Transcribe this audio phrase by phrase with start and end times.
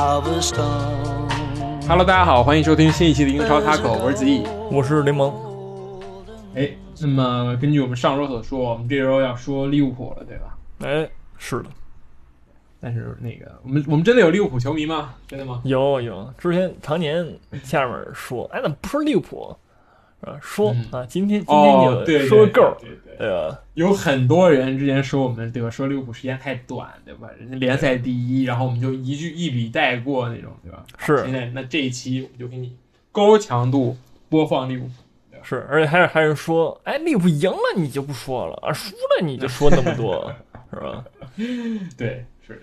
[0.00, 0.22] Hello，
[1.98, 4.42] 大家好，欢迎收听新一期的英超 Taco，我是子毅。
[4.72, 5.30] 我是柠檬，
[6.54, 6.70] 哎，
[7.02, 10.56] 那么根据我们上周所说，我们这周要说利物浦了，对吧？
[10.86, 11.66] 哎，是的，
[12.80, 15.12] 但是那个，我们我们真的有利物浦球迷吗？
[15.28, 15.60] 真的吗？
[15.64, 19.54] 有有，之前常年下面说，哎，怎么不说利物浦？
[20.20, 23.10] 啊，说嗯啊，今天今天就说个够儿，对对对。
[23.20, 23.60] 对吧？
[23.74, 25.68] 有很多人之前说我们对吧？
[25.68, 27.28] 说利物浦时间太短，对吧？
[27.38, 30.84] 人家联赛第一，然后我们就一句一笔带过那种，对吧？
[30.98, 32.74] 是现在那这一期我们就给你
[33.12, 33.96] 高强度
[34.30, 34.90] 播放利物浦。
[35.42, 40.30] 是，而且还是还是说，哎，利物浦赢了你就不说了啊，输了你就说那么多，
[40.72, 41.04] 是吧？
[41.96, 42.62] 对，是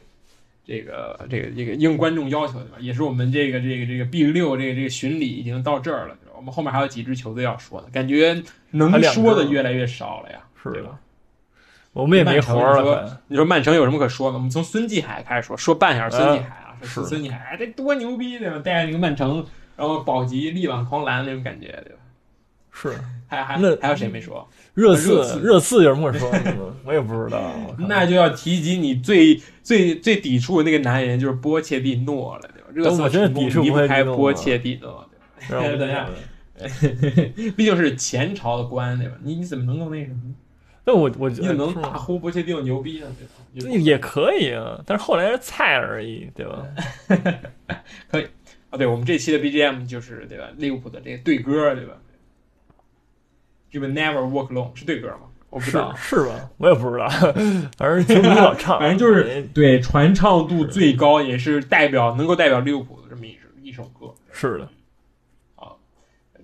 [0.65, 2.77] 这个这个这个应观众要求对吧？
[2.79, 6.26] 也是我们这个这个这个 B 六这个这个巡礼已经到这儿了，对吧？
[6.37, 10.99] 我们后面还有几支球队要说的，感觉能说的越来越少了呀，是对吧？
[11.93, 14.37] 我们也没活了，说你说曼城有什么可说的？
[14.37, 18.59] 我们从孙继海开始说，说半小时孙继海啊，说是孙继海，哎，这多牛逼对吧？
[18.59, 19.43] 带着那个曼城，
[19.75, 21.99] 然后保级力挽狂澜那种感觉，对吧？
[22.71, 22.95] 是
[23.27, 24.47] 还还那还有谁没说？
[24.75, 26.55] 热热刺刺热刺有什么可说的？
[26.85, 32.67] 我也不知道，那就要提及你最最最抵触的那个男人，就是波切蒂诺了，对吧？
[32.71, 35.09] 热刺但我真的抵触离不开波切蒂诺波切蒂诺，
[35.49, 36.07] 让 我等一下
[37.55, 39.15] 毕竟是前朝的官，对吧？
[39.21, 40.21] 你你怎么能够那什么？
[40.85, 43.07] 那我我觉你怎么能大呼不确定牛逼呢？
[43.19, 43.33] 对吧？
[43.51, 46.65] 你就也可以啊，但是后来是菜而已，对吧？
[48.09, 48.27] 可以
[48.69, 50.45] 啊，对，我们这期的 BGM 就是对吧？
[50.57, 51.93] 利物浦的这个对歌，对吧？
[53.69, 55.19] 这个 Never Walk Alone 是对歌吗？
[55.49, 56.49] 我不知道，是吧？
[56.57, 57.07] 我也不知道，
[57.77, 64.13] 反正球迷老唱，反正就是对传唱度最高，也是代表能够代表利物浦的这么一首一首歌。
[64.31, 64.69] 是的，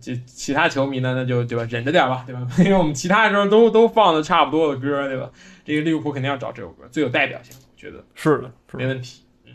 [0.03, 2.45] 这其他球迷呢，那就对吧，忍着点吧，对吧？
[2.59, 5.31] 因为我们其他时候都都放的差不多的歌，对吧？
[5.63, 9.21] 这个利物浦肯定要找这首歌最有代表性，我觉得是的，没问题。
[9.45, 9.53] 嗯，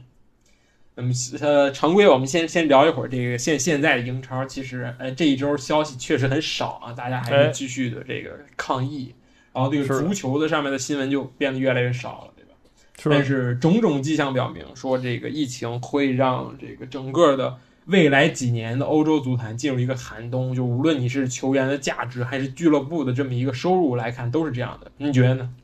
[0.95, 4.43] 那么呃，常规我们先先聊一会儿这个现现在的英超。
[4.47, 9.15] 其实呃这一周消息确实很少啊，大家还哎是继续的这个抗议，
[9.53, 12.53] 然后这个足球的上面的新闻就变得越来越少了，对吧？
[12.99, 17.55] 是，但是种种迹象表明，说这个疫情会让这个整个的
[17.89, 20.55] 未来几年的欧洲足坛进入一个寒冬。
[20.55, 24.91] 就无论你是球员的价值，还是俱乐部的这么一个收入来看，都是这样的。
[24.97, 25.55] 你觉得呢？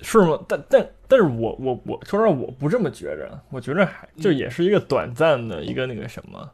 [0.00, 0.38] 是吗？
[0.48, 6.50] 但但但是我我我说实话，我不这么觉着，我觉着还就也是一个短暂的一个那个什么，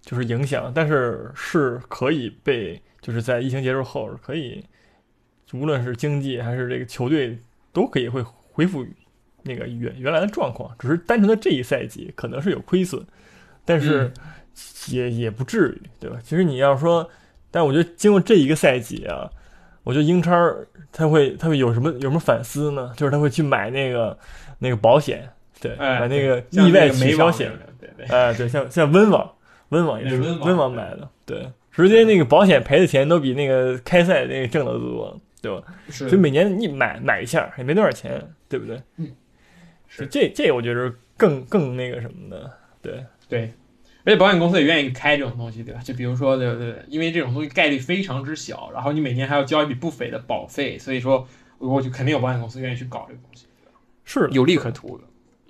[0.00, 4.64] 就是影响，但是是可以被就是在疫情结束后可以，
[5.52, 7.36] 无论是经济还是这个球队
[7.72, 8.86] 都可以会恢复
[9.42, 13.04] 那个原原来的状况，只是单纯的这一赛季可能是有亏损，
[13.64, 14.12] 但是
[14.88, 16.18] 也、也不至于，对吧？
[16.22, 17.08] 其实你要说，
[17.50, 19.30] 但我觉得经过这一个赛季啊，
[19.82, 20.32] 我觉得英超
[20.90, 22.92] 他会他会有什么有什么反思呢？
[22.96, 24.16] 就是他会去买那个
[24.58, 25.28] 那个保险，
[25.60, 28.06] 对，哎，买那个意外那个美网取消险，对对。
[28.06, 29.32] 哎，对，像像温网，
[29.70, 35.62] 温网也是温网买的，对，直接那个保险赔的钱都比那个开赛那个挣的多，对吧？
[35.88, 38.80] 是所以每年你买买一下也没多少钱，对不对？
[38.96, 39.08] 嗯，
[39.88, 42.50] 是这这我觉得更更那个什么的，
[42.82, 43.50] 对，对，
[44.04, 45.80] 而且保险公司也愿意开这种东西，对吧？
[45.82, 51.26] 就比如说，对对对，因为这种东西概率非常之小，然后你每年还要交一笔不菲的保费，所以说
[51.56, 53.46] 我就肯定有保险公司愿意去搞这个东西，
[54.04, 55.04] 是有利可图的。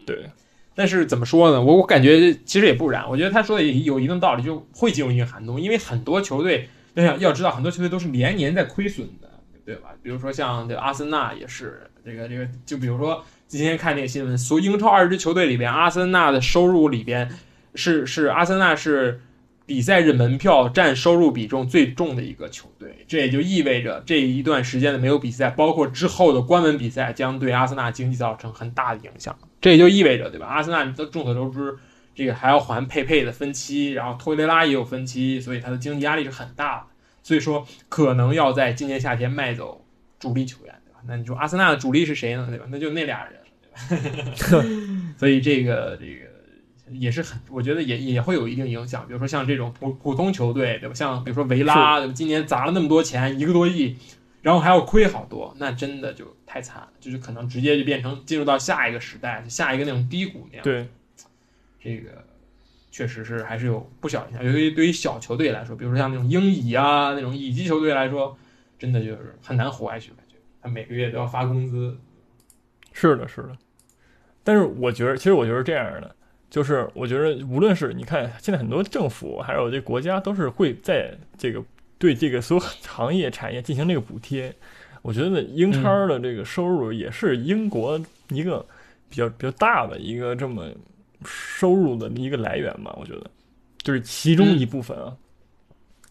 [0.07, 0.31] 对，
[0.77, 1.61] 但是怎么说呢？
[1.61, 9.29] 我我感觉其实也不然，我觉得他说的也有一定道理，就会进入一个寒冬，因为很多球队，要想要知道，很多球队都是连年在亏损的，
[9.67, 9.89] 对吧？
[10.03, 17.29] 比如说像这个阿森纳也是，这个这个，就比如说今天看那个新闻，所英超二十支球队里边，阿森纳的收入里边
[17.75, 19.21] 是是阿森纳是
[19.65, 29.37] 比赛日门票占收入比重最重的一个球队，这也就意味着这一段时间的没有比赛，包括之后的关门比赛，将对阿森纳经济造成很大的影响。
[29.61, 30.47] 这也就意味着，对吧？
[30.47, 31.77] 阿森纳都众所周知，
[32.15, 36.83] 这个还要还佩佩的分期，然后托雷拉也有分期，所以他的经济压力是很大的。
[37.23, 39.85] 所以说，可能要在今年夏天卖走
[40.19, 40.99] 主力球员，对吧？
[41.07, 42.47] 那你说阿森纳的主力是谁呢？
[42.49, 42.67] 对吧？
[42.69, 43.41] 那就那俩人，
[43.89, 44.67] 对吧？
[45.17, 46.32] 所以这个这个
[46.95, 49.07] 也是很，我觉得也也会有一定影响。
[49.07, 50.95] 比如说像这种普普通球队，对吧？
[50.95, 52.13] 像比如说维拉，对吧？
[52.15, 53.97] 今年砸了那么多钱，一个多亿，
[54.41, 60.65] 然后还要亏好多，那真的就太惨了，就是可能直接就变成进入到下一个时代，下一个那种低谷那样。
[60.65, 60.89] 对，
[61.81, 62.25] 这个
[62.91, 64.45] 确实是还是有不小影响。
[64.45, 68.37] 尤其对于小球队来说，比如说像那种英乙啊那种乙级球队来说，
[68.79, 71.99] 真的就是很难活下去，感觉他每个月都要发工资。
[72.93, 73.57] 是的，是的。
[74.45, 76.17] 但是我觉得，其实我觉得这样的，
[76.53, 81.65] 就是我觉得无论是你看现在很多政府还有这国家都是会在这个
[81.97, 84.55] 对这个所有行业产业进行这个补贴。
[85.01, 88.63] 我觉得英超的这个收入也是英国一个
[89.09, 90.71] 比较比较大的一个这么
[91.25, 92.95] 收入的一个来源吧。
[93.01, 93.31] 我觉得
[93.79, 95.17] 就是其中一部分啊。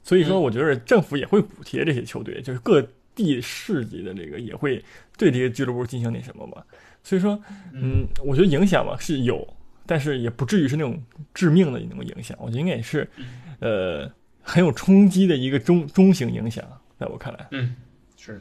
[0.03, 2.83] 所以说，我觉得政府也会补贴这些球队，就是各
[3.13, 4.83] 地市级的这个也会
[5.19, 6.65] 对这些俱乐部进行那什么吧。
[7.03, 7.39] 所以说，
[7.71, 9.47] 嗯，我觉得影响吧是有，
[9.91, 10.97] 但是也不至于是那种
[11.33, 12.38] 致命的那种影响。
[12.39, 13.05] 我觉得应该也是，
[13.59, 14.09] 呃，
[14.41, 16.63] 很有冲击的一个中中型影响，
[16.97, 17.45] 在我看来。
[17.51, 17.75] 嗯，
[18.15, 18.39] 是。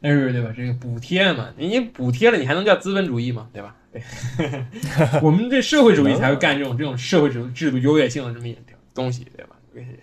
[0.00, 0.54] 但是对吧？
[0.56, 3.48] 这个补贴嘛，你补贴了，你还能叫资本主义吗？
[3.52, 3.74] 对吧？
[3.92, 4.00] 对，
[5.20, 8.64] 我们这社会主义 才会干这种这种社会主义制度优越性的这么一点
[8.94, 9.56] 东西，对吧？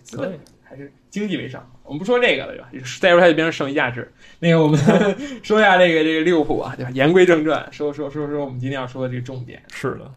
[0.04, 1.66] 资本还是经济为上。
[1.83, 2.69] 我们不说这个了，对吧？
[3.00, 4.12] 再说它就变成剩余价值。
[4.39, 4.77] 那个，我们
[5.42, 6.92] 说一下这个这个利物浦啊，对吧？
[6.92, 9.62] 言归正传，说说说说我们今天要说的这个重点。
[9.72, 10.12] 是的，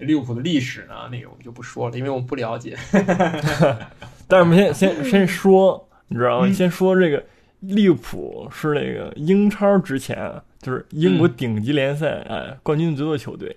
[0.00, 2.76] 利物浦的历史呢，那个我们就不说了，因为我们不了解。
[4.26, 6.52] 但是我们先先先说，你知道吗？
[6.52, 7.24] 先说这个。
[7.62, 10.32] 利物浦是那个英超之前
[10.62, 13.54] 就是英国顶级联赛哎冠军最多的球队，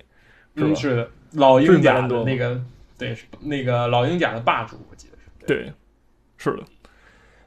[0.58, 0.76] 是吧？
[0.76, 2.62] 是的，老英甲的那个
[2.98, 5.48] 对，那个老英甲的霸主，我记得是。
[5.48, 5.72] 对，
[6.36, 6.64] 是的。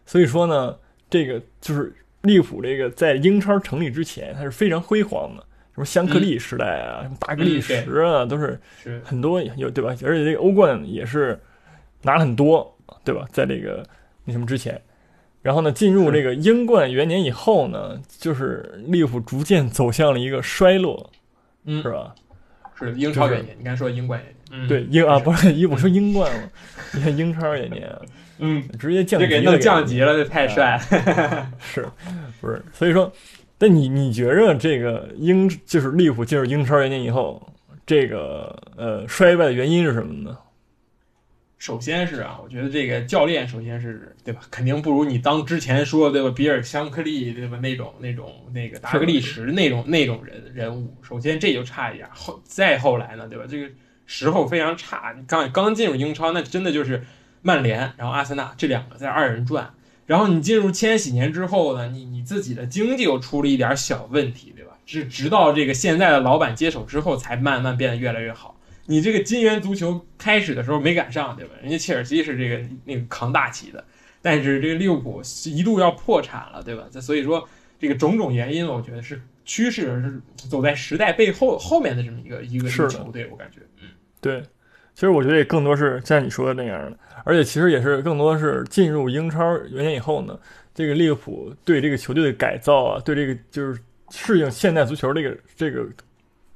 [0.06, 0.75] 所以说呢，
[1.10, 5.44] 这个就是利物浦这个在英超成立之前，它是非常辉煌的，
[5.76, 8.58] 什么香克利时代啊，什么大格利什啊，都是
[9.05, 9.90] 很多有对吧？
[10.02, 11.38] 而且这个欧冠也是
[12.00, 12.75] 拿了很多，
[13.05, 13.26] 对吧？
[13.31, 13.87] 在这个
[14.25, 14.81] 那什么之前。
[15.43, 21.12] 然后呢，进入这个英冠元年以后呢，就是利物浦逐渐走向了一个衰落，
[21.67, 22.14] 嗯，是吧？
[22.75, 26.49] 是英超元年，你刚才说英冠元年，对英啊，不是 英，我说英冠嘛，
[26.94, 27.88] 你看英超元年，
[28.38, 31.87] 嗯，直接降级，给弄降级了，这太帅了， 是，
[32.40, 32.61] 不是？
[32.72, 33.11] 所以说，
[33.58, 37.55] 但你你觉着这个英就是利物浦进入英超元年以后，
[37.87, 40.37] 这个呃衰败的原因是什么呢？
[41.58, 52.06] 首先是啊，我觉得这个教练首先是对吧，肯定不如你当之前说的对吧，比尔香克利对吧那种那种那个达格利什那种那种人人物，首先这就差一点。
[52.12, 53.47] 后再后来呢，对吧？
[53.49, 53.70] 这个
[54.05, 57.03] 时候非常差，你刚刚进入英超，那真的就是
[57.41, 59.73] 曼联，然后阿森纳这两个在二人转。
[60.06, 64.73] 然后你进入千禧年之后呢，你你自己的经济又出了一点小问题，对吧？
[64.87, 68.58] 直直到这个现在的老板接手之后，才慢慢变得越来越好。
[68.87, 71.55] 你这个金元足球开始的时候没赶上，对吧？
[71.61, 73.85] 人家切尔西是这个那个扛大旗的，
[74.23, 76.85] 但是这个利物浦一度要破产了，对吧？
[77.00, 77.49] 所以说
[77.81, 83.88] 这个种种原因，我觉得是趋势是走在时代背后后面的这么一个一个球队，我感觉，嗯，
[84.20, 84.41] 对。
[84.96, 90.38] 其实我觉得也更多是像你说的那样的，而且其实也是更多是进入英超元年以后呢，
[90.75, 93.78] 这个利物浦对这个球队的改造啊，对这个就是
[94.10, 95.87] 适应现代足球这个这个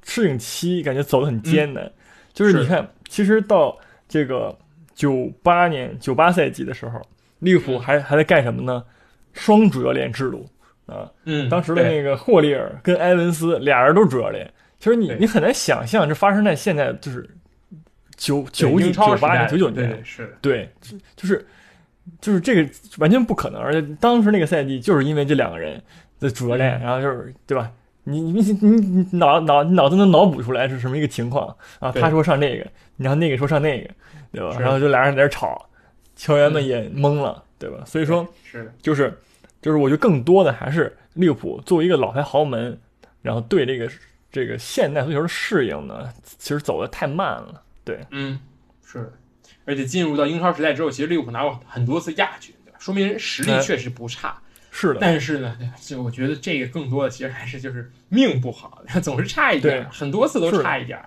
[0.03, 1.89] 适应期，感觉走得很艰难。
[2.33, 3.77] 就是你看，其实到
[4.07, 4.57] 这个
[4.95, 6.99] 九八年九八赛季的时候，
[7.37, 8.83] 利物浦还还在干什么呢？
[9.33, 10.49] 双主教练制度
[10.87, 14.51] 啊，嗯，当时的那个霍利尔跟埃文斯俩人都主教练。
[14.79, 17.29] 其实你你很难想象，这发生在现在就是
[18.21, 20.69] 九九几九八年九九年，是对，
[21.15, 21.43] 就是
[22.21, 22.69] 就是这个
[22.99, 23.59] 完全不可能。
[23.59, 25.81] 而且当时那个赛季就是因为这两个人
[26.19, 27.71] 的主教练，然后就是对吧？
[28.03, 31.47] 你你你你脑脑你脑子能脑补出来是什么一个情况
[31.79, 31.91] 啊？
[31.91, 32.67] 他说上这个，
[32.97, 33.89] 然后那个说上那个，
[34.31, 34.55] 对吧？
[34.59, 35.67] 然后就俩人在那吵，
[36.15, 37.83] 球员们也懵了，对吧？
[37.87, 39.19] 所以说，是就是
[39.63, 42.79] 就是，我觉得更多的还是利物浦作为一个老牌豪门，
[43.23, 43.89] 然后对这个
[44.31, 47.63] 这个现代足球的适应呢，其实走的太慢了。
[47.83, 48.39] 对，嗯，
[48.85, 49.11] 是，
[49.65, 52.77] 而且进入到英超时代之后，其实利物浦拿过很多次亚军，对吧？
[52.79, 54.41] 说明实力确实不差。
[54.69, 60.97] 是的，但是呢，就我觉得这个更多的其实还是就是命不好， 总是差一点，很多次都差一点，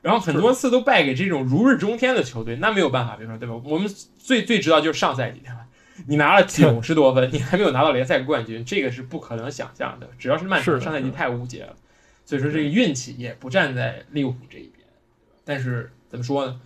[0.00, 3.54] 然后很多次都败给这种如日中天的球队，那没有办法，比如说对吧？
[3.64, 3.86] 我们
[4.18, 5.66] 最最知道就是上赛季对吧？
[6.06, 10.08] 你拿了九十多分，你还没有拿到联赛冠军，这个是不可能想象的。
[10.18, 11.76] 只要是曼城上赛季太无解了，
[12.24, 14.86] 所以说这个运气也不站在利物浦这一边。
[15.44, 16.60] 但是怎么说呢？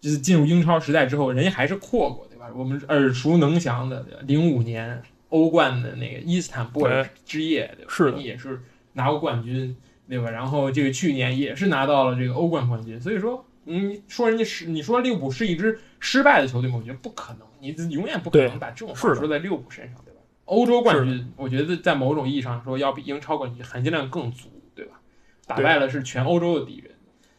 [0.00, 2.48] 就是进入英超时代之后，人家还是阔过，对吧？
[2.54, 5.02] 我们耳熟能详的零五年。
[5.28, 7.92] 欧冠的那个伊斯坦布尔之夜，对吧？
[7.92, 8.62] 是的，也是
[8.92, 9.76] 拿过冠军，
[10.08, 10.30] 对吧？
[10.30, 12.98] 然后这个去年也是拿到了这个欧冠冠军。
[13.00, 16.76] 所以说，嗯，说人家是你说利物浦是一支失败的球队吗？
[16.78, 20.20] 我觉得不可能，你永远不可能把这种话说在利物浦身上，对吧？
[20.44, 25.00] 欧洲冠军，我觉得在某种意义上说，要比英超冠军含金量更足，对吧？
[25.44, 26.92] 打败了是全欧洲的敌人，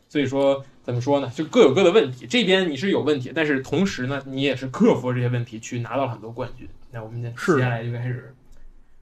[0.10, 1.30] 所以说怎么说呢？
[1.36, 2.26] 就各有各的问题。
[2.26, 6.66] 这边你是有问题，但是同时呢，你也是克服了这些问题，去拿到了很多冠军。
[6.92, 8.34] 那我们接下来就开始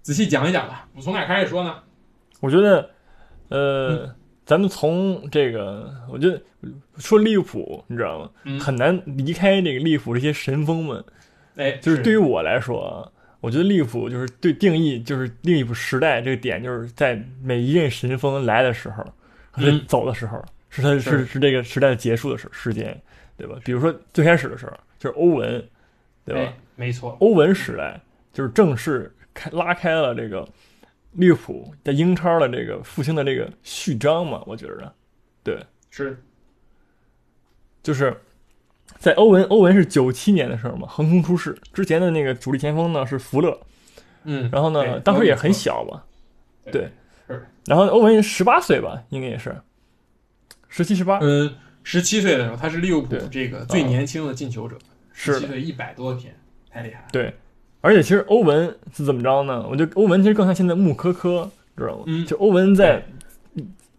[0.01, 0.88] 仔细讲一讲吧。
[0.94, 1.75] 我们从哪开始说呢？
[2.39, 2.89] 我觉得，
[3.50, 4.15] 呃，
[4.48, 6.42] 咱们从这个，我觉得
[6.98, 8.32] 说利物浦，你知道吗？
[8.46, 11.06] 嗯很难离开这个利物浦这些神锋们。
[11.56, 13.08] 哎，就是对于我来说啊，
[13.42, 19.04] 我觉得利物浦就是对定义就是利物浦时代这个点，就是在每一任神锋来的时候
[19.51, 20.44] 和他嗯走的时候，
[20.75, 23.00] 是他是是是这个时代的结束的时时间，
[23.38, 23.55] 对吧？
[23.63, 25.65] 比如说最开始的时候就是欧文，
[26.25, 26.41] 对吧？
[26.41, 28.00] 哎，没错，欧文时代
[28.34, 30.48] 就是正式开拉开了这个
[31.13, 34.94] 利物浦在英超的这个复兴的这个序章嘛，我觉得，
[35.44, 36.22] 对，是
[37.82, 38.13] 就是
[38.98, 41.58] 在欧文欧文是九七年的时候嘛，横空出世。
[41.72, 43.58] 之前的那个主力前锋呢是福勒，
[44.25, 46.03] 嗯，然后呢当时也很小吧，
[46.65, 46.89] 对
[47.27, 49.55] 对，然后欧文十八岁吧，应该也是
[50.75, 51.50] 十七十八，嗯，
[51.84, 54.77] 十七岁的时候，他是利物浦这个最年轻的进球者，
[55.13, 56.36] 十七岁一百多天，
[56.70, 57.05] 太厉害了。
[57.13, 57.34] 对，
[57.79, 59.65] 而且其实欧文是怎么着呢？
[59.70, 62.03] 我觉得欧文其实更像现在穆科科，知道吗？
[62.08, 63.01] 嗯就欧文在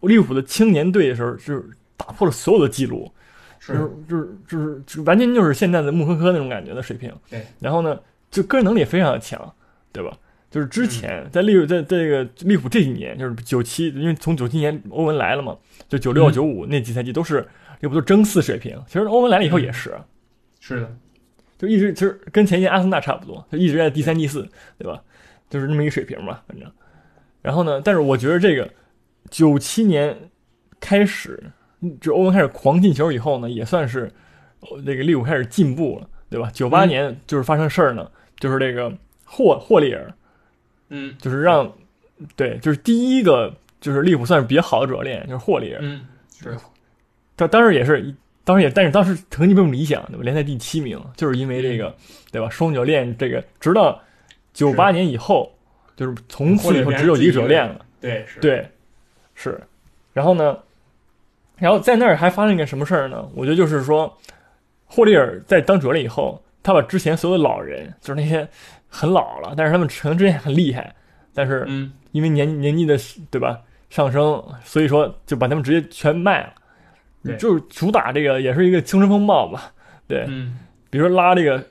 [0.02, 1.64] 利物浦的青年队的时候，就是
[1.96, 3.10] 打破了所有的记录，
[3.58, 7.10] 就是是就是就是完全就是现在的穆科科那种感觉的水平。
[7.30, 7.98] 对，然后呢，
[8.30, 9.50] 就个人能力也非常的强，
[9.92, 10.14] 对吧？
[10.50, 15.56] 就是之嗯前在利物在在这个利物浦这几年，就是九七，因为从九七年欧文来了嘛，
[15.88, 17.40] 就九六嗯九五那几赛季都是
[17.80, 18.80] 利物浦都争四水平。
[18.86, 19.94] 其实欧文来了以后也是，
[20.60, 20.96] 是的，
[21.58, 24.48] 就一直其实跟前一届阿森纳差不多，就一直在第三、第四，
[24.78, 25.02] 对吧？
[25.48, 26.70] 就是那么一个水平嘛，反正。
[27.42, 28.68] 然后呢，但是我觉得这个
[29.30, 30.16] 九七年
[30.80, 31.40] 开始，
[31.80, 34.10] 嗯就欧文开始狂进球以后呢，也算是
[34.84, 36.50] 那个利物浦开始进步了，对吧？
[36.52, 38.10] 九八嗯年就是发生事儿呢，
[38.40, 38.92] 就是这个
[39.24, 40.12] 霍霍利尔，
[40.88, 41.72] 嗯就是让
[42.34, 45.78] 对，就是第一个就是利物浦算是比较好的主教练，就是霍利尔。
[45.82, 46.06] 嗯，
[46.40, 46.56] 是
[47.36, 48.14] 他当时也是，
[48.44, 50.22] 当时也，但是当时成绩并不理想，对吧？
[50.22, 51.94] 联赛第七名，就是因为这个，
[52.32, 52.48] 对吧？
[52.48, 54.00] 双主教练这个，直到
[54.54, 55.52] 九八年以后，
[55.96, 58.66] 就是从此以后只有一个主教练了，对是，对，
[59.34, 59.60] 是。
[60.14, 60.58] 然后呢，
[61.58, 63.28] 然后在那儿还发生一个什么事儿呢？
[63.34, 64.16] 我觉得就是说，
[64.86, 68.48] 霍利尔在当主教练以后，他把之前所有的老人，就是那些
[68.88, 70.94] 很老了，但是他们可能之前很厉害，
[71.34, 71.92] 但是嗯。
[72.12, 72.96] 因为年年纪的
[73.30, 73.60] 对吧？
[73.90, 76.54] 上升，所以说就把他们直接全卖了，
[77.22, 77.36] 对。
[77.36, 79.70] 就是主打这个也是一个青春风暴吧，
[80.08, 80.58] 对，嗯。
[80.88, 81.62] 比如说拉这个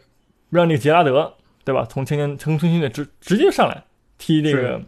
[0.52, 3.84] 让这个杰拉德对吧，从青年从青训队直直接上来
[4.20, 4.80] 踢这个，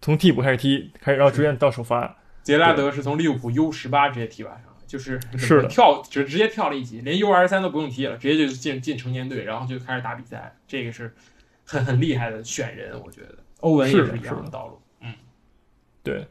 [0.00, 11.12] 从替补开始踢，开始然后逐渐到首发，杰拉德是从利物浦 U 十八直接提拔上来，就是是的跳直直接跳了一级，连 U 二十三都不用踢了，直接就进进成年队，然后就开始打比赛，这个是
[11.66, 15.12] 很很厉害的选人，我觉得欧文也是一样的的道路，嗯
[16.02, 16.26] 对，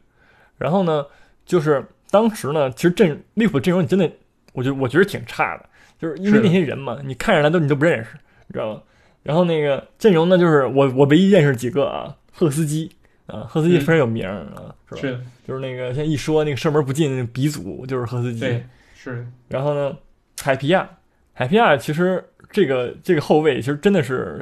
[0.56, 1.06] 然后呢，
[1.44, 4.10] 就是当时呢，其实阵利物浦阵容你真的，
[4.54, 8.10] 我觉得我觉得挺差的，就是因为那些人嘛，你看上来都你都不认识，
[8.46, 8.82] 你知道吗？
[9.22, 12.90] 然后那个阵容呢，就是我我唯一认识几个啊，赫斯基
[13.26, 15.00] 啊，赫斯基嗯非常有名儿啊，是吧？
[15.00, 18.64] 是，就是那个现在一说那个射门不进那鼻祖就是赫斯基，对，
[18.94, 19.96] 是，然后呢，
[20.40, 20.88] 海皮亚，
[21.32, 24.40] 海皮亚其实这个这个后卫其实真的是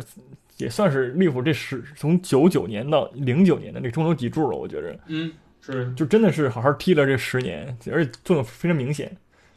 [0.57, 4.99] 也算是利物浦这十从九九年到零九年的那个中流砥柱了，我觉着。
[5.07, 9.11] 嗯是就真的是好好踢了这十年，而且作用非常明显，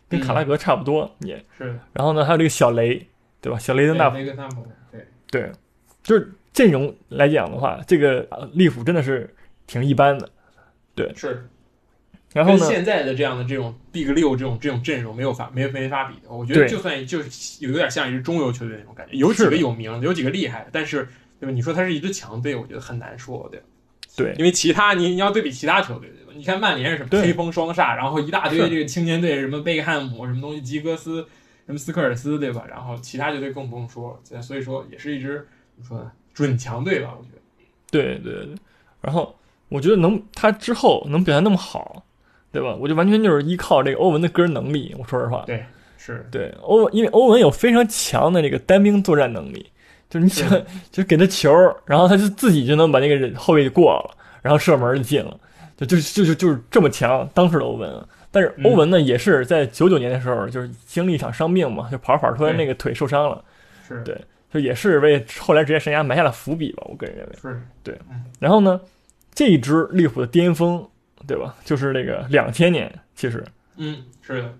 [0.07, 1.35] 跟卡拉格差不多也。
[1.57, 3.05] 是，然后呢，还有这个小雷，
[3.41, 3.59] 对吧？
[3.59, 5.51] 小雷登纳对那个纳普，对，对，
[6.01, 9.29] 就是阵容来讲的话，这个呃利物浦真的是
[9.65, 10.29] 挺一般的。
[10.95, 11.45] 对是。
[12.37, 21.07] 然后呢，跟现在的这样的这种 Big 六这种这种阵容没有法没没法比的，我觉得就算就是有点像一支中游球队那种感觉，有几个有名的，有几个厉害的，但是
[21.39, 21.51] 对吧？
[21.51, 23.65] 你说它是一支强队，我觉得很难说，对吧？
[24.15, 26.33] 对因为其他你你要对比其他球队，对吧？
[26.35, 31.25] 你看曼联是什么对黑风双煞，然后一大堆这个青年队，什么贝克汉姆什么东西，吉格斯
[31.65, 32.63] 什么斯科尔斯，对吧？
[32.69, 36.11] 然后其他球队更不用说，所以说也是一支怎么说呢？
[36.33, 37.41] 准强队吧，我觉得。
[37.89, 38.55] 对对对，
[39.01, 39.35] 然后
[39.69, 42.03] 我觉得能他之后能表现那么好，
[42.51, 42.75] 对吧？
[42.79, 44.95] 我就完全就是依靠这个欧文的个人能力。
[44.97, 45.63] 我说实话，对，
[45.97, 49.69] 是对欧文，因为欧文有非常强的这个单兵作战能力，
[50.09, 50.49] 就是你想，
[50.91, 51.51] 就是给他球，
[51.85, 55.39] 然后他就自己就能把那个人后卫过了，然后射门就进了，
[55.75, 57.29] 就就就就就是这么强。
[57.33, 63.43] 当时的欧文啊，但是欧文呢，也是在九九年的时候，就是经历一场伤病嘛，就跑着跑着突然那个腿受伤了，
[63.87, 67.33] 是对就也是为后来职业生涯埋下了伏笔吧，我个人认为。
[67.41, 67.99] 是，
[68.39, 68.79] 然后呢，
[69.33, 70.87] 这一支利物浦的巅峰，
[71.25, 71.55] 对吧？
[71.63, 73.43] 就是那个两千年，其实
[73.77, 74.53] 嗯，是的，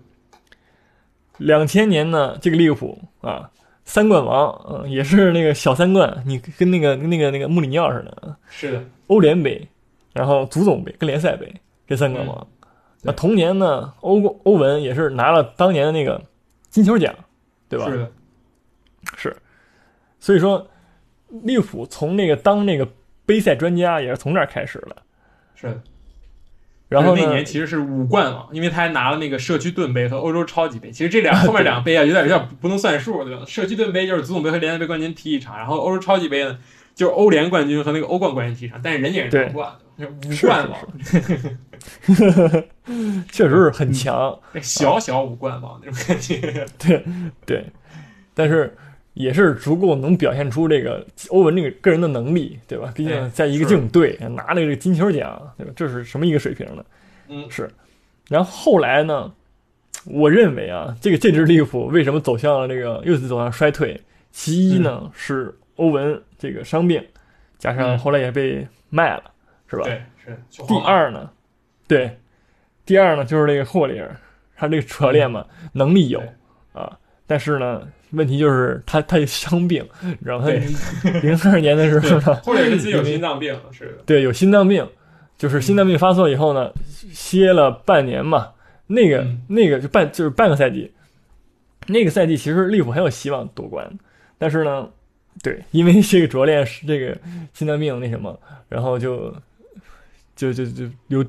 [1.36, 3.50] 两千年呢，这个利物浦啊，
[3.84, 9.66] 三冠王，嗯、也是那个小三冠，你跟那个跟那个那个穆里尼奥似的，是的，欧联杯，
[10.12, 11.52] 然后足总杯跟联赛杯
[11.86, 12.46] 这三冠王，
[13.02, 16.20] 那同年呢，欧欧文也是拿了当年的那个
[16.70, 17.14] 金球奖，
[17.68, 17.86] 对吧？
[17.90, 18.12] 是的，
[19.16, 19.36] 是，
[20.20, 20.66] 所以说
[21.42, 22.86] 利物浦从那个当那个
[23.24, 24.96] 杯赛专家也是从这儿开始了。
[25.54, 25.82] 是的。
[26.88, 30.90] 然后那年，其实是五冠王，因为他还拿了那个社区盾杯和欧洲超级杯。
[30.90, 33.42] 其实这两 后面两个杯啊，有点有点不能算数，对吧？
[33.46, 36.58] 社区盾杯就是足总杯和联赛杯冠军踢一场，然后欧洲超级杯呢，
[36.94, 40.78] 就是欧联冠军和那个欧冠冠军踢一场，但是人家也是对夺冠的，五是冠王，
[43.30, 46.64] 确实是很强，小小五冠王那种感觉。
[46.78, 47.04] 对
[47.44, 47.66] 对，
[48.32, 48.74] 但是
[49.18, 52.92] 也是足够能表现出这个欧文这个个人的能力，对吧？
[52.94, 55.72] 毕竟哎在一个是竞队拿了这个金球奖，对吧？
[55.74, 56.84] 这是什么一个水平呢？
[57.26, 57.68] 嗯，是。
[58.28, 59.32] 然后后来呢，
[60.04, 64.00] 我认为啊，这个这支利物浦为什么走向了这个又是走向衰退？
[64.30, 67.04] 其一呢、是欧文这个伤病，
[67.58, 69.24] 加上嗯后来也被卖了，
[69.68, 69.82] 是吧？
[69.82, 70.38] 对，是。
[70.68, 71.28] 第，二呢，
[71.88, 72.16] 对，
[72.86, 74.16] 第二呢就是这个霍利尔，
[74.54, 76.22] 他这个主教练嘛，能力有
[76.72, 76.96] 啊，
[77.26, 80.44] 但是呢，问题就是他他有伤病，你知道吗？
[80.44, 80.60] 对。
[81.02, 83.86] 他零二年的时候呢，或者是自己有心脏病，是。
[83.86, 84.02] 的。
[84.06, 84.86] 对，有心脏病，
[85.36, 86.72] 就是心脏病发作以后呢，
[87.12, 88.48] 歇了半年嘛，
[88.86, 89.42] 那个、嗯。
[89.48, 90.90] 那个就半就是半个赛季，
[91.86, 93.90] 那个赛季其实利物浦很有希望夺冠，
[94.38, 94.88] 但是呢，
[95.42, 97.16] 对，因为这个主教练是这个
[97.52, 98.38] 心脏病那什么，
[98.68, 99.34] 然后就
[100.34, 101.24] 就就就由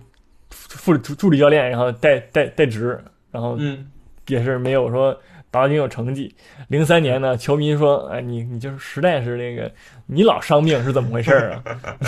[0.49, 2.99] 副助助理教练，然后代代代职，
[3.31, 3.87] 然后嗯，
[4.27, 5.15] 也是没有说
[5.51, 6.33] 达到应有成绩。
[6.67, 9.71] 零三年呢，球迷说：“哎，你你就是实在是那个，
[10.05, 11.63] 你老伤病是怎么回事啊？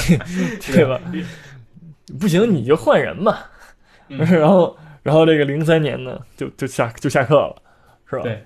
[0.73, 0.99] 对吧？
[2.19, 3.37] 不行你就换人嘛。
[4.09, 7.61] 嗯然后然后这个零三年呢，就就下就下课了，
[8.09, 8.23] 是吧？
[8.23, 8.43] 对，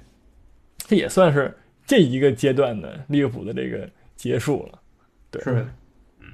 [0.78, 1.52] 这也算是
[1.86, 4.80] 这一个阶段的利物浦的这个结束了。
[5.32, 5.68] 对是的，
[6.20, 6.28] 嗯，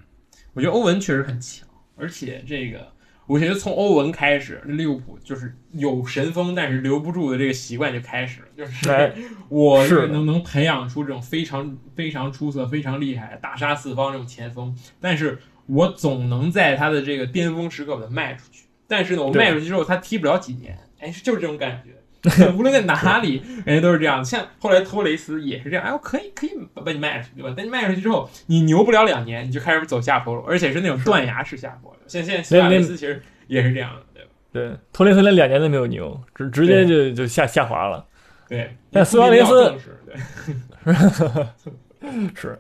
[0.53, 1.65] 我觉得欧文确实很强，
[1.96, 2.86] 而且这个，
[3.31, 9.13] 我觉得从欧文开始，利物浦就是有神锋但是留不住的这个习惯就开始了，就是哎
[9.47, 22.00] 我是的能能培养出这种非常非常出色、非常厉害、大杀四方这种前锋，但是我总能在他的这个巅峰时刻把他卖出去，但是呢，我卖出去之后他踢不了几年，哎，就是这种感觉。
[22.55, 24.24] 无论在哪里，人家都是这样。
[24.24, 27.53] 像后来托雷斯也是这样，哎，我可以可以把把你卖出去，对吧？
[27.57, 31.96] 但你卖出去之后，你牛不了两年，你就开始走下坡路，而且是那种断崖式下坡。
[32.07, 34.29] 像现在苏亚雷斯其实也是这样的，对吧？
[34.51, 38.05] 对，托雷斯连两年都没有牛，直直接就就下下滑了。
[38.50, 40.94] 对，但苏亚雷斯是对，
[42.36, 42.60] 是，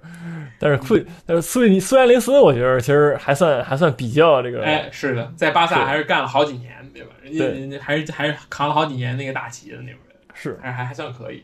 [0.57, 7.11] 但是库但是苏苏亚雷斯，我觉得其实还算还算比较这个，哎，是的，在巴萨还是干了好几年，对吧？
[7.23, 11.43] 人家人家还是还是扛了好几年那个大旗的那种人，是还还还算可以。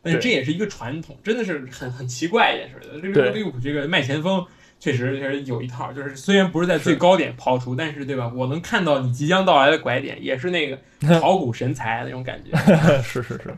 [0.00, 3.00] 但是这也是一个传统，真的是很很奇怪一件事的。
[3.00, 4.44] 这个利物浦这个卖前锋
[4.78, 8.30] 确实确实有一套，就是虽然不是在最高点抛出，但是对吧？
[8.34, 10.78] 我能看到你即将到来的拐点，也是那个
[11.20, 12.56] 炒股神才那种感觉。
[13.02, 13.54] 是是是，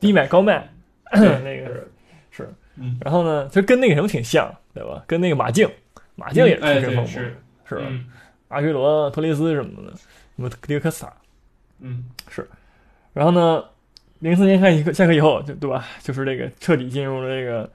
[0.00, 0.66] 低买高卖，
[1.12, 1.20] 那
[1.60, 1.92] 个是
[2.30, 5.04] 是，嗯，然后呢，就跟那个什么挺像，对吧？
[5.06, 5.68] 跟那个马竞，
[6.14, 7.34] 马竞也是哎，出身丰富，对是
[7.68, 7.82] 是吧？
[7.86, 8.06] 嗯
[8.48, 9.92] 阿圭罗、托雷斯什么的，
[10.36, 11.12] 什么迪克萨，
[11.80, 12.46] 嗯，是
[13.12, 13.64] 然后呢，
[14.18, 15.86] 零四年下课下课以后，就对吧？
[16.02, 17.70] 就是这个彻底进入了这个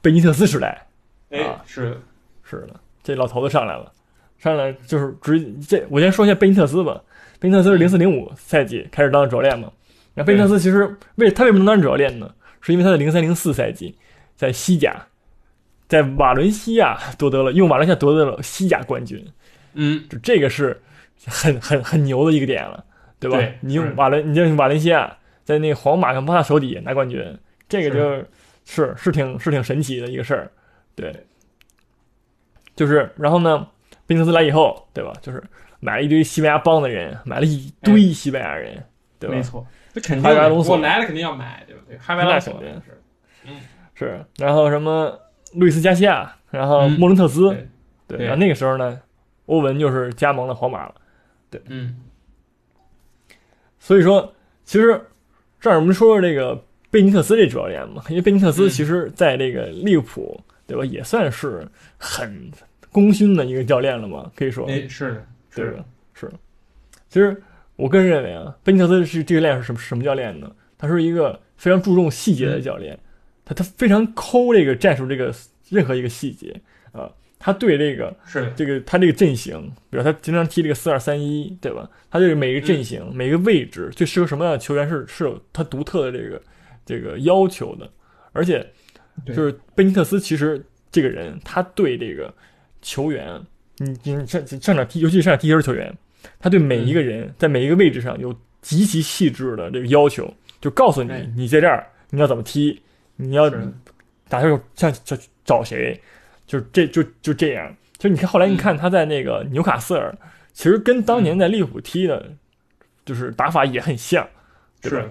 [0.00, 0.86] 贝尼特斯时代。
[1.30, 2.00] 哎啊，是，
[2.42, 3.92] 是的，这老头子上来了，
[4.38, 7.00] 上来就是直这，我先说一下贝尼特斯吧。
[7.38, 9.70] 贝尼特斯是零四零五赛季开始当主教练嘛。
[10.14, 12.34] 那贝尼特斯其实为他为什么能当主教练呢？
[12.60, 13.94] 是因为他在零三零四赛季
[14.34, 15.06] 在西甲，
[15.86, 19.24] 在瓦伦西亚夺得了用瓦伦西亚夺得了西甲冠军，
[19.74, 20.80] 嗯，就这个是
[21.26, 22.84] 很很很牛的一个点了，
[23.18, 23.36] 对吧？
[23.38, 28.26] 对你用瓦伦，你用瓦伦西亚在那个皇马跟巴萨手底下拿冠军，这个就
[28.64, 30.50] 是是挺是挺神奇的一个事儿，
[30.94, 31.12] 对。
[32.76, 33.66] 就是然后呢，
[34.06, 35.12] 贝尼特斯来以后，对吧？
[35.20, 35.42] 就是
[35.80, 38.80] 买了一堆西班牙帮的人，买了一堆西班牙人，
[39.18, 39.34] 对吧？
[39.34, 41.98] 没错，这肯定哈维阿隆索我来了肯定要买，对不对？
[41.98, 43.02] 哈维阿隆索是，
[43.46, 43.56] 嗯
[43.94, 45.18] 是，然后什么
[45.54, 47.68] 路易斯加西亚，然后嗯莫伦特斯，对
[48.06, 49.00] 对，对然后那个时候呢，
[49.46, 50.94] 欧文就是加盟了皇马了。
[51.66, 51.96] 嗯，
[53.78, 54.34] 所以说，
[54.64, 55.00] 其实
[55.60, 62.50] 这儿我们说说这个贝尼特斯这主教练嘛，因为贝尼特斯嗯其实在这个利物浦，对吧，也算是很
[62.90, 65.84] 功勋的一个教练了嘛，可以说，哎，是的，是的？
[66.14, 66.30] 是。
[67.08, 67.42] 其实
[67.76, 70.50] 我个人认为啊，贝尼特斯是这个练是什么什么教练呢？
[70.76, 72.98] 他是一个非常注重细节的教练，
[73.44, 75.34] 他他非常抠这个战术这个
[75.68, 76.77] 任何一个细节啊，
[77.38, 81.88] 他对这个是，这个他这个阵型，比如他经常踢这个四二三一，对吧？
[82.10, 86.42] 他这个每个阵型、每个位置最适合什么样的球员是是有他独特的这个
[86.84, 87.88] 这个要求的，
[88.32, 88.66] 而且
[89.26, 92.32] 就是贝尼特斯其实这个人，他对这个
[92.82, 93.40] 球员，
[93.78, 95.96] 你你上上场踢，尤其是上场踢球球员，
[96.40, 102.80] 他对每一个人在每一个位置上有极其细致的这个要求，就告诉你哎你在这儿你要怎么踢，
[103.16, 103.48] 你要
[104.28, 106.00] 打球像找找谁，
[106.48, 107.72] 就是这就就这样。
[107.96, 110.12] 就你看后来你看他在那个纽卡斯尔，
[110.52, 112.32] 其实跟当年在利物浦踢的，
[113.04, 114.28] 就是打法也很像，
[114.80, 115.08] 对吧？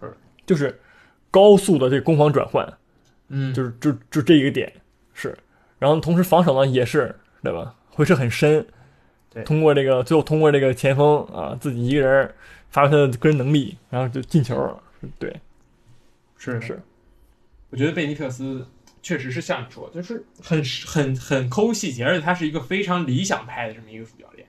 [0.00, 0.80] 是，就是
[1.30, 2.72] 高速的这攻防转换，
[3.28, 4.72] 嗯，就是就就这一个点
[5.14, 5.36] 是，
[5.78, 7.74] 然后同时防守呢也是对吧？
[7.90, 8.66] 回撤很深，
[9.30, 9.42] 对。
[9.44, 12.34] 通过这个最后通过这个前锋啊自己一个人
[12.70, 14.78] 发挥他的个人能力，然后就进球，
[15.18, 15.34] 对，
[16.36, 16.82] 是是，
[17.70, 18.66] 我觉得贝尼特斯
[19.06, 24.44] 确实是像你说，就是很很很抠细节，而且他是一个非常理想派的这么一个主教练。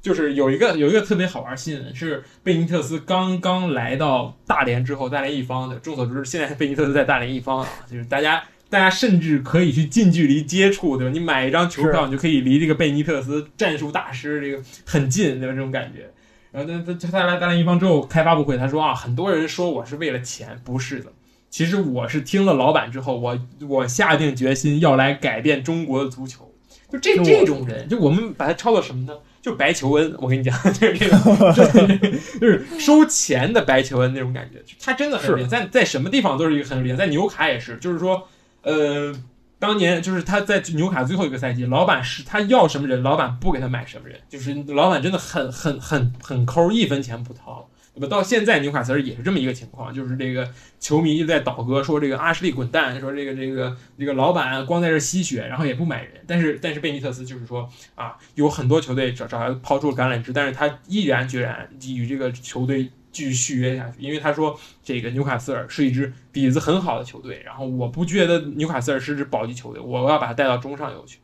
[0.00, 11.12] 就是有一个有一个特别好玩新闻，是贝尼特斯刚刚来到大连之后，大连一方的众所周知，现在贝尼特斯在大连一方啊，就是大家大家甚至可以去近距离接触，对吧？
[11.12, 15.54] 你买一张球票，你就可以离这个贝尼特斯战术大师这个很近，对吧？
[15.54, 16.10] 这种感觉。
[16.50, 21.12] 然后他他他来大连一方之后开发布会，他说啊，很多人说我是为了钱，不是的。
[21.52, 23.38] 其实我是听了老板之后，我
[23.68, 26.50] 我下定决心要来改变中国的足球。
[26.90, 29.14] 就这这种人，就我们把他抄到什么呢？
[29.42, 32.08] 就白求恩，我跟你讲， 就是这个，
[32.40, 34.62] 就是收钱的白求恩那种感觉。
[34.80, 38.26] 他真的很是厉害，在在什么地方都是一个很厉害，在纽卡也是，就是说，
[38.62, 39.14] 呃，
[39.58, 47.68] 当年就是他在纽卡最后一个赛季，老板是他要什么人，老板不给他买什么人，就是老板真的很很很很抠，一分钱不掏。
[47.94, 50.50] 那么到现在纽卡斯尔也是这么一个情况，就是这个
[50.80, 56.12] 球迷一直在倒戈说这个阿什利滚蛋，说这个这个这个老板光在这吸血，然后也不买人。
[56.26, 71.18] 但是但是贝尼特斯就是说啊，有很多球队找找他抛出了橄榄枝，但是他毅然决然与这个球队继续续约下去，因为他说这个纽卡斯尔是一支底子很好的球队，然后我不觉得纽卡斯尔是支保级球队，我要把他带到中上游去。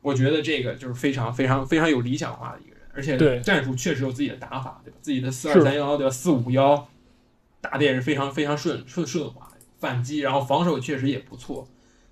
[0.00, 4.96] 我觉得这个就是非常非常非常有理想化的一个，而且对战术确实有自己的打法，对吧？
[5.00, 6.10] 自己的四二三幺对吧？
[6.10, 6.88] 四五幺
[7.60, 11.66] 打的也是非常非常顺顺顺滑，反击，然后防守确实也不错，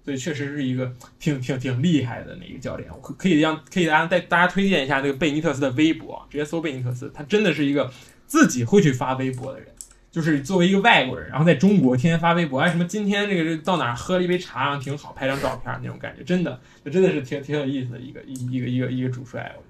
[0.05, 2.91] 所以确实是一个挺挺挺厉害的那个教练。
[2.93, 7.93] 我可可以让可以大家带大家推荐一下那个贝尼特斯的微博，直接搜贝尼特斯，他真的是一个
[8.27, 9.69] 自己会去发微博的人。
[10.11, 19.69] 就是作为一个外国人，然后在中国天天发微博，哎，什么今天这个这到哪儿喝了一杯茶，然后挺好，拍张照片那种感觉，真的，这真的是挺挺有意思的一个一一个一个一个主帅，我觉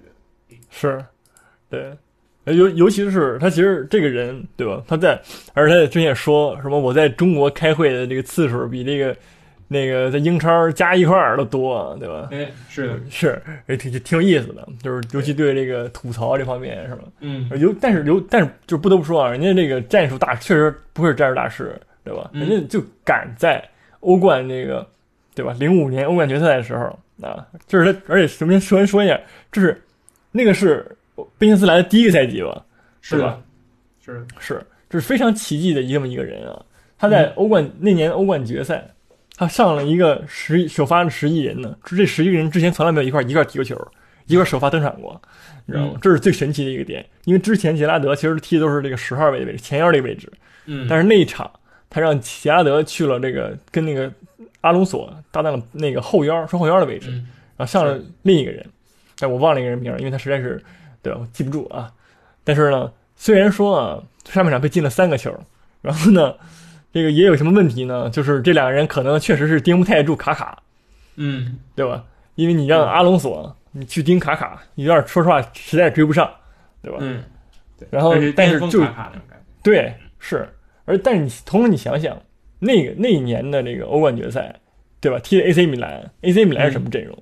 [0.71, 1.03] 是，
[1.69, 1.91] 对，
[2.45, 4.81] 呃尤尤其是他其实这个人，对吧？
[4.87, 5.21] 他在，
[5.53, 9.15] 而且他之前也说什么我在中国开会的这个次数比这个
[9.67, 12.29] 那个在英超加一块儿都多，对吧？
[12.31, 17.03] 哎，是的，是，也挺挺有意思的，就是尤其对这个吐槽这方面是吧？
[17.19, 22.29] 嗯，尤但是尤但是就不得不说啊，人家这个战术大确实不是战术大师，对吧？
[22.33, 23.63] 嗯人家就敢在
[23.99, 24.85] 欧冠这个，
[25.35, 25.55] 对吧？
[25.59, 26.85] 零五年欧冠决赛的时候
[27.21, 29.19] 啊，就是他，而且首先首先说一下，
[29.51, 29.79] 这是
[30.31, 30.85] 那个是
[31.37, 32.65] 贝尼斯来的第一个赛季吧？
[33.01, 33.41] 是吧，
[34.05, 36.65] 是，是，这是非常奇迹的一这么一个人啊！
[36.97, 38.87] 他在欧冠、那年欧冠决赛，
[39.35, 43.75] 他上了一个十首发的十一人呢，这十一个人之前从来没有一块一块踢过球，
[44.27, 45.19] 一块首发登场过，
[45.65, 45.93] 你知道吗？
[45.95, 50.31] 嗯这是最神奇的一个点，因为之前杰拉德其实踢的都是这个十号位的位置，前腰这个位置，
[50.67, 51.49] 嗯，但是那一场
[51.89, 54.11] 他让杰拉德去了这个跟那个
[54.61, 58.63] 阿隆索搭档了那个后腰双后腰的位置，嗯然后上了另一个人，
[59.21, 60.61] 但我忘了一个人名，因为他实在是
[61.03, 61.89] 对吧，我记不住啊。
[62.43, 65.31] 但是呢，虽然说啊，上半场被进了三个球，
[65.81, 66.33] 然后呢，
[66.91, 68.09] 这个也有什么问题呢？
[68.09, 70.61] 就是这两个人可能确实是盯不太住卡卡，
[71.17, 72.03] 嗯，对吧？
[72.35, 76.29] 因为你让阿隆索你去盯卡卡，你有点说实话实在追不上，
[76.81, 76.97] 对吧？
[77.01, 77.23] 嗯，
[77.77, 78.83] 对，然后但是就
[79.61, 80.49] 对，是，
[80.85, 82.19] 而但是你同时你想想，
[82.57, 84.55] 那个那一年的这个欧冠决赛，
[84.99, 85.19] 对吧？
[85.19, 87.15] 踢的 AC 米兰，AC 米兰是什么阵容？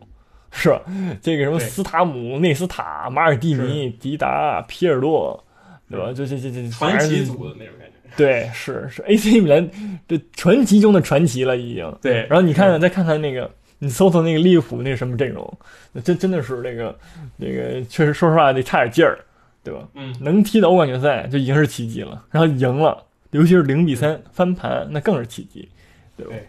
[0.51, 0.81] 是吧？
[1.21, 5.43] 这个什么斯塔姆、内斯塔、马尔蒂尼、迪达、皮尔洛，
[5.89, 6.11] 对吧？
[6.13, 9.69] 这这这这传奇，组的那种感觉，对，是是 AC 米兰
[10.07, 11.97] 这传奇中的传奇了已经。
[12.01, 15.57] 对，然后你看看，再看看那个，你搜搜那个利物浦那个什么阵容，
[15.91, 16.97] 那真真的是那个
[17.37, 19.19] 那个，确实说实话得差点劲儿，
[19.63, 19.87] 对吧？
[19.93, 25.69] 嗯，能踢到欧冠决赛就已经是奇迹了，然后赢了，尤其是零比三翻盘，那更是奇迹，
[26.17, 26.31] 对吧？
[26.33, 26.47] 对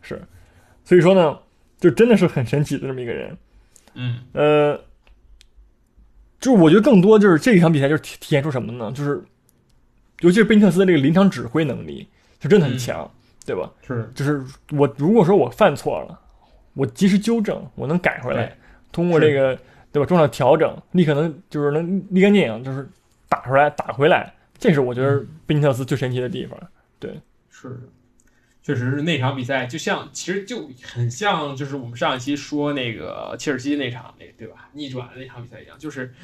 [0.00, 0.22] 是，
[0.84, 1.36] 所以说呢，
[1.82, 3.36] 就真的是很神奇的这么一个人。
[3.94, 4.80] 嗯呃，
[6.38, 8.92] 就是我觉得更多就是这一场比赛就是体体现出什么呢？
[8.94, 9.20] 就是
[10.20, 12.06] 尤其是贝尼特斯的这个临场指挥能力，
[12.38, 13.10] 就真的很强，
[13.44, 13.68] 对吧？
[13.84, 14.40] 是，就是
[14.70, 16.16] 我如果说我犯错了，
[16.74, 18.56] 我及时纠正，我能改回来，
[18.92, 19.58] 通过这个
[19.90, 22.88] 对吧中场调整，立刻能就是能立竿见影，就是
[23.28, 26.56] 打出来打回来，这是我觉得贝尼特斯最神奇的地方。
[27.00, 27.80] 对是的，
[28.62, 36.14] 确实是那场比赛，就像其实就很像，就是我们上一期说那个切尔西那场那对吧逆转的那场比赛一样，就是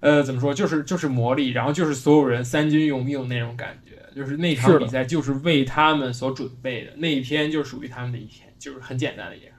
[0.00, 9.54] 呃，怎么说，就是就是魔力，然后就是所有人三军用命那种感觉，就是那场比赛就是为他们所准备的，那一天就属于他们的一天，就是很简单的一件事。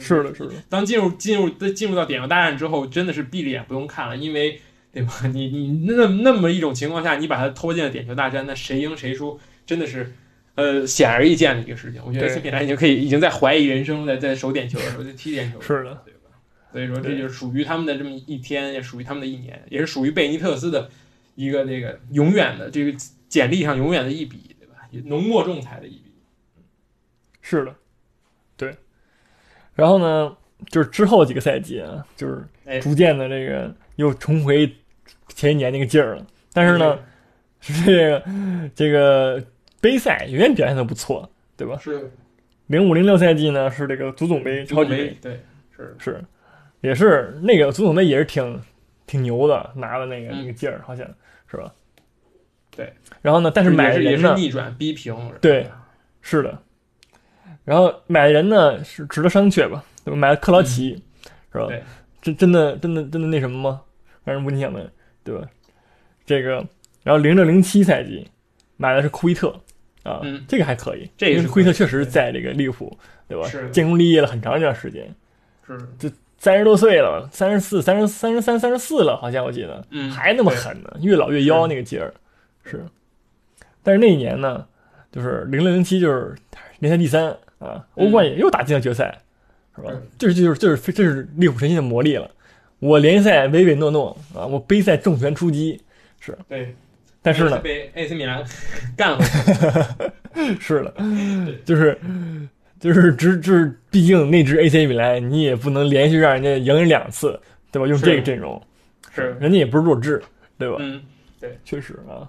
[0.00, 4.60] 是的，是的，当进入进入进入到点球大战之后，真的是闭着眼不用看了，因为
[4.92, 5.12] 对吧？
[5.32, 10.12] 你你那那么一种情况下，你把它拖进了点球大战，那谁赢谁输，真的是
[10.54, 12.00] 呃显而易见的一个事情。
[12.04, 16.30] 我觉得米兰已经可以已经在怀疑人生，在在守点球的时候，在踢点球的时候，是的，对吧？
[16.72, 20.90] 所以说这就是属于他们的这么一天，也属于他们的一年，也是属于贝尼特斯的
[21.34, 24.74] 一个那个永远的这个简历上永远的一笔，对吧？
[25.06, 26.14] 浓墨重彩的一笔。
[27.40, 27.74] 是的，
[28.56, 28.74] 对。
[29.74, 30.36] 然后呢，
[30.68, 34.72] 就是之后几个赛季啊，就是哎逐渐的这个又重回
[35.28, 36.26] 前一年那个劲儿了。
[36.52, 36.98] 但是呢，
[37.60, 38.24] 是这个
[38.74, 39.44] 这个
[39.84, 41.76] 杯赛永远表现的不错，对吧？
[41.78, 42.10] 是
[42.68, 45.40] 零五零六赛季呢是这个足总杯、超级杯，对，
[45.76, 46.24] 是是
[46.80, 48.58] 也是那个足总杯也是挺
[49.06, 51.06] 挺牛的，拿了那个、嗯那个劲儿，好像
[51.50, 51.70] 是吧？
[52.74, 52.90] 对。
[53.20, 55.66] 然后呢，但是买人呢，是逆转逼平，对
[56.22, 56.58] 是的。
[57.66, 60.16] 然后买的人呢是值得商榷吧，对吧？
[60.16, 60.94] 买了克劳奇，
[61.52, 61.82] 是吧对？
[62.22, 63.82] 真真的真的真的那什么吗？
[64.24, 64.90] 让人不想的，
[65.22, 65.46] 对吧？
[66.24, 66.66] 这个，
[67.02, 68.26] 然后零六零七赛季
[68.78, 69.54] 买的是库伊特
[70.04, 70.44] 啊，嗯。
[70.46, 73.48] 这个还可以，这个是因为库伊特确实在这个利物浦，对吧？
[73.48, 73.68] 是？
[73.70, 75.12] 建功立业了很长一段时间，
[75.66, 75.76] 是。
[75.98, 79.84] 这，三十多岁了，三十四、三十三十三、三十四了，好像我记得。
[79.90, 82.12] 嗯，还那么狠呢，越老越妖那个劲儿，
[82.64, 82.84] 是。
[83.82, 84.66] 但是那一年呢，
[85.10, 86.34] 就是零六零七就是
[86.80, 89.18] 联赛第三啊，欧冠也又打进了决赛，
[89.74, 89.90] 是吧？
[89.90, 90.02] 嗯？
[90.18, 92.30] 这是就是就是这是利物浦神奇的魔力了。
[92.80, 95.80] 我联赛唯唯诺诺啊，我杯赛重拳出击，
[96.20, 96.36] 是。
[96.46, 96.74] 对，
[97.24, 98.44] 但是呢，被 AC 米兰
[98.94, 99.24] 干回
[100.34, 100.94] 去， 是的，
[101.64, 101.98] 就是
[102.78, 107.40] 就是只就是，毕竟那支 AC 米兰，你也不能连续让人家赢人两次，
[107.72, 107.88] 对吧？
[107.88, 108.62] 用这个阵容，
[109.10, 110.22] 是，人家也不是弱智，
[110.58, 110.76] 对吧？
[110.80, 111.02] 嗯，
[111.64, 112.28] 确实啊。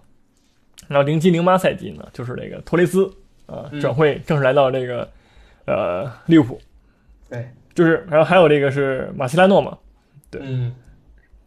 [0.88, 3.06] 然后零七零八赛季呢，就是那个托雷斯
[3.48, 3.82] 啊嗯。
[3.82, 5.10] 转会正式来到这个
[5.66, 6.62] 呃利物浦，
[7.30, 9.78] 对，就是然后还有这个是马西拉诺嘛，
[10.32, 10.74] 对嗯，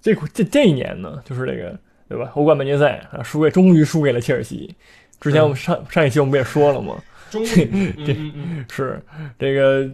[0.02, 1.78] 这这这一年呢，就是这个
[2.08, 2.30] 对吧？
[2.34, 4.74] 欧冠半决赛啊，输给终于输给了切尔西。
[5.20, 6.96] 之前我们上上一期我们不也说了吗？
[7.30, 9.02] 终于，嗯嗯嗯是
[9.38, 9.86] 这个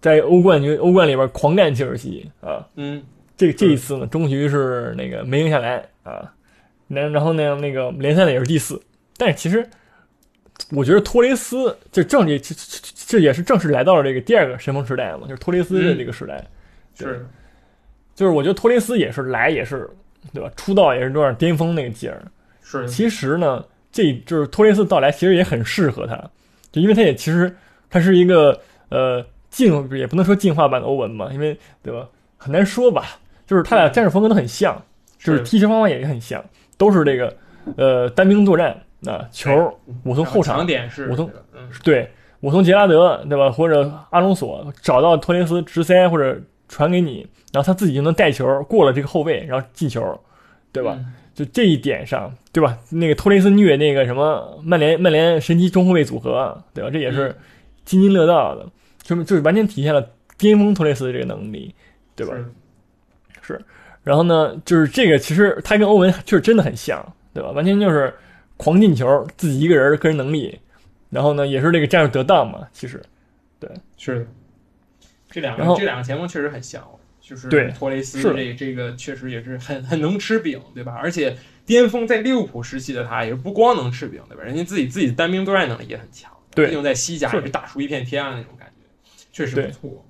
[0.00, 3.02] 在欧冠决欧冠里边狂干切尔西啊，嗯，
[3.36, 6.32] 这这一次呢，终于是那个没赢下来啊，
[6.86, 8.80] 然然后呢，那个联赛呢也是第四，
[9.16, 9.68] 但是其实
[10.70, 16.42] 我觉得托雷斯就正这这这这也是正式来到了这个第二个神锋时代嘛，就是托雷斯的这个时代，
[16.94, 17.26] 是，
[18.14, 19.90] 就是我觉得托雷斯也是来也是
[20.32, 22.22] 对吧，出道也是有点巅峰那个劲儿。
[22.62, 26.16] 是，其实呢，这就是托雷斯到来，其实也很适合他，
[26.70, 27.54] 就因为他也其实
[27.88, 28.58] 他是一个
[28.90, 34.80] 呃进也不能说进化版的欧文嘛，因为对吧，很难说吧，就是他俩战术风格都很像，
[35.18, 36.44] 就是踢球方法也很像，
[36.76, 37.34] 都是这个
[37.76, 39.50] 呃单兵作战啊，球
[40.04, 50.20] 我从后场点是，我从嗯，对我从杰拉德对吧，或者阿隆索找到托雷斯直塞或者传给你，然后他自己就能带球过了这个后卫，然后进球，
[50.70, 50.94] 对吧？
[50.98, 51.12] 嗯？
[51.34, 52.76] 就这一点上，对吧？
[52.90, 56.90] 那个托雷斯虐那个什么曼联曼联神奇中后卫组合，对吧？
[56.90, 57.34] 这也是
[57.84, 58.66] 津津乐道的，
[59.02, 60.04] 就就是完全体现了
[60.36, 61.72] 巅峰托雷斯的这个能力，
[62.16, 62.34] 对吧？
[63.40, 63.60] 是？
[64.02, 67.00] 然后呢，就是这个其实他跟欧文确实真的很像，
[67.32, 67.50] 对吧？
[67.52, 68.12] 完全就是
[68.56, 70.58] 狂进球，自己一个人个人能力，
[71.08, 73.00] 然后呢也是这个战术得当嘛，其实
[73.60, 74.26] 对是的，
[75.30, 76.82] 这两个这两个前锋确实很像，
[77.20, 80.98] 就是对托雷斯这这个确实也是很很能吃饼，对吧？
[81.00, 81.36] 而且
[81.66, 84.42] 巅峰在利物浦时期的他也是不光能吃饼，对吧？
[84.42, 88.84] 人家自己自己的单兵作战能力也很强，对毕竟在西甲也是打出一片天啊那种感觉，
[89.32, 90.04] 确实不错。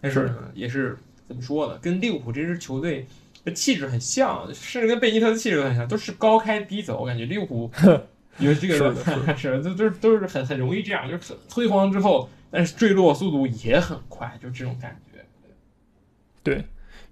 [0.00, 1.78] 但是呢，也是怎么说呢？
[1.82, 3.06] 跟利物浦这支球队
[3.44, 7.00] 的气质很像，甚至跟贝尼特的气质都很像，都是高开低走。
[7.00, 7.70] 我感觉利物浦
[8.38, 15.20] 有这个是的 是都都都是很很容易这样，就是很辉煌之后，但是坠落速度也很快，就这种感觉。
[16.44, 16.62] 对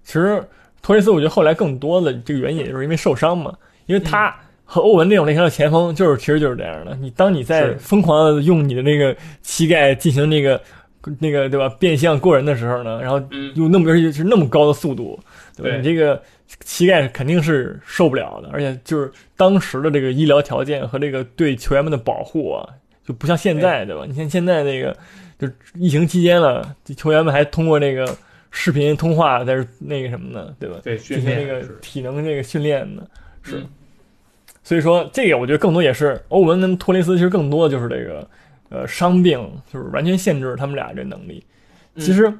[0.03, 0.41] 其实
[0.81, 3.53] 托雷斯我觉得后来更多的这个原因也就是因为受伤嘛，
[3.87, 6.95] 因为他和欧文那种类型的前锋就是其实就是这样的。
[6.95, 10.61] 你当你在疯狂的用你的那个膝盖进行那个
[11.19, 15.19] 那个对吧变相过人的时候呢，然后嗯，又那么而且是那么高的速度，
[15.57, 15.69] 对吧？
[15.69, 16.21] 对你这个
[16.63, 22.69] 膝盖肯定是受不了的，而且就是当时的这个医疗条件和这个对球员们的保护啊，
[23.05, 24.05] 就不像现在，对吧？
[24.07, 24.95] 你像现在那个，
[25.37, 28.07] 就疫情期间了，球员们还通过那个
[28.51, 30.77] 视频通话在这那个什么呢，对吧？
[30.83, 33.05] 对，进行那个体能那个训练呢，
[33.41, 33.57] 是。
[33.57, 33.67] 嗯
[34.65, 38.25] 所以说，这个我觉得更多也是欧文跟托雷斯，其实更多的就是这个
[38.69, 39.37] 呃伤病，
[39.69, 41.43] 就是完全限制他们俩这能力。
[41.95, 42.33] 嗯其实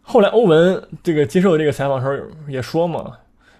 [0.00, 3.12] 后来欧文这个接受这个采访的时候也说嘛，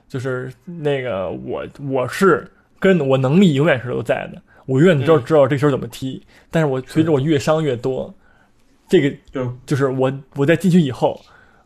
[0.09, 8.13] 就是那个我我是跟我能力永远是都在的，我永远知道嗯知道这球怎么踢，但是我随着我越伤越多，
[8.89, 11.21] 这个就就是我我在进去以后，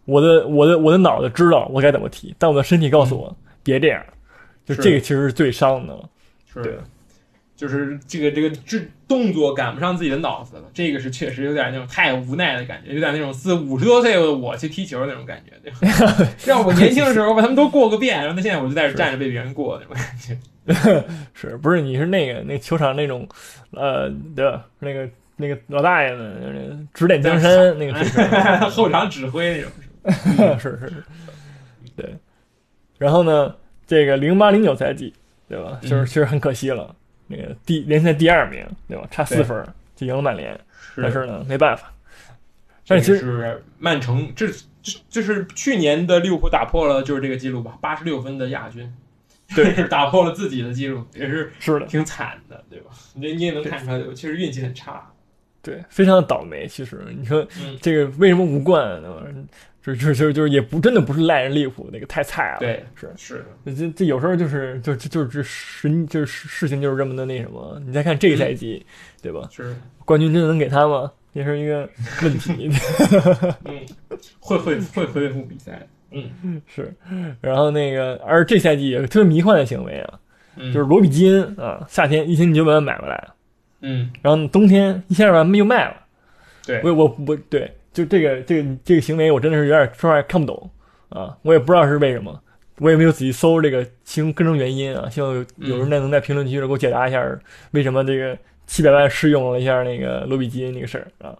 [0.04, 4.02] 我的我的我的脑子知道我该怎么踢，但我的身体告诉我、别这样，
[4.64, 5.96] 就这个其实是最伤的。
[6.52, 6.76] 是对
[7.54, 16.26] 就是这个这个这动作赶不上自己的脑子了，这个是确实有点那种太无奈的感觉，有点那种四五十多岁的我去踢球那种感觉，对吧？
[16.46, 20.38] 让我年轻的时候把他们都过个遍，然后那现在我就在这站着被别人过那种感觉。
[21.34, 23.28] 是不是你是那个那球场那种，
[23.72, 24.62] 呃，的？
[24.78, 25.06] 那个
[25.40, 29.70] 那个老大爷们，那个指点江山那个水平，后场指挥那种。
[30.58, 31.04] 是是是，
[31.96, 32.14] 对。
[32.98, 33.54] 然后呢，
[33.86, 35.12] 这个零八零九赛季，
[35.48, 35.78] 对吧？
[35.82, 36.94] 嗯就是其实很可惜了，
[37.26, 39.06] 那个第联赛第二名，对吧？
[39.10, 40.52] 差四分就赢了曼联，
[40.94, 41.92] 是但是呢，没办法。
[42.84, 44.46] 这个但其实是曼城，这
[44.82, 48.90] 这就是去年的利物浦打破了就是这个记录吧，八十六分的亚军，
[49.54, 52.90] 对， 是打破了自己的记录，也是是的，挺惨的，对吧？
[53.14, 55.10] 你你也能看出来，其实运气很差。
[55.62, 56.66] 对，非常的倒霉。
[56.66, 59.08] 其实你说嗯，这个为什么无冠呢？
[59.82, 67.80] 就就就就是也不真的不是赖人利物浦那个太菜了，对，是是，这这有时候就是就就就是这事就是事情就是这么的那什么。
[67.86, 68.84] 你再看这个赛季，
[69.22, 69.48] 对吧？
[69.50, 71.10] 是，冠军真的能给他吗？
[71.32, 71.88] 也是一个
[72.22, 72.70] 问题。
[73.64, 73.80] 嗯，
[74.38, 76.94] 会会会恢复比赛，嗯 是，
[77.40, 80.20] 然后那个，而这赛季有个特别迷幻的行为啊，
[80.56, 83.28] 嗯，就是罗比金啊，夏天一千九百万买回来，
[83.80, 85.96] 嗯，然后冬天一千二百万又卖了。
[86.66, 90.70] 对，我我我对，就这个这个这个行为，我真的是有点说实话看不懂
[91.08, 92.38] 啊，我也不知道是为什么，
[92.78, 95.08] 我也没有仔细搜这个其中根中原因啊。
[95.08, 97.24] 希望有有人能在评论区里给我解答一下，
[97.72, 101.34] 为什么这个七百万试用了一下那个罗比基恩那个事儿啊？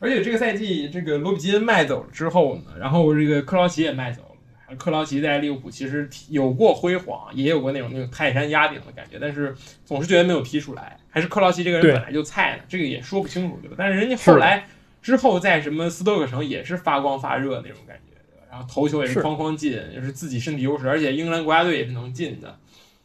[0.00, 4.33] 而且这个赛季，这个罗比基恩卖走了之后呢，然后这个克劳奇也卖走了。
[4.78, 10.96] 克劳奇在利物浦其实有过辉煌，也有过那种那种泰山压顶的感觉，但是总是觉得没有踢出来。
[11.10, 13.76] 还是克劳奇这个人本来就菜呢，这个也说不清楚，对吧？
[13.78, 14.66] 但是人家后来
[15.02, 18.46] 之后在什么斯托克城也是发光发热那种感觉，对吧？
[18.50, 22.58] 然后头球也是是哐哐进，也是自己身体优势，而且英格兰国家队也是能进的。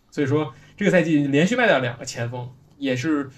[0.10, 3.30] 所以说这个赛季连续卖掉两个前锋，也是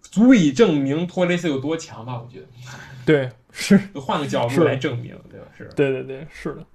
[0.00, 2.20] 足以证明托雷斯有多强吧？
[2.20, 2.46] 我觉得。
[3.04, 5.46] 对，是， 换个角度来证明，对吧？
[5.56, 6.66] 是，对对对，是的。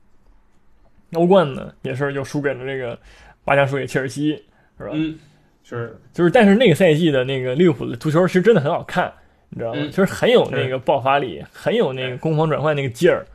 [1.13, 2.97] 欧冠呢，也是又输给了这个
[3.43, 4.41] 八强输给切尔西，
[4.77, 4.91] 是吧？
[4.93, 5.17] 嗯，
[5.63, 9.11] 是，就是，但是那个赛季的那个利物浦的足球其实真的很好看，
[9.49, 9.79] 你知道吗？
[9.81, 13.25] 嗯其实很有那个爆发力，很有那个攻防转换那个劲儿，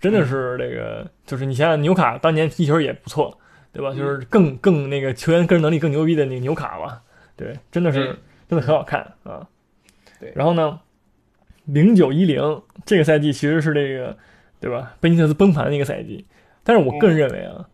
[0.00, 3.38] 真的是这个，就是你想想纽卡当年踢球也不错，
[3.72, 3.90] 对吧？
[3.94, 7.02] 嗯就是更更那个球员个人能力更牛逼的那个纽卡吧，
[7.36, 8.16] 对，真的是嗯
[8.48, 9.46] 真的很好看啊。
[10.20, 10.78] 对然后呢，
[11.64, 14.16] 零九一零这个赛季其实是这个
[14.60, 14.94] 对吧？
[15.00, 16.24] 贝尼特斯崩盘的一个赛季，
[16.64, 17.64] 但是我个人认为啊，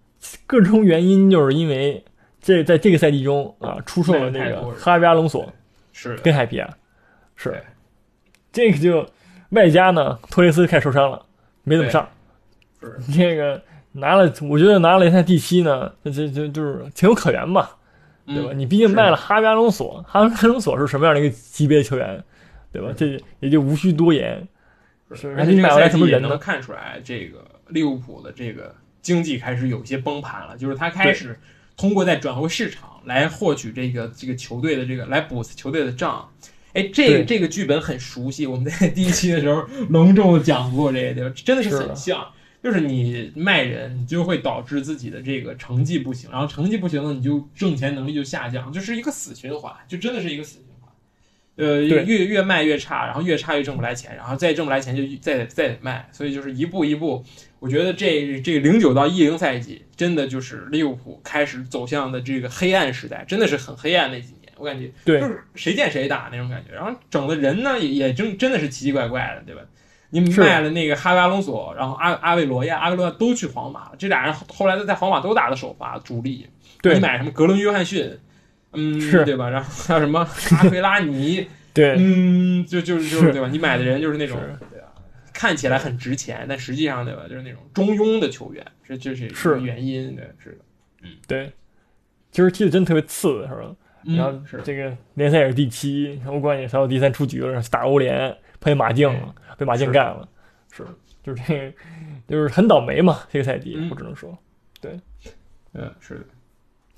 [0.47, 2.05] 各种原因就是因为
[2.43, 5.51] 这在这个赛季中啊，出售了那个哈维阿隆索
[5.93, 6.69] 是的，跟海皮亚，
[7.37, 7.63] 是。
[8.53, 9.09] 这个就
[9.51, 11.25] 外加呢，托雷斯开始受伤了，
[11.63, 12.09] 没怎么上。
[12.81, 17.77] 是，这个拿了，我觉得拿了联赛第七呢，这这这就是情有可原吧，
[18.27, 18.49] 对吧？
[18.51, 22.25] 嗯你毕竟卖了哈维阿隆索，哈维阿隆索是什么样的一个级别的球员，
[22.73, 22.93] 对吧？
[22.97, 24.49] 这也就无需多言。
[25.15, 25.33] 是。
[25.37, 31.39] 而且你买回来赛季也能什么人呢看出来，这个利物浦的这个经济开始有些崩盘了，就是他开始
[31.77, 36.29] 通过在转会市场来获取这个这个球队的这个来补球队的账。
[36.73, 41.35] 哎，这个这个剧本很熟悉，我们在第一期的时候隆重讲过这个，地方？
[41.35, 42.27] 真的是很像。
[42.63, 50.93] 就是你卖人，你就会导致自己的这个成绩不行，然后成绩不行了，你就挣钱能力就下降，就是一个死循环，就真的是一个死循环。
[51.57, 57.25] 呃，越越卖越差，然后越差越挣不来钱，然后再挣不来钱就再再得卖，所以就是一步一步。
[57.61, 66.75] 我觉得这这零九到一零赛季，真的就是利物浦开始走向的这个黑暗时代，真的是很黑暗那几年，我感觉对就是谁见谁打那种感觉。
[66.75, 69.61] 然后整的人呢也也真真的是奇奇怪怪的，对吧？
[70.13, 76.47] 你是卖了那个哈维阿隆索，然后阿阿维罗亚、阿维罗亚都去皇马了，这俩人后来在皇马都打的首发主力。
[76.83, 78.19] 对你买什么格伦约翰逊，
[78.73, 79.51] 嗯，是对吧？
[79.51, 80.27] 然后还有什么
[80.59, 83.49] 阿奎拉尼，对，嗯，就就是就是是对吧？
[83.53, 84.37] 你买的人就是那种
[84.73, 84.87] 对吧？
[85.41, 87.23] 看起来很值钱，但实际上对吧？
[87.27, 90.59] 就是那种中庸的球员，这这是一个是原因，对，是的。
[91.01, 91.51] 嗯对，
[92.31, 93.75] 其实踢的真特别次，是吧？
[94.05, 100.29] 嗯然后是这个联赛也是第七，欧冠也才到第三出局了，打欧联碰见马竞了，被马竞干了，
[100.71, 100.87] 是，
[101.23, 101.73] 就是这个，
[102.29, 104.39] 就是很倒霉嘛，这个赛季嗯我只能说，
[104.79, 105.01] 对
[105.73, 106.25] 嗯，是的。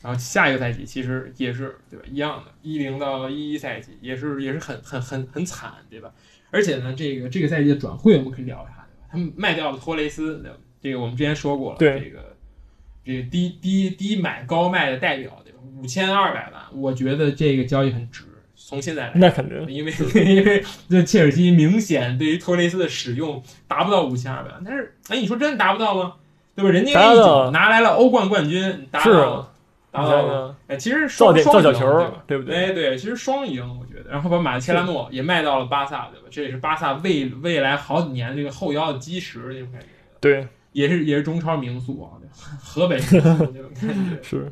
[0.03, 2.05] 然后下一个赛季其实也是对吧？
[2.09, 6.13] 一样的，一零到一一赛季也是也是很很很很惨，对吧？
[6.53, 9.09] 而且呢，这个这个赛季的转会我们可以聊一下，对吧？
[9.11, 10.57] 他们卖掉了托雷斯，对吧？
[10.81, 12.37] 这个我们之前说过了，对这个
[13.05, 15.59] 这个低低低买高卖的代表，对吧？
[15.77, 18.25] 五千二百万，我觉得这个交易很值。
[18.55, 26.15] 从现在来那肯定因为 因为这切尔西明显对于托雷斯的使用达不到五千二百万，但是哎，你说真的达不到吗？
[26.55, 26.71] 对吧？
[26.71, 29.52] 人家一脚拿来了欧冠冠军，达是到了，
[29.93, 30.29] 达你到了。
[30.29, 32.57] 想想哎，其实造点双双赢造角球对吧，对不对？
[32.57, 36.27] 哎，对，其实双赢，我觉得，然后把马切拉诺也卖到了巴萨，对吧？
[36.31, 39.87] 这也是巴萨未未来好几年这个后腰的基石那种感觉，
[40.21, 42.29] 对，也是也是中超名宿啊，对
[42.63, 44.23] 河北 名宿那种感觉。
[44.23, 44.51] 是，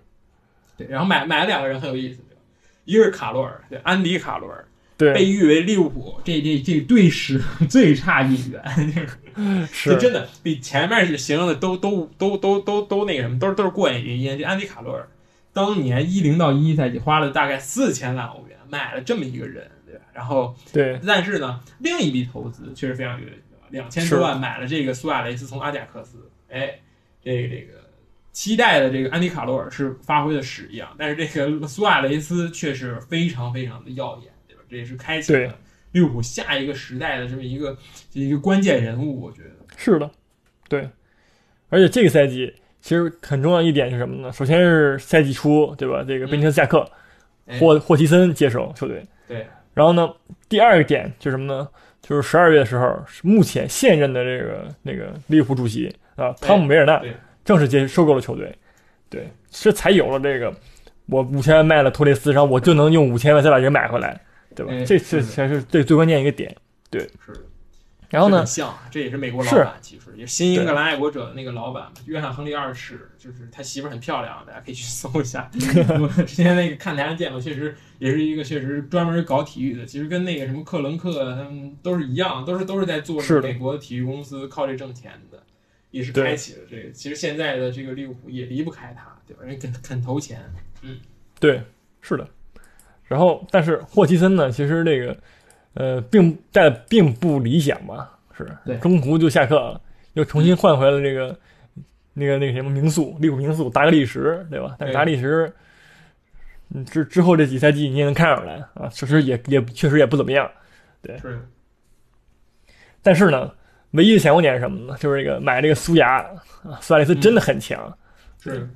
[0.76, 2.40] 对，然后买买了两个人很有意思，对吧？
[2.84, 4.64] 一个是卡洛尔，对，安迪卡洛尔，
[4.98, 8.62] 对被，誉为利物浦这这这队史 最差一员，
[9.72, 14.36] 是真的比前面是形容的都都都都都都那个什么，都是都是过眼云烟。
[14.36, 15.08] 这安迪卡洛尔
[15.52, 20.02] 当年一零到一赛季花了大概四千万欧元买了这么一个人，对吧？
[20.12, 26.78] 然后对，但是呢，另一笔投资确实非常有意思，两千多万买了这个苏亚雷斯从阿贾克斯，哎，
[27.22, 27.80] 这个这个
[28.32, 34.62] 期待的这个安迪卡罗尔是发挥的屎一样，但是这个苏亚雷斯却是非常非常的耀眼，对吧？
[34.70, 35.58] 这也是开启了
[35.92, 37.76] 利物浦下一个时代的这么一个
[38.12, 39.50] 一个关键人物，我觉得。
[39.76, 40.08] 是的，
[40.68, 40.88] 对，
[41.68, 44.32] 而且这个赛季其实很重要一点是什么呢？
[44.32, 46.04] 首先是赛季初，对吧？
[46.06, 46.84] 这个贝尼特斯下课，
[47.46, 49.04] 哎霍霍奇森接手球队。
[49.28, 50.10] 对，然后呢，
[50.48, 51.68] 第二个点就是什么呢？
[52.00, 57.00] 就是十二月的时候，目前现任的这个那个利物浦主席啊，汤姆维尔纳
[57.44, 58.52] 正式接收购了球队，
[59.08, 60.52] 对，这才有了这个
[61.06, 64.18] 我五千万卖了托雷斯，然后我就能用五千万再把人买回来，
[64.56, 64.72] 对吧？
[64.72, 66.54] 哎这这才是最最关键一个点。
[66.88, 67.40] 对是的。
[68.10, 75.48] 然后呢，像，这也是美国老板，其实也是新英格兰爱国者的那个老板，约翰亨利二世，就是他媳妇儿很漂亮，大家可以去搜一下。
[75.54, 85.40] 我之前那个看台上见过，确实也是一个确实专门搞体育的，其实跟那个什么克伦克他们都是一样，都是都是在做美国的体育公司，靠这挣钱的，
[85.92, 86.90] 也是开启了这个。
[86.90, 89.44] 其实现在的这个利物浦也离不开他，对吧？
[89.44, 90.42] 人肯肯投钱，
[90.82, 90.98] 嗯
[91.38, 91.62] 对，
[92.00, 92.26] 是的。
[93.04, 95.16] 然后，但是霍奇森呢，其实这个
[95.74, 99.80] 呃，并但并不理想吧，是对中途就下课了，
[100.14, 101.38] 又重新换回了这个
[102.14, 104.76] 那个那个什么名宿，利物浦名宿达格利什，对吧？
[104.78, 105.52] 但达格利什，
[106.74, 110.50] 嗯，之之后这几赛季你也能看出来啊，确实也也确实也不怎么样。
[111.22, 111.40] 是
[113.02, 113.50] 但是呢，
[113.92, 114.96] 唯一的闪光点是什么呢？
[114.98, 116.18] 就是这个买这个苏牙
[116.62, 117.96] 啊，苏亚雷斯真的很强。
[118.42, 118.68] 是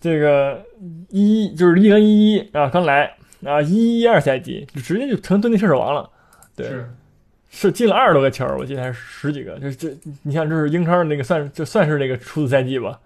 [0.00, 0.62] 这个
[1.08, 3.12] 一就是一零一一啊，刚来
[3.44, 6.08] 啊，一一二赛季就直接就成蹲地射手王了，
[6.56, 6.90] 对是
[7.48, 12.98] 是进了二十多个球，我记得还是十几个，这这你像这是英超的那个算就算是那个初次赛季吧，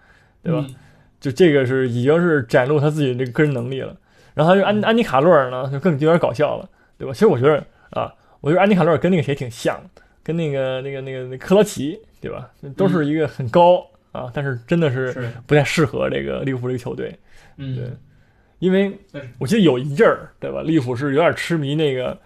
[0.43, 0.65] 对吧？
[0.69, 0.75] 嗯
[1.21, 3.97] 就这个是已经是展露他自己的这个个人能力了。
[4.35, 6.69] 然后还有安安妮卡洛尔呢，就更有点搞笑了，
[6.99, 7.15] 对吧？
[7.15, 7.65] 其实我觉得
[7.99, 8.13] 啊，
[8.43, 9.83] 我觉得安妮卡洛尔跟那个谁挺像，
[10.23, 12.51] 跟那个那个那个那克罗奇，对吧？
[12.77, 17.19] 都是一个很高啊，但是真的是是不太适合这个利物浦这个球队。
[17.57, 17.91] 嗯对，
[18.65, 18.91] 因为
[19.39, 20.63] 我记得有一阵儿，对吧？
[20.63, 22.19] 利物浦是有点痴迷那个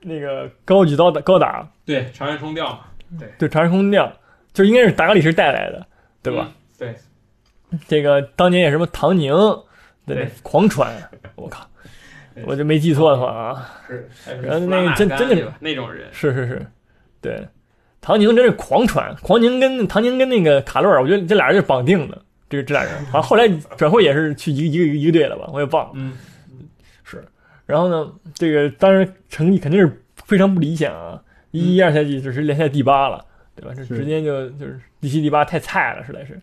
[0.00, 2.80] 那个高级高打高打，对长远冲调嘛，
[3.38, 4.10] 对长安空调，
[4.54, 5.86] 就应该是达格里什带来的，
[6.22, 6.48] 对吧？
[6.48, 6.54] 嗯？
[6.78, 9.34] 对，这个当年也什么唐宁
[10.06, 10.30] 对对。
[10.42, 10.90] 狂传，
[11.34, 11.68] 我靠，
[12.46, 16.66] 我就没记错的话啊，是，还有然后那个真真的那种人，是是是，
[17.20, 17.46] 对，
[18.00, 23.48] 唐宁真是狂传，唐宁跟唐宁跟那个卡洛尔，我觉得这俩人是绑定的，这个这俩人，好像后来
[23.78, 25.92] 转会也是去一个一个一个队了吧，我也忘了。
[25.94, 26.18] 嗯，
[27.04, 27.24] 是
[27.64, 31.22] 然后呢，这个当然成绩肯定是非常不理想啊，
[31.52, 33.24] 一一二赛季只是联赛第八了，
[33.54, 33.72] 对吧？
[33.74, 36.34] 这是直接就就是第七、第八太菜了，实在是。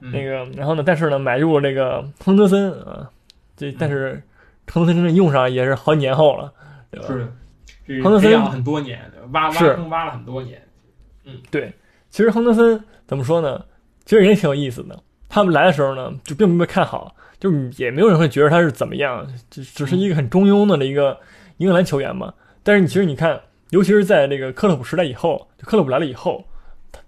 [0.00, 3.10] 嗯那个，然后呢，但是呢，买入了这个亨德森啊，
[3.56, 4.22] 这但是
[4.68, 6.52] 亨德森真正用上也是好几年后了，
[6.88, 7.08] 对吧？
[7.08, 9.00] 是亨德森了很多年，
[9.32, 10.62] 挖挖坑挖了很多年，
[11.24, 11.72] 嗯对，
[12.10, 13.64] 其实亨德森怎么说呢？
[14.04, 14.96] 其实也挺有意思的。
[15.28, 21.18] 他们来的时候呢，就并没被看好，就是也没有人会觉得他是怎么样，只只是一个很中庸的一个
[21.58, 22.32] 英格兰球员嘛。
[22.62, 23.38] 但是你其实你看，
[23.70, 26.44] 尤其是在这个克洛普时代以后，就克洛普来了以后，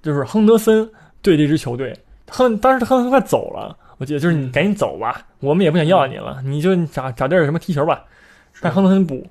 [0.03, 0.89] 就是亨德森
[1.23, 1.97] 对这支球队，
[2.29, 8.05] 亨当时亨德森快走了，我记得就是你嗯赶紧走吧，我们也不想要你了，你就找找地儿什么踢球吧。
[8.61, 9.27] 但亨德森不，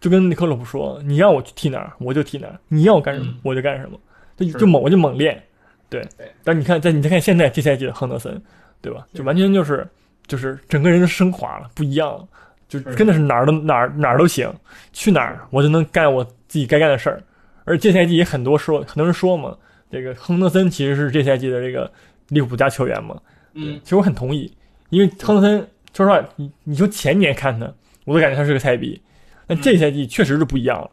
[0.00, 3.98] 就跟克洛普说：“你让我去踢哪儿，我就踢哪儿；你要我干什么嗯，我就干什么。”
[4.36, 5.42] 就就猛我就猛练，
[5.88, 6.02] 对。
[6.16, 6.30] 对。
[6.44, 8.40] 但你看，在你再看现在这赛季的亨德森，
[8.80, 9.06] 对吧？
[9.14, 9.86] 就完全就是
[10.26, 12.28] 就是整个人都升华了，不一样了，
[12.68, 14.52] 就真的是哪儿都哪儿哪儿都行，
[14.92, 17.22] 去哪儿我就能干我自己该干的事儿。
[17.64, 19.56] 而这赛季也很多说，很多人说嘛，
[19.90, 21.90] 这个亨德森其实是这赛季的这个
[22.28, 23.20] 利物浦加球员嘛。
[23.54, 24.52] 嗯，其实我很同意，
[24.90, 25.58] 因为亨德森，
[25.92, 27.66] 说实话，你你说前年看他，
[28.04, 29.00] 我都感觉他是个菜逼，
[29.46, 30.90] 但这赛季确实是不一样了。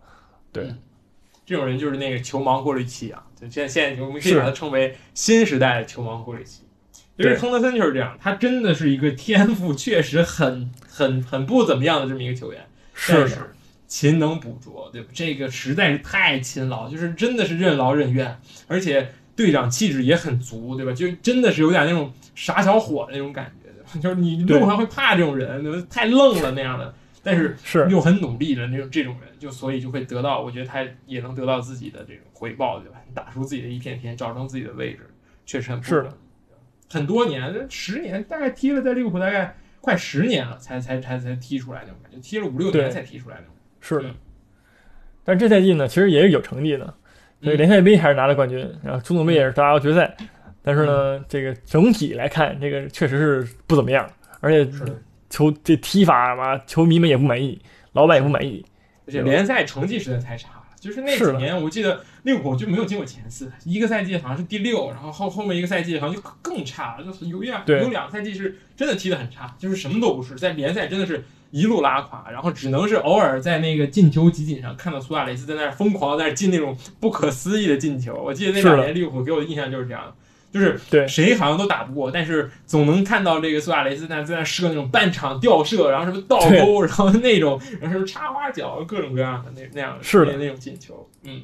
[0.51, 0.63] 对。
[0.65, 0.77] 嗯。
[1.45, 6.61] 这种人就是那个球盲过滤器啊，就现在现在我们可以把它称为新时代的球王库里奇。
[7.15, 12.65] 因为亨德森就是这样，他真的是一个天赋确实很很很不怎么样的这么一个球员，
[13.07, 13.35] 但是是
[13.87, 15.07] 勤能补拙，对吧？
[15.13, 18.35] 这个实在是太勤劳，就是真的是任劳任怨，
[18.67, 20.91] 而且队长气质也很足，对吧？
[20.91, 23.69] 就真的是有点那种傻小伙的那种感觉？
[24.01, 25.87] 就是你路上会怕这种人，对吧？
[25.91, 27.88] 太愣了那样的，但是是。
[27.89, 32.97] 又很努力的那种这种人，就所以就会得到，我觉得他也能得到自己的这种回报，对吧？
[33.13, 35.09] 打出自己的一片天，找成自己的位置，
[35.45, 43.55] 确实很不是的容易，很多年，十年，大概踢了在利物浦大概快十年了，才才才才踢出来那种感觉，踢了五六年才踢出来那种。
[43.80, 44.09] 是的。
[44.09, 44.15] 嗯。
[45.24, 46.86] 但是这赛季呢，其实也是有成绩的，
[47.41, 47.57] 所以嗯。
[47.57, 50.15] 联赛杯还是拿了冠军，然后足总杯也是打到决赛。
[50.61, 54.09] 但是呢，这个整体来看，这个确实是不怎么样，
[54.39, 55.01] 而且是的，
[55.34, 57.59] 球这踢法嘛，球迷们也不满意，
[57.93, 58.63] 老板也不满意。
[59.07, 60.59] 而且联赛成绩实在太差了。
[60.79, 78.13] 就是那几年，我记得利物浦就没有进过前四，一个赛季好像是第六，然后后后面一个赛季好像就更差了，就有两对有两个赛季是真的踢得很差，就是什么都不是，在联赛真的是一路拉垮，然后只能是偶尔在那个进球集锦上看到苏亚雷斯在那儿疯狂在那儿进那种不可思议的进球。
[78.15, 80.13] 我记得那两年利物浦给我的印象就是这样，
[80.53, 81.05] 就是对。
[81.07, 90.31] 谁好像都打不过，但是总能看到这个苏亚雷斯在在那射那种半场吊射，然后什么倒钩，然后那种，然后什么插花脚，各种各样的那那样是的。
[90.31, 91.41] 那那种进球，嗯，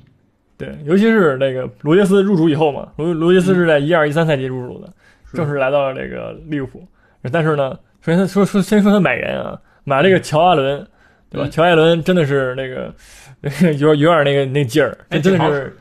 [0.57, 4.93] 对，尤其是那个罗杰斯入主以后嘛，罗罗杰斯是在一二一三赛季入主的，
[5.33, 6.87] 正式来到了这个利物浦。
[7.31, 10.87] 但是呢，首先他说说先说他买人啊，买这个乔阿伦，
[11.29, 11.47] 对吧？
[11.47, 11.51] 嗯。
[11.51, 12.93] 乔阿伦真的是那个
[13.77, 15.77] 有有点那个那劲儿，真的是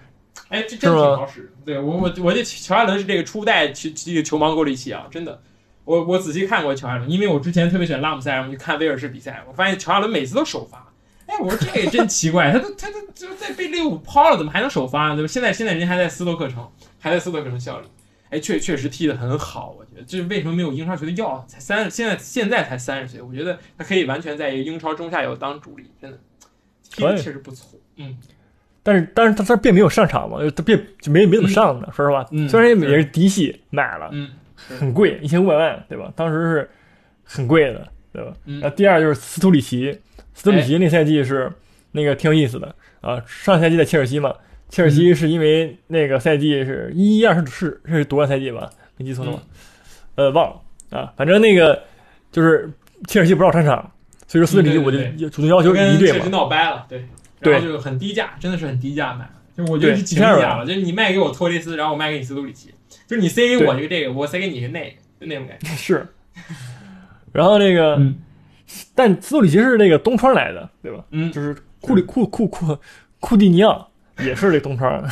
[0.48, 1.52] 哎，这真是吗挺好使。
[1.64, 5.42] 对我我我这乔艾伦是这个初代球这个球盲过滤器啊，真的。
[5.84, 10.86] 我我仔细看过乔艾伦，因为我之前特别喜欢拉姆塞，然后去看威尔士比赛，我发现乔艾伦每次都首发。
[11.26, 15.16] 哎，我说这个真奇怪，他都他都就在被利物浦抛了，怎么还能首发呢？
[15.16, 15.28] 对吧？
[15.28, 16.66] 现在现在人家还在斯托克城，
[16.98, 17.88] 还在斯托克城效力。
[18.30, 21.42] 哎，确确实踢得很好，我觉得这是为什么没有英超球队要？
[21.48, 26.18] 才三，现在现在才三十岁，我觉得他可以完全在一个英超中下游当主力，真的
[26.90, 27.78] 踢得确实不错。
[27.96, 28.16] 嗯，
[28.82, 31.88] 但是但是他他并没有上场嘛，他并就没没怎么上呢。
[31.94, 34.30] 说实话，嗯虽然也也是嫡系买了，嗯，
[34.78, 36.12] 很贵，一千五百万，对吧？
[36.16, 36.70] 当时是
[37.24, 38.32] 很贵的，对吧？
[38.46, 39.98] 嗯然后第二就是斯图里奇，
[40.34, 41.52] 斯图里奇那赛季是
[41.92, 43.22] 那个挺有意思的啊。
[43.26, 44.34] 上赛季在切尔西嘛，
[44.68, 48.70] 切尔西是因为那个赛季是一一二是是是夺冠赛季吧？
[48.96, 49.42] 没记错的话，
[50.16, 51.12] 呃，忘了啊。
[51.16, 51.82] 反正那个
[52.32, 52.70] 就是
[53.06, 53.90] 切尔西不让上场，
[54.26, 56.26] 所以说斯图里奇我就主动要求就跟离队嘛。
[56.28, 57.06] 闹掰了，对，对
[57.40, 62.74] 然后就很低价，真的是很低价买，就我觉得对是几十价了，就是你卖给我托雷斯，然后我卖给你斯图里奇，
[63.06, 65.68] 就是你塞给我一个这个，我塞给你一个那个，就那种感觉。
[65.68, 66.06] 是。
[67.32, 68.16] 然后那个，嗯。
[68.94, 71.02] 但斯图里奇是那个东窗来的，对吧？
[71.10, 72.76] 嗯，就是库里库库库
[73.18, 75.02] 库蒂尼奥也是这东窗，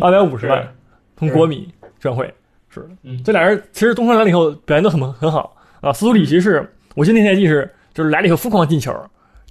[0.00, 0.74] 八百五十万
[1.16, 2.32] 从国米转会，
[2.68, 2.88] 是的。
[3.04, 3.22] 嗯。
[3.22, 5.92] 这俩人其实东窗来了以后表现都很很好啊。
[5.92, 8.92] 斯图里奇是，我记得那赛季是就是来了以后疯狂进球，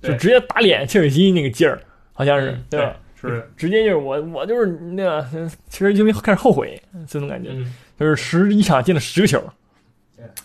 [0.02, 1.80] 就直接打脸切尔西那个劲儿，
[2.20, 2.96] 好像是嗯对吧？
[3.16, 5.26] 是，直接就是我我就是那个，
[5.70, 9.42] 其实因为开始后悔这种感觉，嗯，就是十一场进了十个球，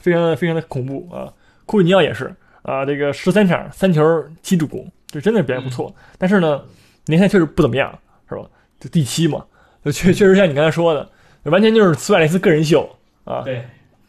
[0.00, 1.32] 非常的非常的恐怖啊。
[1.66, 5.92] 库里尼奥也是啊，这个十三场三球七助攻，这真的表现不错。
[6.16, 6.62] 但是呢，
[7.06, 7.98] 联赛确实不怎么样，
[8.28, 8.42] 是吧？
[8.78, 9.44] 就第七嘛，
[9.84, 11.10] 就确确实像你刚才说的，
[11.50, 12.88] 完全就是苏亚雷斯个人秀
[13.24, 13.64] 啊，对，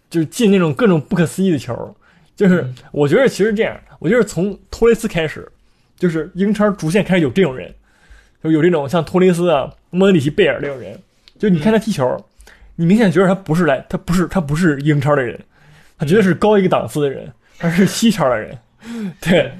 [0.10, 1.96] 就是进那种各种不可思议的球。
[2.36, 5.50] 就是嗯我觉得其实这样，我觉得从托雷斯开始，
[5.98, 7.74] 就是英超逐渐开始有这种人，
[8.44, 10.98] 就有这种像托雷斯啊、莫德里奇、贝尔这种人。
[11.38, 12.18] 就你看他踢球，
[12.76, 15.40] 你明显觉得他不是来，他不是他不是英超的人，
[15.98, 18.58] 他绝对是高一个档次的人，他是西超的人。
[19.20, 19.52] 对，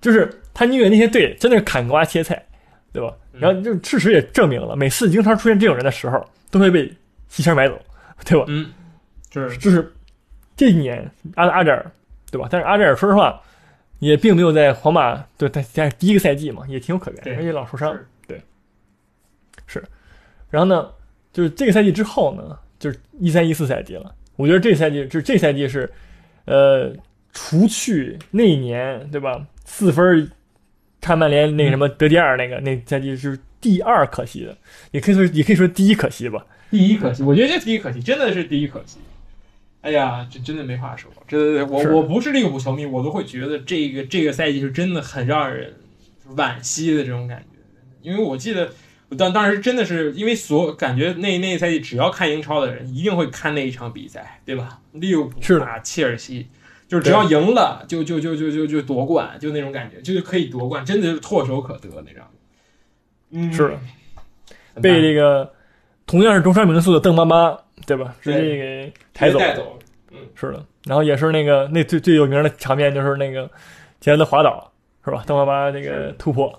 [0.00, 2.42] 就是他宁愿那些队真的是砍瓜切菜，
[2.92, 3.14] 对吧？
[3.32, 6.92] 嗯然后就事实也证明了，每次英超出现这种人的时候，都会被
[7.28, 7.80] 西超买走，
[8.24, 8.44] 对吧？
[8.48, 8.68] 嗯，
[9.32, 9.92] 是，就是
[10.56, 11.88] 这一年阿阿扎尔，
[12.32, 12.48] 对吧？
[12.50, 13.40] 但是阿扎尔说实话，
[13.98, 17.98] 也并没有在皇马对他在第一个赛季嘛，也挺有可对原，而且老受伤。
[18.26, 18.40] 对，
[19.66, 19.82] 是。
[20.50, 20.90] 然后呢，
[21.32, 24.14] 就是这个赛季之后呢，就是一三一四赛季了。
[24.36, 25.90] 我觉得这赛季就是这赛季是，
[26.44, 26.92] 呃，
[27.32, 30.30] 除去那一年对吧，四分
[31.00, 34.56] 差曼联那个什么得第二那个、那赛季是第二可惜的，
[34.92, 36.46] 也可以说也可以说第一可惜吧。
[36.70, 38.98] 第一可惜，我觉得这第一可惜，真的是第一可惜。
[39.80, 45.72] 哎呀，这真的没话说，这我我不是利物浦球迷，我都会觉得这个这个赛季是真的很让人
[46.34, 47.58] 惋惜的这种感觉。
[48.02, 48.70] 因为我记得，
[49.16, 54.80] 当当时真的是因为所感觉那那个赛季，只要看英超的人一定会看那一场比赛，对吧？
[54.92, 56.48] 利物浦打切尔西，
[56.88, 62.28] 就是只要赢了就就就就就就夺冠，就那种感觉，就是可以夺冠，真的是唾手可得那张。
[63.30, 65.52] 嗯，是的被这个
[66.06, 68.14] 同样是中山民宿的邓巴巴对吧？
[68.20, 69.44] 直接给抬走了。
[69.46, 69.78] 带走
[70.10, 70.18] 嗯。
[70.34, 73.48] 是的，然后也是那个那最最有名的场面就是那个
[74.00, 74.70] 杰伦的滑倒，
[75.04, 75.22] 是吧？
[75.26, 76.50] 邓巴巴这个突破，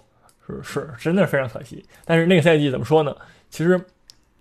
[0.48, 1.84] 是是真的是非常可惜。
[2.06, 3.16] 但是那个赛季怎么说呢？
[3.50, 3.80] 其实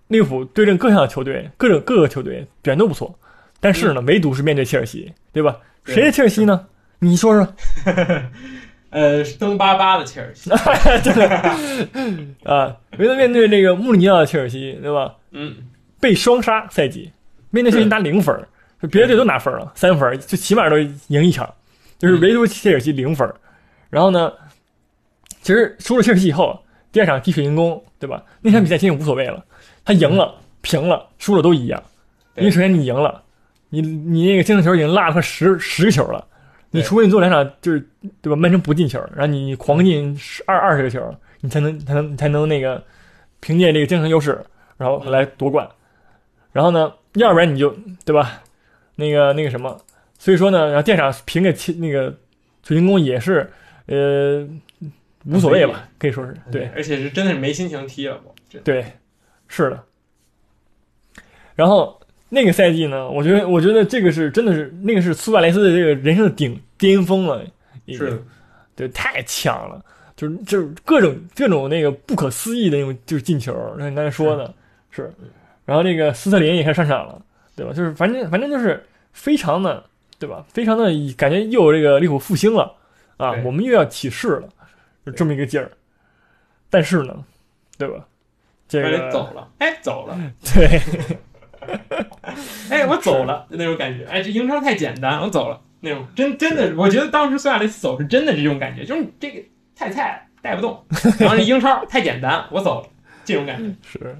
[0.07, 3.17] 利物浦对阵各项球队，各种各个球队表现都不错，
[3.59, 5.57] 但是呢，唯独是面对切尔西，对吧？
[5.83, 6.67] 对谁的切尔西呢？
[6.99, 7.53] 你说说。
[8.91, 10.49] 呃，登巴巴的切尔西，
[11.03, 11.27] 真的
[12.43, 15.13] 啊，唯独面对这个穆里尼奥的切尔西，对吧？
[15.29, 15.57] 嗯，
[15.99, 17.11] 被双杀赛季，
[17.49, 18.35] 面对切尔西拿零分，
[18.81, 20.77] 就别的队都拿分了，三分，就起码都
[21.07, 21.53] 赢一场，
[21.97, 23.35] 就是唯独切尔西零分儿。
[23.89, 24.31] 然后呢，
[25.41, 26.59] 其实输了切尔西以后，
[26.91, 28.23] 第二场踢水晶宫，对吧？
[28.41, 29.43] 那场比赛其实无所谓了，
[29.83, 31.83] 他赢了、平了、输了都一样，
[32.35, 33.23] 因为首先你赢了，
[33.69, 36.25] 你你那个精神球已经落了快十十个球了。
[36.71, 37.89] 你除非你做两场就是
[38.21, 42.83] 对吧，曼城不进球，然后你狂进十二二十个球，你才能才能才能那个
[43.39, 44.39] 凭借这个精神优势，
[44.77, 45.67] 然后来夺冠。
[46.51, 47.75] 然后呢，要不然你就
[48.05, 48.41] 对吧，
[48.95, 49.79] 那个那个什么，
[50.17, 52.15] 所以说呢，然后第二场凭个切那个
[52.63, 53.49] 水晶宫也是
[53.87, 54.47] 呃
[55.25, 56.69] 无所谓吧，可以说是对。
[56.75, 58.33] 而且是真的是没心情踢了，我
[58.63, 58.85] 对，
[59.47, 59.83] 是的。
[61.55, 67.43] 然后那个赛季呢，我觉得，我觉得这个是真的是那个是苏亚雷斯的这个人生的顶巅峰了，
[67.85, 67.97] 已经。
[67.97, 68.19] 是的。
[68.75, 69.83] 对，太强了，
[70.15, 74.53] 就是就是各种各种那个不可思议的那种就是进球，像你刚才说的
[74.89, 75.13] 是，
[75.69, 77.21] 然后这个斯特林也开始上场了，
[77.55, 77.71] 对吧？
[77.71, 79.85] 就是反正反正就是非常的，
[80.17, 80.43] 对吧？
[80.49, 82.75] 非常的感觉又有这个利物浦复兴了
[83.17, 84.49] 啊，我们又要起势了，
[85.05, 85.69] 就这么一个劲儿。
[86.71, 87.23] 但是呢，
[87.77, 88.03] 对吧？
[88.67, 90.19] 这而个且走了，哎，走了，
[90.55, 90.81] 对，
[92.71, 99.39] 哎，我走了，就那种感觉，哎，这英超太简单，我走了，那种真真的，我觉得当时苏亚雷斯走是真的这种感觉，就是这个
[99.75, 100.83] 太菜带不动，
[101.19, 102.87] 然后这英超太简单，我走了，
[103.23, 104.17] 这种感觉， 是。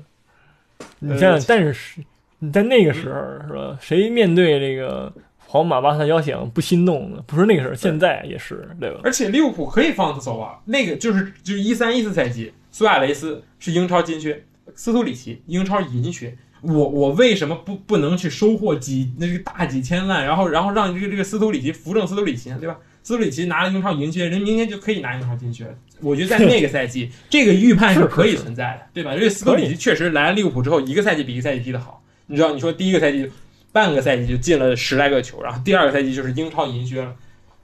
[1.00, 2.02] 你想想，但是
[2.40, 3.78] 你在那个时候是吧？
[3.82, 7.24] 谁面对这个皇马、巴萨邀请不心动呢？
[7.26, 9.00] 不是那个时候，现在也是，对吧？
[9.04, 14.44] 而且利物浦可以放他走啊，那个就是就是一三一四赛季，苏亚雷斯是英超金靴，
[14.76, 16.38] 斯图里奇英超银靴。
[16.62, 22.78] 我我为什么不不能去收获几那个大几千万，然后然后让这个这个斯图里奇扶正斯图里奇呢，对吧？
[23.04, 25.66] 斯图里奇拿了英超银靴，人明年就可以拿英超金靴。
[26.02, 29.14] 我觉得在那个赛季， 这个预判是可以存在的，对吧？
[29.16, 32.04] 因为斯科里奇确实来了利物浦之后，一个赛季比一个赛季踢得好。
[32.28, 33.30] 你知道，你说第一个赛季
[33.72, 37.16] 半个赛季就进了十来个球，然后第二个赛季就是英超银靴了。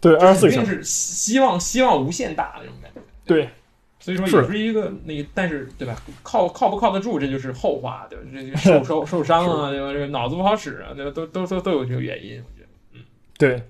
[0.02, 3.02] 对，二十四胜，肯定是希望希望无限大的那种感觉。
[3.26, 3.50] 对，
[4.00, 5.96] 所以说是也是一个那个，但是对吧？
[6.22, 8.26] 靠靠不靠得住，这就是后话，对吧？
[8.34, 9.94] 这个受 受受伤啊，对吧？
[9.94, 11.12] 这个脑子不好使啊，对吧？
[11.12, 12.68] 都都都都有这个原因，我觉得。
[12.94, 13.00] 嗯
[13.38, 13.64] 对，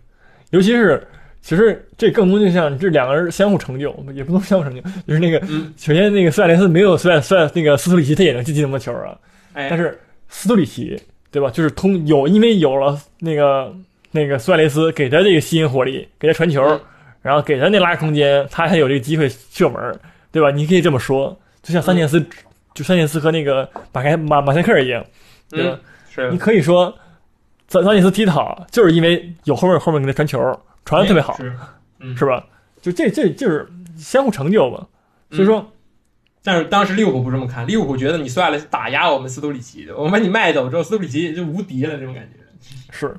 [0.50, 1.08] 尤其是
[1.46, 9.16] 其实这更多就像这两个人相互成就，也不能相互成就，就是那个嗯，首先那个苏亚雷斯没有苏亚苏亚那个斯图里奇，他也能进进那么球啊，
[9.54, 9.96] 哎，但是
[10.28, 11.52] 斯图里奇对吧？
[11.52, 13.72] 就是通有因为有了那个
[14.10, 16.82] 那个苏亚雷斯给他这个吸引火力，给他传球，嗯
[17.22, 20.00] 然后给他那拉开空间，他还有这个机会射门，
[20.32, 20.50] 对吧？
[20.50, 22.24] 你可以这么说，就像桑切斯，
[22.74, 25.06] 就桑切斯和那个马开马马赛克一样，
[25.50, 25.72] 对吧？
[25.72, 25.80] 嗯，
[26.10, 26.92] 是你可以说，
[27.68, 30.40] 桑桑切斯踢得好，就是因为有后面后面给他传球，
[30.86, 31.54] 传的特别好，是，
[32.00, 32.48] 嗯，是吧？
[32.82, 33.68] 就这这就是
[33.98, 34.88] 相互成就嘛。
[35.32, 35.74] 所以说，
[36.44, 42.40] 但是当时利物浦不这么看，利物浦觉得你算了打压我们斯图里奇，我们把你卖走之后，斯图里奇就无敌了，这种感觉。
[42.92, 43.14] 是，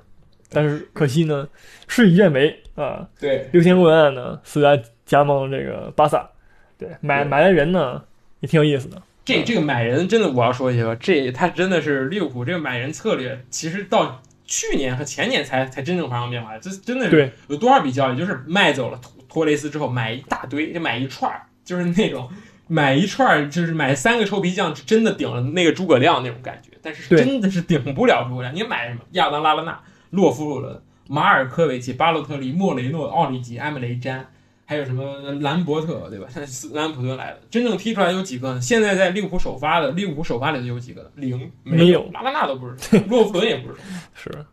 [0.48, 1.48] 但是可惜呢，
[1.88, 3.08] 事与愿违啊。
[3.18, 6.30] 对，六千多万呢，苏亚加盟这个巴萨，
[6.78, 8.02] 对，买对买来人呢
[8.40, 9.02] 也挺有意思的。
[9.24, 16.56] 这这个买人真的，我要说一下，这他真的是利物浦这个买人策略，其实到去年和前年才才真正发生变化。
[16.58, 22.30] 这真的是对，有多少笔交易，就是卖走了托托雷斯之后，买一大堆，就买一串儿，就是那种
[22.68, 26.70] 买一串儿，就是买三个臭皮匠，真的顶了那个诸葛亮那种感觉。
[26.80, 28.54] 但是真的是顶不了诸葛亮。
[28.54, 29.00] 你买什么？
[29.12, 29.80] 亚当拉拉纳、
[30.10, 34.26] 洛夫鲁伦、马尔科维奇、巴洛特利、莫雷诺、奥里吉、埃姆雷詹。
[34.66, 36.28] 还有什么兰伯特，对吧？
[36.44, 38.60] 斯兰普顿来的，真正踢出来有几个呢？
[38.60, 41.10] 现在在利物浦首发的，利物浦首发里头有几个呢？
[41.14, 43.80] 零，没有拉拉纳都不是，洛夫伦也不是。
[44.12, 44.44] 是，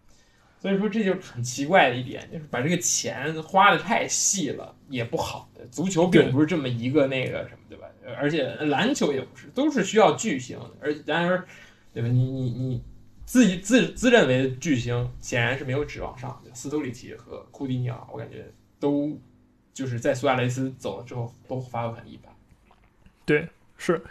[0.61, 5.49] 所以说这就是很奇怪的一点，就是把这个钱花的太细了，也不好。
[5.71, 7.87] 足球并不是这么一个那个什么，对吧？
[8.17, 10.71] 而且篮球也不是，都是需要巨星的。
[10.81, 11.43] 而然而，
[11.93, 12.09] 对吧？
[12.09, 12.83] 你你你
[13.25, 16.51] 自己自自认为的巨星，显然是没有指望上的。
[16.53, 18.45] 斯图里奇和库蒂尼奥，我感觉
[18.79, 19.17] 都
[19.73, 22.31] 就是在苏亚雷斯走了之后，都发挥很一般。
[23.25, 23.47] 对，
[23.77, 24.01] 是。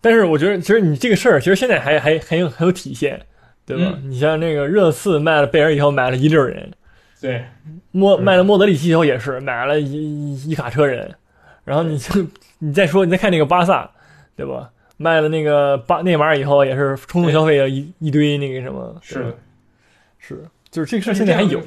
[0.00, 3.20] 但是我觉得，其实你这个事儿，其实现在还还很有很有体现，
[3.66, 3.94] 对吧？
[3.96, 6.72] 嗯你像那个热刺卖了贝尔以后，买了一溜人，
[7.20, 7.44] 对，
[7.90, 11.14] 莫卖了莫德里奇以后也是买了一一卡车人，
[11.64, 12.26] 然后你就
[12.58, 13.90] 你再说你再看那个巴萨，
[14.36, 14.70] 对吧？
[14.96, 19.36] 卖了那个巴内马尔以后，也是冲动消费了一一堆那个什么，是，
[20.18, 21.60] 是，就是这个事儿现在还有，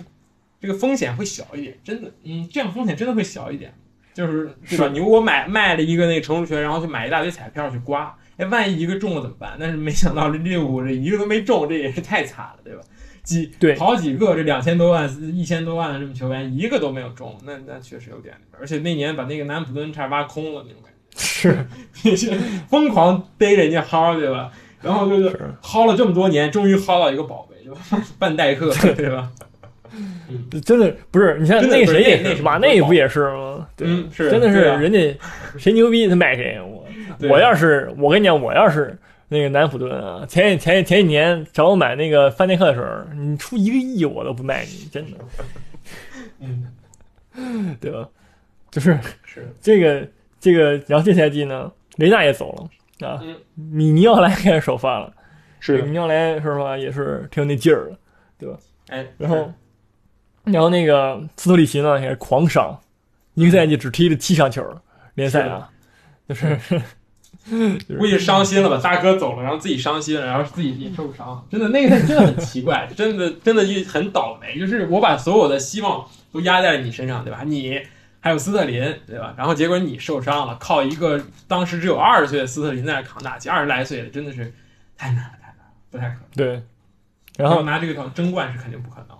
[0.61, 3.73] 这个风险会小一点，真的，嗯，这样风险真的会小一点，
[4.13, 4.87] 就是对吧？
[4.93, 9.57] 你如果买卖了一个那个成熟权，然后去买一大堆彩票去刮，哎，万一一个中了怎么办？
[9.59, 12.81] 但是没想到这利物浦这一个都没中，这也是太惨了，对吧？
[13.23, 20.97] 几对好几个这两千多万、一千多万的这么球员，一个都没有中，那那确实有点，而且那年把那个南安普顿差点挖空了那种感觉。
[21.17, 21.67] 是
[22.03, 22.35] 那些
[22.69, 24.51] 疯狂逮人家薅，对吧？
[24.81, 27.79] 然后就是是，薅了这么多年，终于薅到一个宝贝，对吧？
[28.17, 29.31] 范戴克，对吧？
[30.63, 33.67] 真的不是，你像那谁也是马内不也是吗？
[33.75, 34.99] 对，嗯是真的是人家
[35.59, 36.59] 谁牛逼他卖谁。
[36.61, 36.81] 我。
[37.29, 45.17] 我要是我跟你讲，我要是那个南普顿啊，前前前几年找我买那个范戴克的时候，你出一个亿我都不卖你，真的，
[47.35, 48.07] 嗯，对吧？
[48.71, 49.47] 就是是。
[49.61, 50.07] 这个
[50.39, 53.35] 这个，然后这赛季呢，雷纳也走了啊，嗯。
[53.55, 55.13] 米尼奥莱开始首发了，
[55.59, 57.91] 是米尼奥莱说实话也是挺有那劲儿
[58.39, 58.57] 的。
[58.87, 59.53] 哎，然后，
[60.43, 62.79] 然后那个斯托里奇呢也是狂伤，
[63.35, 64.65] 一个赛季只踢了七场球
[65.15, 65.69] 联赛啊，
[66.27, 66.81] 就是是
[67.97, 68.79] 估计伤心了吧？
[68.81, 74.57] 大哥走了，然后自己伤心了，然后自己也受伤，真的那个真的很奇怪， 真的真的就很倒霉。
[74.59, 77.43] 就是我把所有的希望都压在了你身上，对吧？
[77.45, 77.81] 你
[78.19, 79.33] 还有斯特林，对吧？
[79.37, 84.53] 然后结果你受伤了，靠一个当时只有二十岁的斯特林在那扛大旗，二十来岁的真的是
[84.97, 86.23] 太难了，太难了，不太可能。
[86.35, 86.63] 对。
[87.37, 89.17] 然后拿这个争冠是肯定不可能？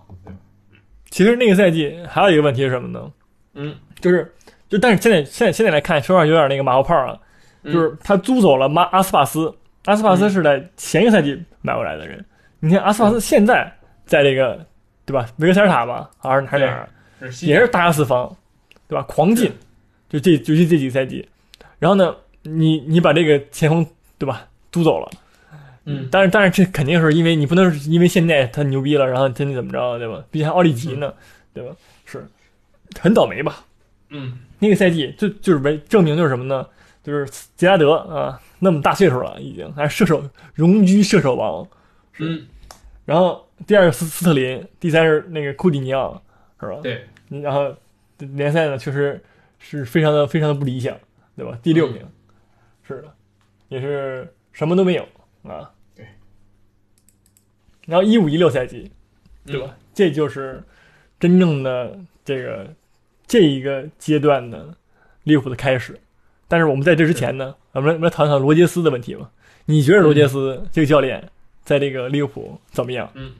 [1.12, 3.12] 其实那个赛季还有一个问题是什么呢？
[3.52, 4.34] 嗯，就是
[4.70, 7.14] 就但是现在现在现在来看，说实话有点那个马后炮啊，
[7.64, 7.70] 嗯。
[7.70, 9.54] 就是他租走了马阿斯帕斯，
[9.84, 12.24] 阿斯帕斯是在前一个赛季买过来的人，
[12.60, 13.70] 你看阿斯帕斯现在
[14.06, 14.64] 在这个
[15.04, 16.88] 对吧维克塞尔塔吧，还是还是哪儿？
[17.42, 18.34] 也是大杀四方，
[18.88, 19.02] 对吧？
[19.02, 19.52] 狂进，
[20.08, 21.28] 就这尤其这几个赛季。
[21.78, 23.86] 然后呢，你你把这个前锋
[24.16, 25.10] 对吧租走了，
[25.84, 30.24] 嗯但是但是这肯定是因为你不能是因为现在他牛逼了，然后真的怎么着，对吧？
[30.30, 31.12] 毕竟还奥利吉呢，
[31.52, 31.74] 对吧？
[32.04, 32.26] 是
[33.00, 33.64] 很倒霉吧？
[34.10, 36.66] 嗯那个赛季就就是为证明就是什么呢？
[37.02, 37.26] 就是
[37.56, 40.22] 杰拉德啊，那么大岁数了，已经还射手
[40.54, 41.66] 荣居射手王。
[42.18, 42.46] 嗯，
[43.04, 46.22] 然后第二个斯斯特林，第三是那个库蒂尼奥，
[46.60, 46.78] 是吧？
[46.80, 47.74] 对，然后
[48.18, 49.20] 联赛呢，确实
[49.58, 50.96] 是非常的非常的不理想，
[51.36, 51.58] 对吧？
[51.60, 52.00] 第六名，
[52.86, 53.12] 是的，
[53.68, 55.04] 也是什么都没有
[55.44, 55.70] 啊。
[55.94, 56.06] 对。
[57.86, 58.90] 然后一五一六赛季，
[59.46, 59.76] 嗯对吧？
[59.94, 60.62] 这就是
[61.18, 62.74] 真正的这个
[63.26, 64.74] 这一个阶段的
[65.24, 65.98] 利物浦的开始。
[66.48, 69.30] 但是我们在这之前呢，我们来我们来谈谈罗杰斯的问题吧。
[69.66, 71.30] 你觉得罗杰斯这个教练
[71.62, 73.10] 在这个利物浦怎么样？
[73.14, 73.32] 嗯，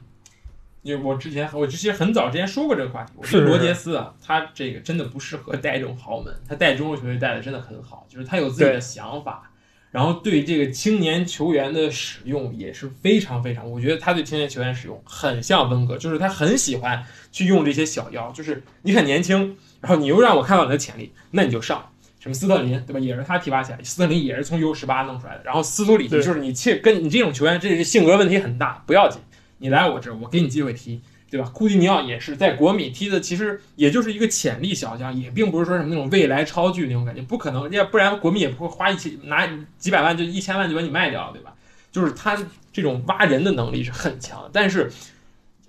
[0.81, 9.51] 因为我之前我之前很早之前说过这个话题，我罗杰斯啊，他这个真的不适合带这种豪门，他带中国球队带的真的很好，就是他有自己的想法，
[9.93, 21.91] 然后对这个青年球员的使用也是非常非常，我觉得他对青年球员使用很像温格，就是他很喜欢去用这些小妖，就是你很年轻，然后你又让我看到你的潜力，那你就上。
[22.19, 22.99] 什么斯特林对吧？
[22.99, 25.43] 也是他提拔起来，斯特林也是从 U 十八弄出来的。
[25.43, 29.21] 然后斯图里奇就是你切跟你这种球员，这是性格问题很大，不要紧，
[29.59, 31.01] 你来我这儿，我给你机会踢，
[31.33, 31.49] 对吧？
[31.49, 41.55] 库蒂尼奥也是在国米踢的，其实也就是一个潜力小将，也并不是说什么那种未来超巨那种感觉，不可能，要不然国米也不会花一千拿几百万就一千万就把你卖掉，对吧？
[41.91, 42.37] 就是他
[42.71, 44.91] 这种挖人的能力是很强，但是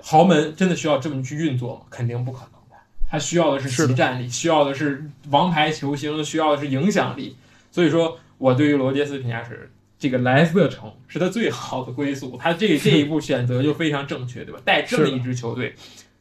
[0.03, 1.87] 豪门真的需要这么去运作吗？
[1.89, 2.77] 肯定不可能的。
[3.11, 7.39] 他需要的是是的集战力，需要的是王牌球星，需要的是影响力。
[7.71, 9.71] 所以说我对于罗杰斯的评价是，
[10.05, 14.61] 这个莱斯特城是他最好的归宿，他这这一步选择就非常正确，对吧？
[14.63, 15.75] 带这么一支球队，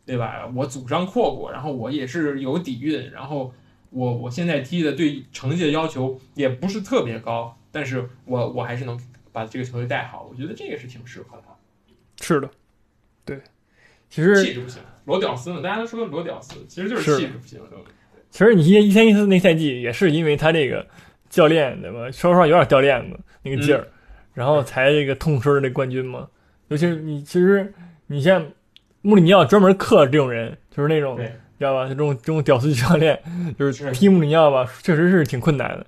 [0.05, 0.49] 对吧？
[0.55, 3.53] 我祖上阔过，然后我也是有底蕴，然后
[3.89, 8.97] 我我现在踢的对成绩的要求也不是特别高，但是我我还是能
[9.33, 11.53] 把这个球队带好，我觉得这个是挺适合他。
[12.23, 12.49] 是的，
[13.25, 13.41] 对。
[14.09, 15.61] 其实气质不行，罗屌丝呢？
[15.61, 17.59] 大家都说罗屌丝，其实就是是气质不行。
[18.29, 20.87] 其实你一三一四那赛季也是因为他这个
[21.33, 22.11] 教练对吧？
[22.11, 23.87] 说实话有点掉链子那个劲儿，
[24.35, 26.27] 然后才这个痛失了这冠军嘛。
[26.67, 27.73] 尤其是你其实
[28.05, 28.45] 你像
[29.01, 31.25] 穆里尼奥专门克这种人，就是那种对
[31.57, 31.83] 知道吧？
[31.85, 33.19] 就这种这种屌丝教练，
[33.57, 35.85] 就是是踢穆里尼奥吧，确实是挺困难的。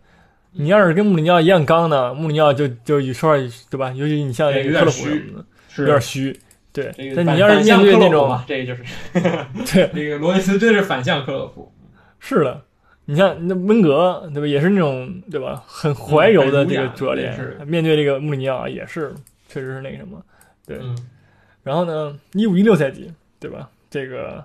[0.53, 3.37] 你要是跟穆里尼奥一样刚呢，穆里尼奥就就说话
[3.69, 3.91] 对吧？
[3.91, 6.39] 尤其你像那对有点个克洛普虚什么的，是有点虚。
[6.73, 8.83] 对但你要是面对那种这个就是
[9.71, 11.71] 对， 那个罗伊斯真是反向克洛普。
[12.19, 12.61] 是的，
[13.05, 17.37] 你像那温格对吧，也是那种对吧，很怀柔的这个主教练，
[17.67, 19.13] 面对这个穆里尼奥也是
[19.47, 20.19] 确实是那个什么。
[20.65, 20.97] 对嗯，
[21.61, 24.43] 然后呢，一五一六赛季对吧，这个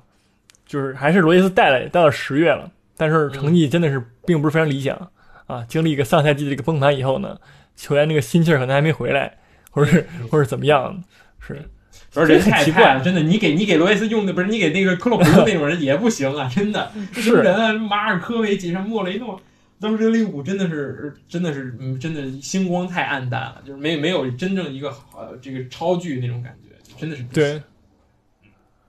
[0.66, 5.10] 就是还是罗杰斯带了带到十月了，但是成绩真的是并不是非常理想
[5.46, 5.64] 啊。
[5.66, 7.38] 经历一个上赛季的这个崩盘以后呢，
[7.76, 9.38] 球员那个心气儿可能还没回来，
[9.70, 11.02] 或者是或者怎么样，
[11.38, 11.62] 是
[12.10, 12.94] 主要人太奇怪。
[12.94, 19.40] 了， 真的，你给你给罗伊斯用的不是你给那个克洛普用那种人也不行啊， 真的，这什么人啊，马尔科维奇、什么莫雷诺，
[19.80, 27.42] 当时这个利物浦真的是真的是嗯，真的星光太暗淡了，就是没没有真正一个呃这个超巨那种感觉，真的是不行。
[27.42, 27.62] 对，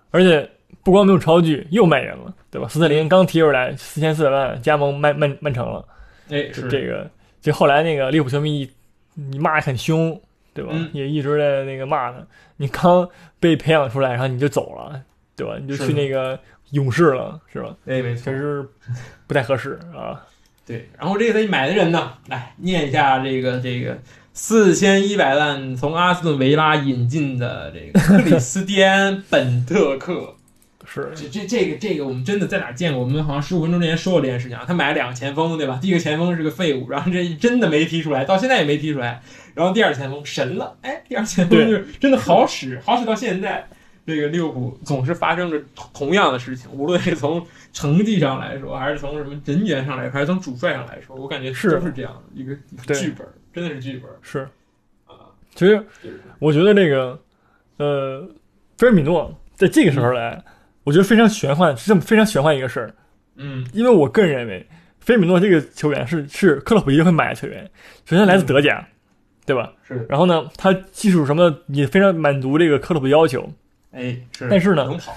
[0.10, 0.50] 而且
[0.84, 2.68] 不光没有超巨，又卖人了，对吧？
[2.68, 5.86] 斯特林刚提出来四千四百万加盟曼曼曼城了，
[6.30, 6.68] 哎是。
[6.70, 7.10] 这个
[7.40, 8.68] 就后来那个利物浦球迷
[9.14, 10.20] 你骂得很凶，
[10.54, 10.72] 对吧？
[10.74, 12.18] 嗯也一直在那个骂他，
[12.58, 13.08] 你刚
[13.40, 15.02] 被培养出来，然后你就走了，
[15.36, 15.58] 对吧？
[15.62, 16.40] 你就去那个
[16.72, 17.76] 勇士了，是吧？
[17.86, 18.68] 哎没错确实
[19.28, 20.22] 不太合适啊。
[20.66, 23.98] 对，然后这个他买的人呢，来念一下这个这个
[24.34, 30.36] 四千一百万从阿斯顿维拉引进的这个克里斯蒂安·本特克。
[30.84, 33.02] 是这这这个这个我们真的在哪见过？
[33.02, 34.66] 我们好像十五分钟之前说过这件事情啊。
[34.68, 35.80] 他买了两个前锋，对吧？
[35.82, 39.22] 第一个前锋是个废物，然后这真的没踢出来，到现在也没踢出来。
[39.54, 43.68] 然后第二前锋神了，哎，第二前锋就是真的好使，好使到现在。
[44.04, 52.54] 这个利物浦总是发生着同同样的事情，无论是从成绩上来说，还是从什么人员上来说，还是从主帅上来说，我感觉是都是这样的一个
[52.96, 54.40] 剧本，真的是剧本是，
[55.06, 55.30] 啊。
[55.54, 55.82] 其实
[56.40, 57.18] 我觉得这个
[57.78, 58.28] 呃，
[58.76, 60.44] 菲尔米诺在这个时候来，
[60.84, 62.94] 我觉得非常玄幻，是这么非常玄幻一个事儿。
[63.36, 64.68] 嗯因为我个人认为，
[65.00, 67.70] 菲尔米诺这个球员是是克洛普一定会买的球员。
[68.06, 68.86] 首先来自德甲，
[69.46, 69.72] 对吧？
[69.88, 73.52] 是，然后呢，他技术什么也非常满足这个克洛普要求。
[73.92, 75.14] 哎是，但是呢能跑，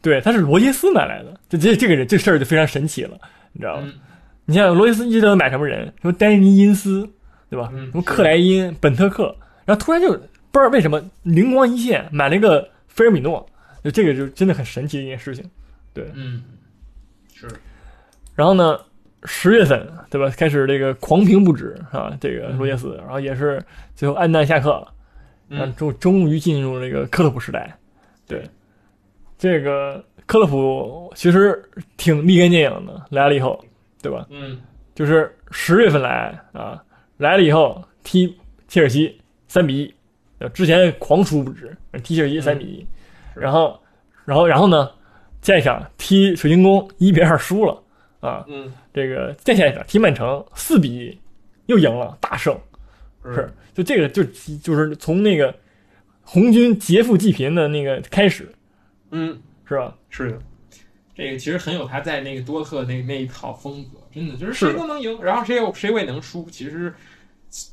[0.00, 3.18] 对，他是罗杰斯买来的，这这这个人这事儿就非常神奇了，
[3.52, 3.82] 你知道吗？
[3.86, 4.00] 嗯
[4.48, 5.86] 你像罗杰斯一直都买什么人？
[6.00, 7.10] 什么丹尼因斯，
[7.50, 7.68] 对吧？
[7.72, 9.34] 嗯什么克莱因、本特克，
[9.64, 13.44] 然后突然就不知道为什么灵光一现，买了一个菲尔米诺，
[13.82, 15.44] 就这个就真的很神奇的一件事情。
[15.92, 16.44] 对嗯
[17.34, 17.48] 是
[18.36, 18.78] 然后呢，
[19.26, 23.62] 十月份对吧，开始这个狂评不止啊，这个罗杰斯，然后也是
[23.94, 24.88] 最后黯淡下课了，
[25.50, 25.74] 嗯。
[25.74, 27.76] 终终于进入这个克洛普时代。
[28.26, 28.42] 对，
[29.36, 31.62] 这个克洛普其实
[31.96, 33.62] 挺立竿见影的，来了以后，
[34.00, 34.26] 对吧？
[34.30, 34.58] 嗯？
[34.94, 36.82] 就是十月份来啊，
[37.18, 38.34] 来了以后踢
[38.66, 39.94] 切尔西三比一，
[40.38, 42.80] 呃之前狂输不止，踢切尔西三比一、
[43.34, 43.40] 是。
[43.40, 43.78] 然后，
[44.24, 44.90] 然后，然后呢，
[45.40, 47.82] 再一场踢水晶宫一比二输了
[48.20, 51.18] 啊，嗯这个再下一场踢曼城四比一
[51.66, 52.58] 又赢了，大胜，
[53.22, 55.54] 是就这个就就是从那个
[56.22, 58.50] 红军劫富济贫的那个开始，
[59.10, 59.38] 嗯。
[59.68, 59.94] 是吧？
[60.08, 60.38] 是的，
[61.12, 66.48] 这个其实很有他在那个多特那那一套风格，真的就是谁都能赢，然后谁又谁也能输。
[66.48, 66.94] 其实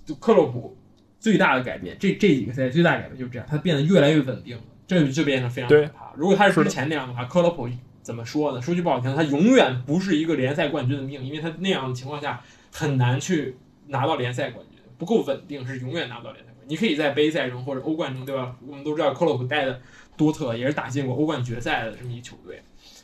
[0.04, 0.76] 就克洛普
[1.20, 6.12] 最大的改变，这这几个赛季最大的改变就是这样，他变得越来越稳定了，这就变得非常可对怕。
[6.18, 7.70] 如果他是之前那样的话，克洛普
[8.04, 8.62] 怎么说呢？
[8.62, 12.39] 说句不好听，他永远不是一个联赛冠军的命，因为他那样的情况下
[12.72, 13.56] 很难去
[13.88, 16.70] 拿到联赛冠军，不够稳定是永远拿不到联赛冠军。
[16.70, 18.56] 你可以在杯赛中或者欧冠中，对吧？
[18.68, 19.82] 我们都知道克洛普带的
[20.16, 22.62] 多特也是打进过欧冠决赛的这么一球队，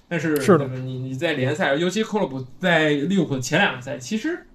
[0.08, 4.46] 但是是的你你在联赛，尤其克洛普在利物浦的前两个赛，其实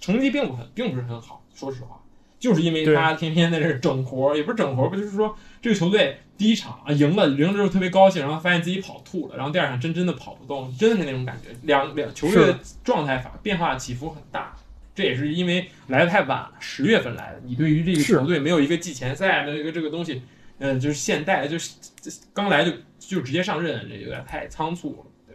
[0.00, 1.97] 成绩并不很并不是很好，说实话，
[2.38, 14.54] 就是因为他天天在这整活儿，也不是整活儿吧，就是说这个球队第一场啊赢了，赢了之后特别高兴，然后发现自己跑吐了，然后第二场真真的跑不动，真的是那种感觉，两两球队的状态法变化起伏很大。
[14.94, 20.22] 这也是因为来的太晚了，十月份来的，你对于这个球队没有一个季前赛的这个这个东西，
[20.58, 25.34] 嗯、就是现代就是这刚来就就直接上任，这有点太仓促了。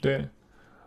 [0.00, 0.24] 对对，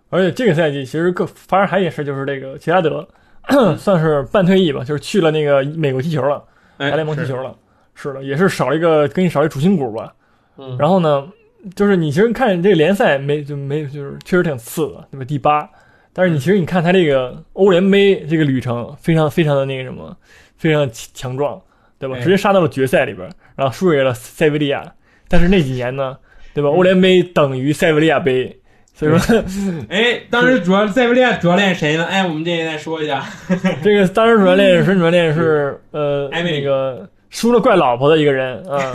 [0.09, 3.07] 而且这个赛季其实更发生还一件事，就是这个齐拉德
[3.77, 6.43] 算是半退役吧，就是去了那个美国踢球了，
[6.77, 7.55] 哎大联盟踢球了。
[7.93, 10.13] 是的，也是少了一个跟你少了一主心骨吧。
[10.57, 11.27] 嗯，然后呢，
[11.75, 15.25] 就是你其实看这个联赛没就没就是确实挺次的，对吧？
[15.25, 15.69] 第八。
[16.11, 20.15] 但是你其实你看他这个欧联杯这个旅程非常非常的那个什么，
[20.57, 21.61] 非常强强壮，
[21.99, 22.15] 对吧？
[22.17, 24.93] 哎直接杀到了决赛里边，然后输给了塞维利亚。
[25.27, 26.17] 但是那几年呢，
[26.53, 26.69] 对吧？
[26.69, 28.59] 嗯欧联杯等于塞维利亚杯，
[28.95, 29.43] 所以说
[29.89, 32.05] 哎，当时主要塞维利亚主要练谁呢？
[32.05, 33.23] 哎，我们这个再说一下，
[33.83, 38.91] 这个当时主要练是 主要练是呃艾米丽那个输了怪老婆的一个人啊，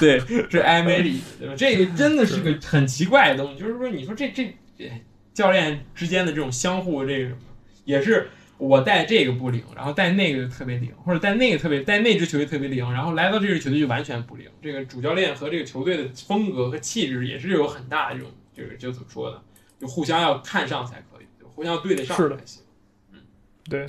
[0.00, 0.18] 对，
[0.50, 1.54] 是艾梅里，对吧？
[1.54, 4.90] 这个真的是个很奇怪的东西，就是说，你说这这这
[5.34, 7.36] 教练之间的这种相互这个什么，
[7.84, 14.46] 也是我带这个不灵，然后带那个就特别灵，或者带那个特别带那支球队特别灵，然后来到这支球队就完全不灵。
[14.62, 19.40] 这个主教练和这个球队的风格和气质也是有很大的这种，这个就怎么说呢？
[19.80, 22.62] 就互相要看上才可以，就互相对得上才行。
[23.12, 23.20] 嗯
[23.70, 23.88] 对。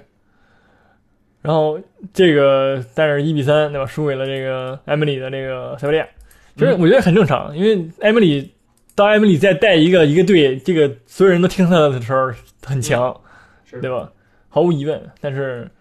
[1.41, 1.79] 然后
[2.13, 6.07] 这个但是一比三对吧，输给了这个埃梅里的这个塞维利亚，
[6.55, 8.53] 其实嗯我觉得很正常，因为埃梅里
[8.93, 13.19] 当埃梅里在带一个一个队，这个所有人都听他的时候很强，
[13.63, 14.11] 是对吧？
[14.49, 15.71] 毫无疑问，但是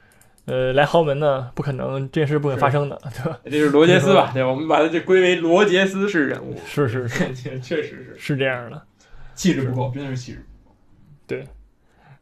[0.48, 3.38] 呃，来豪门呢，不可能这件事不可能发生的，对吧？
[3.44, 4.30] 这是罗杰斯吧？
[4.32, 8.82] 对，我们把它就归为罗杰斯式人物，是是是 确实是是这样的。
[9.34, 10.44] 气质不够，真的是气质。
[11.26, 11.46] 对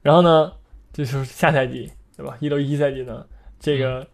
[0.03, 0.53] 然后呢，
[0.93, 2.37] 就是下赛季，对吧？
[2.41, 3.25] 一六一七赛季呢，
[3.61, 4.07] 这个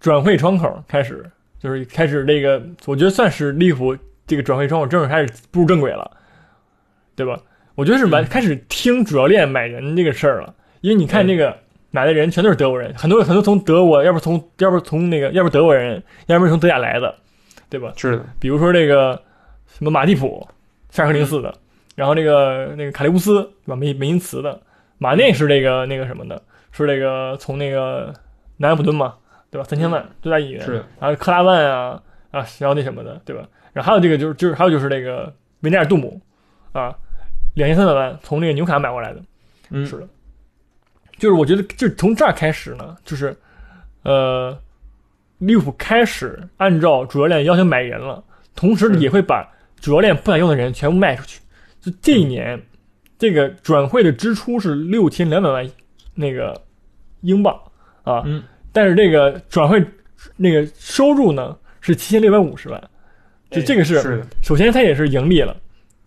[0.00, 1.24] 转会窗口开始，
[1.58, 6.10] 就是开始这个，我觉得算是利物浦这个转会窗口正式开始步入正轨了，
[7.14, 7.40] 对吧？
[7.76, 11.56] 我觉得是完、嗯开始听主教练买人这个事儿了，因为你看这个
[11.90, 17.14] 买的人全都是德国人，很多很多从德国，要不从要不从那个，要不德国人，要不是从德甲来的，
[17.68, 17.92] 对吧？
[17.96, 19.20] 是的，比如说这个
[19.66, 20.46] 什么马蒂普，
[20.90, 21.52] 沙克零四的，
[21.96, 23.76] 然后那个那个卡利乌斯，对吧？
[23.76, 24.60] 梅梅因茨的，
[24.98, 26.40] 马内是这个那个什么的，
[26.72, 28.12] 是这个从那个
[28.58, 29.14] 南安普敦嘛，
[29.50, 29.66] 对吧？
[29.68, 33.42] 三千万最大引援，是的，然后克拉万啊啊，然后那什么的，对吧？
[33.72, 36.20] 然后还有这个就是就是还有就是那个维内尔杜姆
[36.72, 36.94] 啊，
[37.54, 39.20] 两千三百万从那个纽卡买过来的，
[39.70, 40.08] 嗯，是的，
[41.20, 43.36] 就是我觉得就从这儿开始呢，就是
[44.02, 44.58] 呃，
[45.36, 48.24] 利物浦开始按照主教练要求买人了，
[48.56, 49.46] 同时也会把
[49.78, 51.38] 主教练不想用的人全部卖出去。
[51.78, 52.58] 就这一年，
[53.18, 55.70] 这个转会的支出是六千两百万
[56.14, 56.58] 那个
[57.20, 57.54] 英镑
[58.02, 58.42] 啊，嗯。
[58.72, 59.84] 但是这个转会
[60.36, 62.90] 那个收入呢是七千六百五十万，
[63.50, 65.54] 就这个是首先他也是盈利了，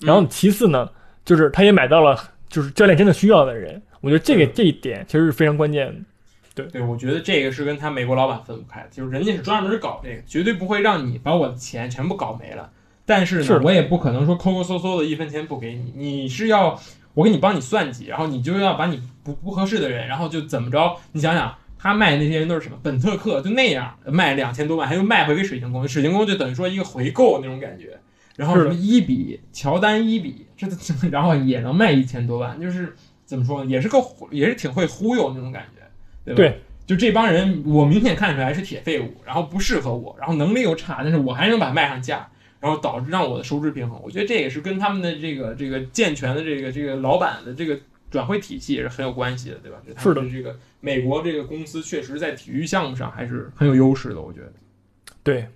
[0.01, 0.27] 然后嗯。
[0.27, 0.89] 其次呢，
[1.23, 2.17] 就是他也买到了
[2.49, 6.65] 就是教练真的需要的人，我觉得这个这一点其实是非常关键的。
[6.69, 12.69] 对，我觉得这个是跟他美国老板分不开的，就是人家是专门搞这个，绝对不会让你把我的钱全部搞没了。
[13.05, 16.77] 但是呢，是我也不可能说抠抠搜搜的一分钱不给你，你是要
[17.13, 20.97] 我给你帮你算计，然后你就要把你不不合适的人，然后就怎么着？
[21.13, 22.77] 你想想，他卖那些人都是什么？
[22.83, 27.97] 本特克就那样卖两千多万，还又卖回给水晶宫，水晶宫就等于说一个回购那种感觉。
[28.35, 32.95] 然后什么伊比、乔丹伊比，这这然后也能卖一千多万，就是
[33.33, 33.97] 怎么说呢，也是个
[34.29, 35.81] 也是挺会忽悠那种感觉，
[36.23, 36.37] 对吧？
[36.37, 42.29] 对就这帮人，我明显看出来是铁废物，然后不适合我，然后能力又差，但是我还能把它卖上价，
[42.59, 43.99] 然后导致让我的收支平衡。
[44.03, 47.79] 我觉得这也是跟他们的这个这个健全的这个这个老板的这个
[48.11, 49.79] 转会体系也是很有关系的，对吧？
[49.97, 54.53] 是的这个美国这个公司确实在体育项目上还是很有优势的，我觉得。
[55.23, 55.47] 对，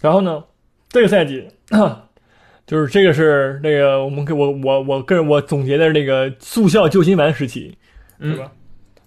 [0.00, 0.44] 然后呢，
[0.88, 1.48] 这个赛季
[2.70, 7.76] 就是这个是那个我们给我我我个人我总结的那个速效救心丸时期，
[8.20, 8.48] 对吧？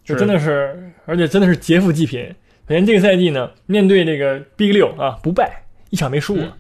[0.04, 2.28] 就真的是，而且真的是劫富济贫。
[2.68, 6.52] 首先这个赛季呢，面对这个 Big 六啊不败，一场没输过，嗯。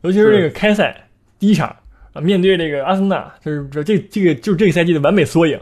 [0.00, 1.68] 尤其是这个开赛第一场
[2.12, 5.56] 啊，面对这个阿森纳，就是这这这个就是这个赛季的完美缩影，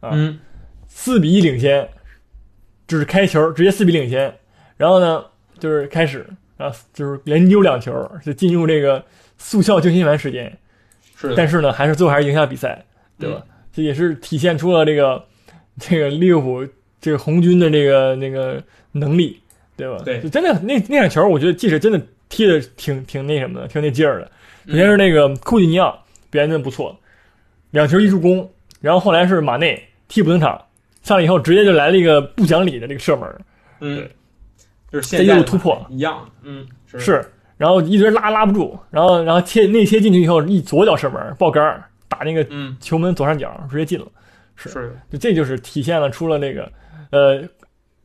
[0.00, 0.12] 啊。
[0.14, 0.40] 嗯，
[0.86, 1.86] 四比一领先，
[2.86, 4.34] 就是开球直接四比领先，
[4.78, 5.22] 然后呢
[5.58, 6.26] 就是开始
[6.56, 9.04] 啊就是连丢两球，就进入这个
[9.38, 10.58] 速效救心丸时间，
[11.16, 12.84] 是，但是呢还是最后还是赢下比赛，
[13.18, 13.42] 对吧？
[13.72, 15.24] 这也是体现出了这个
[15.78, 18.62] 这个利物浦这个红军的这个那个
[18.92, 19.40] 能力，
[19.76, 20.02] 对吧？
[20.04, 20.20] 对。
[20.20, 24.30] 就真的那那场球，我觉得即使真的踢的挺挺那什么的，挺那劲儿的。
[24.66, 26.98] 首先是那个库蒂尼奥表现的不错，
[27.70, 30.60] 两球一助攻，然后后来是马内替补登场，
[31.02, 33.40] 上来以后直接就来了一个不讲理的这个射门，
[33.80, 33.96] 嗯。
[33.96, 34.10] 对，
[34.90, 35.86] 就是现在又突破。
[35.90, 36.98] 一样，嗯，是。
[36.98, 44.06] 是，然后一直拉拉不住，然后然后切内切进去以后一左脚射门爆杆打那个嗯，球门左上角直接进了。
[44.56, 46.72] 是是，就这就是体现了出了那个，
[47.10, 47.42] 呃，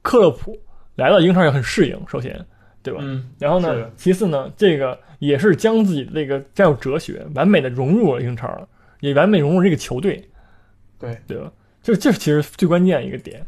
[0.01, 0.60] 克洛普
[0.95, 2.45] 来到英超也很适应，首先，
[2.84, 2.99] 对吧？
[3.01, 8.68] 嗯，然后呢，其次呢，这个也是将自己的这个战术哲学完美的融入了英超，
[8.99, 10.28] 也完美融入这个球队，
[10.99, 11.51] 对，对吧？
[11.82, 13.45] 就这其实最关键一个点。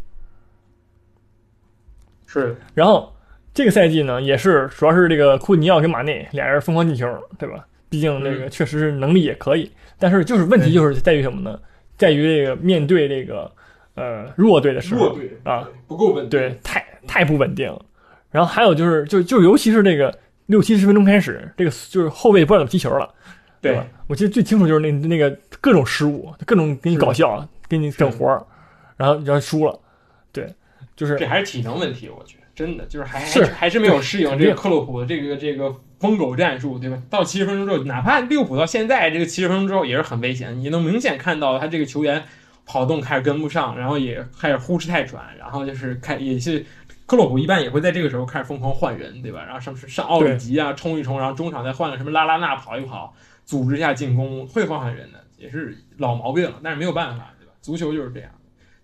[2.26, 3.15] 是，然后
[3.56, 7.08] 这个赛季呢，也是主要是这个库尼奥跟马内俩人疯狂进球，
[7.40, 7.66] 对吧？
[7.90, 11.58] 毕竟这个确实是能力也可以，但是就是问题就是在于什么呢？
[11.98, 13.50] 在于这个面对这个
[13.94, 17.74] 呃弱队的时候弱队啊，对，不够稳定，对，太太不稳定。
[18.30, 20.14] 然后还有就是，就就尤其是这个
[20.48, 23.10] 六七十分钟开始，这个就是后卫不知道怎么踢球了，
[23.62, 23.88] 对吧？
[24.08, 28.46] 我记得最清楚就是那那个各种失误，各种给你搞笑，给你整活儿，
[28.98, 29.80] 然后然后输了，
[30.34, 30.54] 对，
[30.98, 36.98] 就是这还是体能问题，我觉得真的就是还是还还是没有适应这个克洛普的这个这个疯狗战术，对吧？
[37.10, 42.24] 到七十分钟之后，哪怕利物浦到现在这个七十分钟之后也是很危险，你能明显看到他这个球员
[42.66, 46.66] 跑动开始跟不上，然后也开始呼哧太喘，然后就是开也是。
[47.08, 49.44] 克洛普一般也会在这个时候开始疯狂换人，对吧？
[49.46, 53.14] 然后上上奥里吉啊冲一冲，然后中场再换个什么拉拉纳跑一跑，
[53.46, 56.56] 组织一下进攻，会换换人的，也是老毛病了。
[56.64, 57.52] 但是没有办法，对吧？
[57.62, 58.32] 足球就是这样，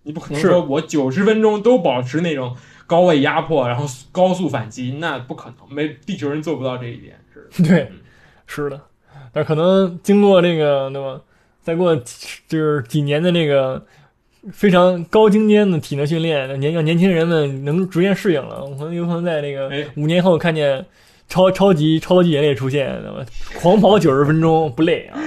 [0.03, 2.55] 你不可能说我九十分钟都保持那种
[2.91, 7.15] 高位压迫，然后高速反击，那不可能，没地球人做不到这一点。
[7.33, 7.99] 是， 对嗯，
[8.45, 8.81] 是的。
[9.31, 11.21] 但可能经过这个，那么？
[11.63, 13.85] 再过就是几年的那个
[14.51, 20.83] 非常高精尖的体能训练，年让年轻人们能逐渐适应了，我可能有可能在那个哎五年后看见
[21.29, 23.23] 超超级超级人类出现，那么
[23.61, 25.19] 狂跑九十分钟不累啊！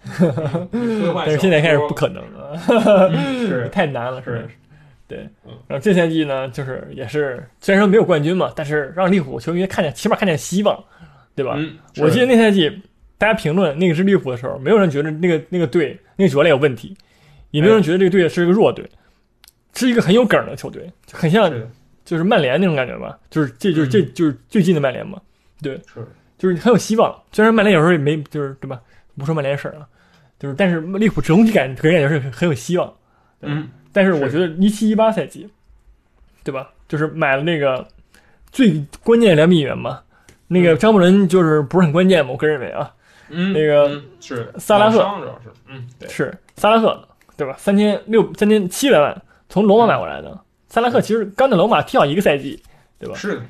[0.72, 2.58] 但是现在开始不可能了，
[3.12, 4.48] 嗯是 太难了，是是。
[5.10, 5.28] 对。
[5.44, 10.82] 嗯，然后这赛季呢，就是也是虽然说没有冠军嘛，但是让利物浦球迷看见起码看见希望，
[11.34, 11.54] 对吧？
[11.58, 12.70] 嗯，我记得那赛季
[13.18, 16.96] 大家评论那个是利物浦的时候，没有人觉得那个那个队那个主教练有问题，
[17.50, 18.88] 也没有人觉得这个队是一个弱队，
[19.74, 21.52] 是一个很有梗的球队，就很像
[22.04, 24.12] 就是曼联那种感觉吧，就是这就是这嗯。
[24.14, 25.20] 就是最近的曼联嘛，
[25.60, 26.06] 对，是。
[26.38, 27.14] 就是很有希望。
[27.32, 28.80] 虽然曼联有时候也没就是对吧，
[29.18, 29.86] 不说曼联事儿啊，
[30.38, 32.90] 就是但是利物浦整体感给人感觉是很有希望。
[33.42, 35.48] 嗯但是我觉得一七一八赛季，
[36.44, 36.70] 对吧？
[36.88, 37.86] 就是买了那个
[38.50, 40.00] 最关键的两米元嘛，
[40.48, 40.78] 那个嗯。
[40.78, 42.92] 张伯伦就是不是很关键嘛，我个人认为啊，
[43.28, 44.52] 嗯那个嗯是。
[44.58, 44.98] 萨拉赫。
[44.98, 46.08] 主要是嗯对。
[46.08, 47.54] 是萨拉赫，对吧？
[47.58, 52.62] 三千六三千七百万从罗马买过来的，萨拉赫其实刚在罗马踢好一个赛季，
[52.98, 53.14] 对吧？
[53.14, 53.36] 是。
[53.36, 53.42] 的，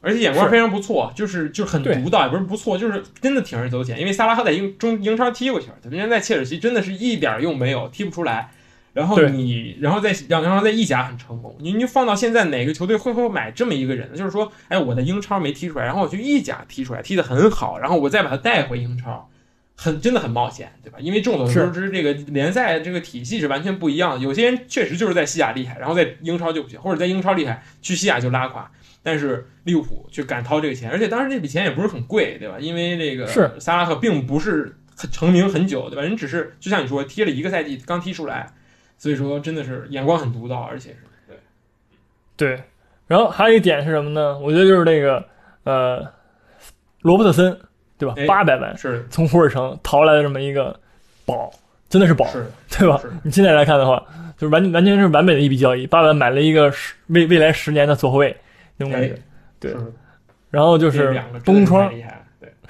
[0.00, 3.98] 而且眼光非常不错，就是就是很独到，也不是不错，就是真的铤而走险。
[3.98, 8.50] 因为萨拉赫在英中英超踢过球，他之前在切尔西真的是一点用没有，踢不出来。
[8.98, 14.16] 然后你，然后在然后在意甲很成功，你你放到现在哪个球队会会买这么一个人呢？
[14.16, 19.30] 就是说，哎，我在英超没踢出来，然后我去意甲踢出来，踢得很好，然后我再把他带回英超，
[19.76, 20.98] 很真的很冒险，对吧？
[21.00, 24.18] 因为众所周知，这个联赛这个体系是完全不一样的。
[24.18, 28.68] 有些人确实就是在西甲厉害，然后在英超就不行，或者在英超厉害，去西甲就拉垮。
[29.00, 32.56] 但是利物浦去敢掏这个钱，而且当时这笔钱也不是很贵，对吧？
[32.58, 36.02] 因为这个是萨拉赫并不是很成名很久，对吧？
[36.02, 38.52] 人只是就像你说，踢了一个赛季，刚踢出来，
[38.98, 41.36] 所以说真的是眼光很独到，而且是对，
[42.36, 42.62] 对。
[43.06, 44.38] 然后还有一点是什么呢？
[44.38, 45.24] 我觉得就是那个
[45.64, 46.06] 呃，
[47.00, 47.58] 罗伯特森，
[47.96, 48.26] 对吧哎？
[48.26, 50.78] 八百万是从湖尔城淘来的这么一个
[51.24, 51.50] 宝，
[51.88, 53.00] 真的是宝，是对吧？
[53.22, 54.04] 你现在来看的话，
[54.36, 58.36] 就是完完全是完美的一笔交易，八百万买了一个十未未来十年的左后卫
[58.76, 59.18] 那种感觉。
[59.58, 59.74] 对
[60.50, 61.90] 然后就就是东窗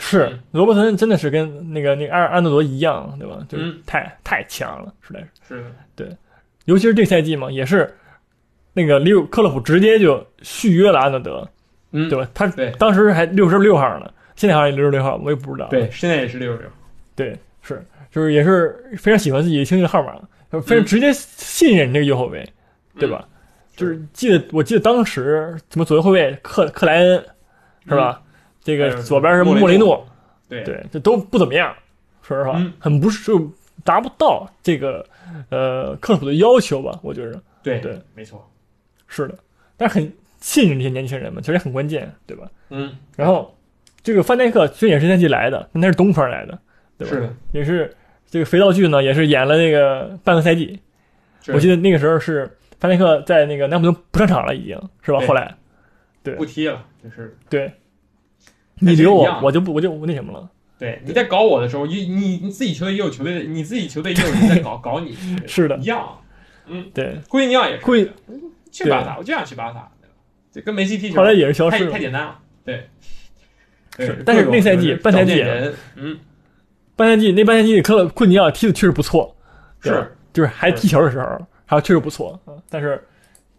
[0.01, 3.45] 是嗯罗伯特森真的是跟那个那个安安德罗一样，对吧？
[3.49, 5.57] 就是嗯太、太强了，实在是。
[5.57, 5.65] 是
[5.97, 6.09] 对，
[6.67, 7.93] 尤其是这赛季嘛，也是
[8.73, 11.49] 那个利物克洛普直接就续约了安德德，
[11.91, 12.31] 嗯，对吧？
[12.33, 12.47] 他
[12.79, 15.69] 当时还六十六号呢，现在好像也六十六号，我也不知道。
[15.69, 16.69] 对，现在也是六十六，
[17.17, 20.13] 对，是就是也是非常喜欢自己青训的号码，
[20.61, 22.49] 非常嗯直接信任这个右后卫，
[22.99, 23.27] 对吧？
[23.75, 27.25] 就是记得我记得当时什么左右后卫克克莱恩
[27.89, 28.23] 是吧？
[28.69, 30.07] 这个左边是莫雷诺
[30.47, 31.75] 对对，这都不怎么样，
[32.21, 33.51] 说实话，嗯很不是就
[33.83, 35.03] 达不到这个
[35.49, 37.01] 呃克鲁普的要求吧？
[37.03, 38.47] 我觉得对对，没错，
[39.07, 39.39] 是的，
[39.79, 42.47] 但是很信任这些年轻人嘛，其实也很关键，对吧？
[42.69, 43.57] 嗯，然后
[44.03, 46.59] 这个范戴克虽然也是赛季来的，但他是东方来的，
[46.99, 47.15] 对吧？
[47.15, 47.97] 是的，也是
[48.29, 50.79] 这个肥皂剧呢，也是演了那个半个赛季。
[51.49, 55.21] 我记得那个时候是范戴克在那个南普顿不上场了，已经是吧？
[55.27, 55.55] 后来
[56.23, 57.73] 对不踢了，就是对，
[58.81, 60.49] 你留我，我就不我就不那什么了。
[60.79, 65.17] 对你在搞我的时候，你你你自己球队也有球队，你自己球队也有人在搞 搞你，
[65.47, 66.19] 是的一样。
[66.67, 68.09] 嗯对，库伊尼奥也是，库伊
[68.71, 69.89] 去巴萨，我就想去巴萨，
[70.53, 71.91] 对跟梅西踢球，后来也是消失了。
[71.91, 72.89] 太简单了，对。
[73.99, 75.43] 是但是那赛季半赛季
[75.97, 76.17] 嗯，
[76.95, 79.35] 半赛季那半赛季，克勒库尼奥踢的确实不错，
[79.81, 82.53] 是就是还踢球的时候，还确实不错啊。
[82.71, 83.03] 但是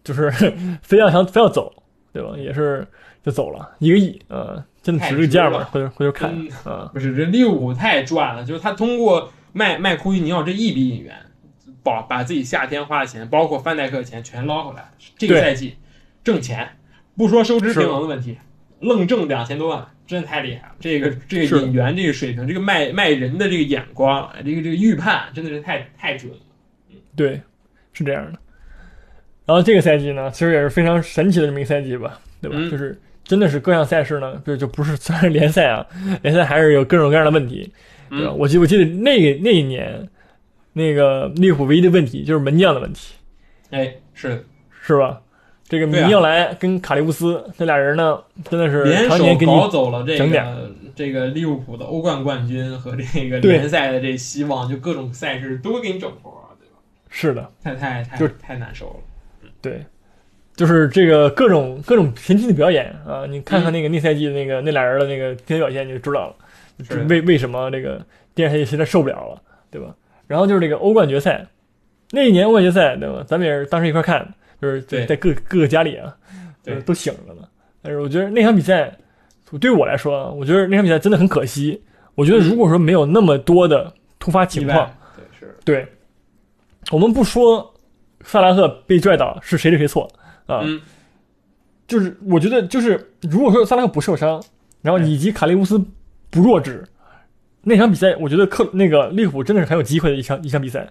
[0.02, 0.30] 就是
[0.80, 1.70] 非要想非要走，
[2.14, 2.30] 对吧？
[2.38, 2.86] 也是
[3.22, 5.64] 就走了一个亿，啊，真的值这个价吗？
[5.64, 11.14] 太值了回头回头看嗯啊，不是这利物浦太赚了，就是他通过卖卖库伊尼奥这一笔引援，
[11.82, 14.90] 把把自己夏天花的钱，包括范戴克的钱全捞回来。
[15.18, 15.76] 这个赛季
[16.24, 16.76] 挣钱，
[17.16, 18.38] 不说收支平衡的问题，
[18.80, 20.74] 愣挣两千多万，真的太厉害了。
[20.80, 26.38] 这个这个引援这个水平，这个卖卖人的这个眼光，这个这个预判，真的是太太准了。
[27.14, 27.42] 对，
[27.92, 28.38] 是这样的。
[29.44, 32.56] 然后这个赛季呢，其实也是非常神奇的这么一个赛季吧，对吧？
[32.58, 32.98] 嗯就是
[33.30, 35.86] 真的是各项赛事呢，就就不是 虽然是联赛啊，
[36.22, 37.72] 联赛还是有各种各样的问题，
[38.10, 38.32] 对吧？
[38.32, 40.08] 嗯，我记我记得那个那一年，
[40.72, 43.14] 那个利物浦唯一的问题就是门将的问题，
[43.70, 44.44] 哎，是。
[44.82, 45.20] 是吧？
[45.68, 46.10] 这个米对啊。
[46.14, 48.18] 奥莱跟卡利乌斯这俩人呢，
[48.50, 56.74] 真的是联手常年给你搞走了这个这个利物浦的欧冠冠军和这个联赛的这希望，就各种赛事都给你整活儿，对吧？
[57.08, 58.96] 是的，太太太就太难受了。
[59.62, 59.84] 对，
[60.60, 63.24] 就是这个各种各种神奇的表演啊！
[63.26, 68.04] 你看看那个那赛季的那个那俩人的那个表现，你就知道了，为为什么这个
[68.34, 69.94] 电视台实在受不了了，对吧？
[70.26, 71.46] 然后就是这个欧冠决赛，
[72.10, 73.24] 那一年欧冠决赛，对吧？
[73.26, 76.14] 咱们也是当时一块儿看，就是在对在各各个家里啊，
[76.62, 77.48] 对就是都醒着呢。
[77.80, 78.94] 但是我觉得那场比赛，
[79.58, 81.82] 对我来说啊，我觉得那场比赛真的很可惜。
[82.14, 85.86] 我觉得如果说没有那么多的突发情况，对是，对，
[86.90, 87.72] 我们不说
[88.24, 90.06] 萨拉赫被拽倒是谁对谁错
[90.50, 90.62] 啊？
[90.64, 90.80] 嗯，
[91.86, 94.42] 就是我觉得就是如果说萨拉赫不受伤，
[94.82, 95.78] 然后以及卡利乌斯
[96.30, 96.86] 不弱智，
[97.62, 100.88] 那场比赛我觉得克那个利物浦真的是很有机会的一场一场比赛，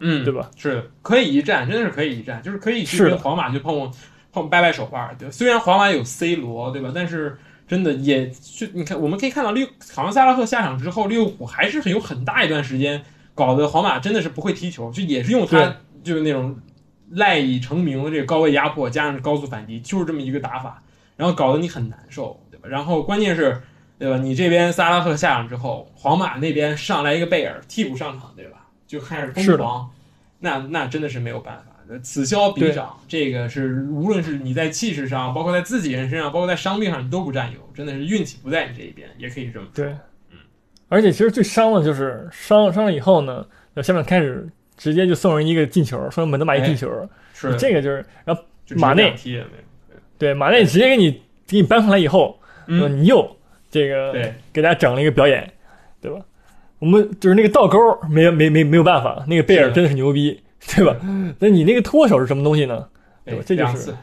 [0.00, 0.50] 嗯，对吧？
[0.56, 3.92] 是的，可以一战，真的是可以一战，就是可以去跟皇马去碰碰
[4.32, 5.30] 碰掰掰手腕儿，对？
[5.30, 6.92] 虽然皇马有 C 罗，对吧？
[6.94, 13.02] 但是真的也就你看，我们可以看到利，好像萨拉赫下场之后，利物浦还是很有很大一段时间
[13.34, 16.56] 搞得皇马真的是不会踢球，就也是用他就是那种
[17.10, 20.82] 赖以成名的这个高位压迫加上高速反击，就是这么一个打法，
[21.16, 22.68] 然后搞得你很难受，对吧？
[22.68, 23.60] 然后关键是。
[24.00, 24.16] 对吧？
[24.16, 28.66] 你这边萨拉赫下场之后，皇马那边上来一个贝尔替补上场，对吧？
[28.86, 29.90] 就开始疯狂，
[30.38, 32.00] 那那真的是没有办法的。
[32.00, 39.84] 此消彼长，这个是无论是你在气势上，包括在自己人身上，包括在伤病上，你都不占优，真的是运气不在你这一边，也可以这么说。
[39.84, 39.92] 对，
[40.30, 40.38] 嗯。
[40.88, 43.44] 而且其实最伤的就是伤伤了以后呢，
[43.82, 44.48] 下面开始
[44.80, 46.88] 直接就送人一个进球，说门德马一进球，
[47.34, 48.42] 是这个就是，然后
[48.76, 49.38] 马内踢
[50.16, 51.10] 对马内直接给你
[51.46, 53.36] 给你搬上来以后，嗯，你又。
[53.70, 55.48] 这个对，给大家整了一个表演，
[56.00, 56.18] 对吧？
[56.80, 57.78] 我们就是那个倒钩，
[58.08, 60.42] 没没没没有办法，那个贝尔真的是牛逼，
[60.74, 60.96] 对吧？
[61.38, 62.88] 那你那个脱手是什么东西呢？
[63.24, 63.42] 对吧？
[63.46, 63.94] 这就是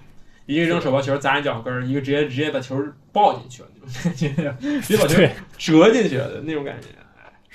[0.45, 2.81] 一个扔手抛球砸人脚跟儿，一个直接直接把球
[3.11, 3.67] 抱进去了，
[4.15, 5.21] 那种感觉，直接把球
[5.57, 6.87] 折进去了的那种感觉，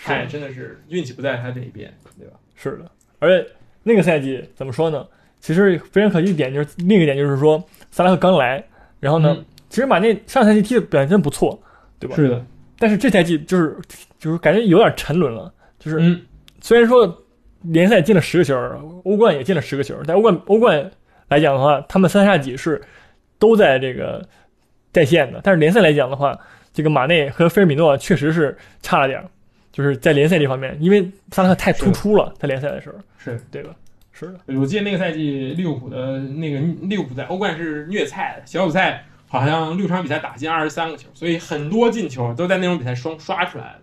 [0.05, 2.35] 哎，真的是运气不在他这一边，对吧？
[2.57, 2.91] 是的，
[3.23, 3.49] 而且
[3.85, 5.07] 那个赛季怎么说呢？
[5.39, 8.63] 其实非常可惜一点就是另一个点就是说，萨拉赫刚来，
[9.01, 9.37] 然后呢，
[9.69, 11.59] 其实马内上赛季踢的表现真不错。
[11.99, 12.17] 对吧？
[12.17, 12.45] 是的，
[12.81, 13.77] 但是这赛季就是
[14.19, 15.55] 就是感觉有点沉沦了。
[15.79, 16.21] 就是嗯，
[16.61, 17.23] 虽然说
[17.61, 18.57] 联赛进了十个球，
[19.05, 20.91] 欧冠也进了十个球，但欧冠欧冠
[21.29, 22.83] 来讲的话，他们三下几是
[23.39, 24.27] 都在这个
[24.93, 25.41] 在线的。
[25.45, 26.37] 但是联赛来讲的话，
[26.73, 29.25] 这个马内和菲尔米诺确实是差了点，
[29.73, 33.75] 就是在联赛这方面，因为萨拉赫太突出了，在联赛的时候，是对吧？
[34.13, 39.07] 是的，我记得那个赛季利物浦的那个利物浦在欧冠是虐菜的，小组赛。
[39.33, 43.81] 好像六场比赛打进二十三个球，所以很多进球都在那种比赛双刷出来的。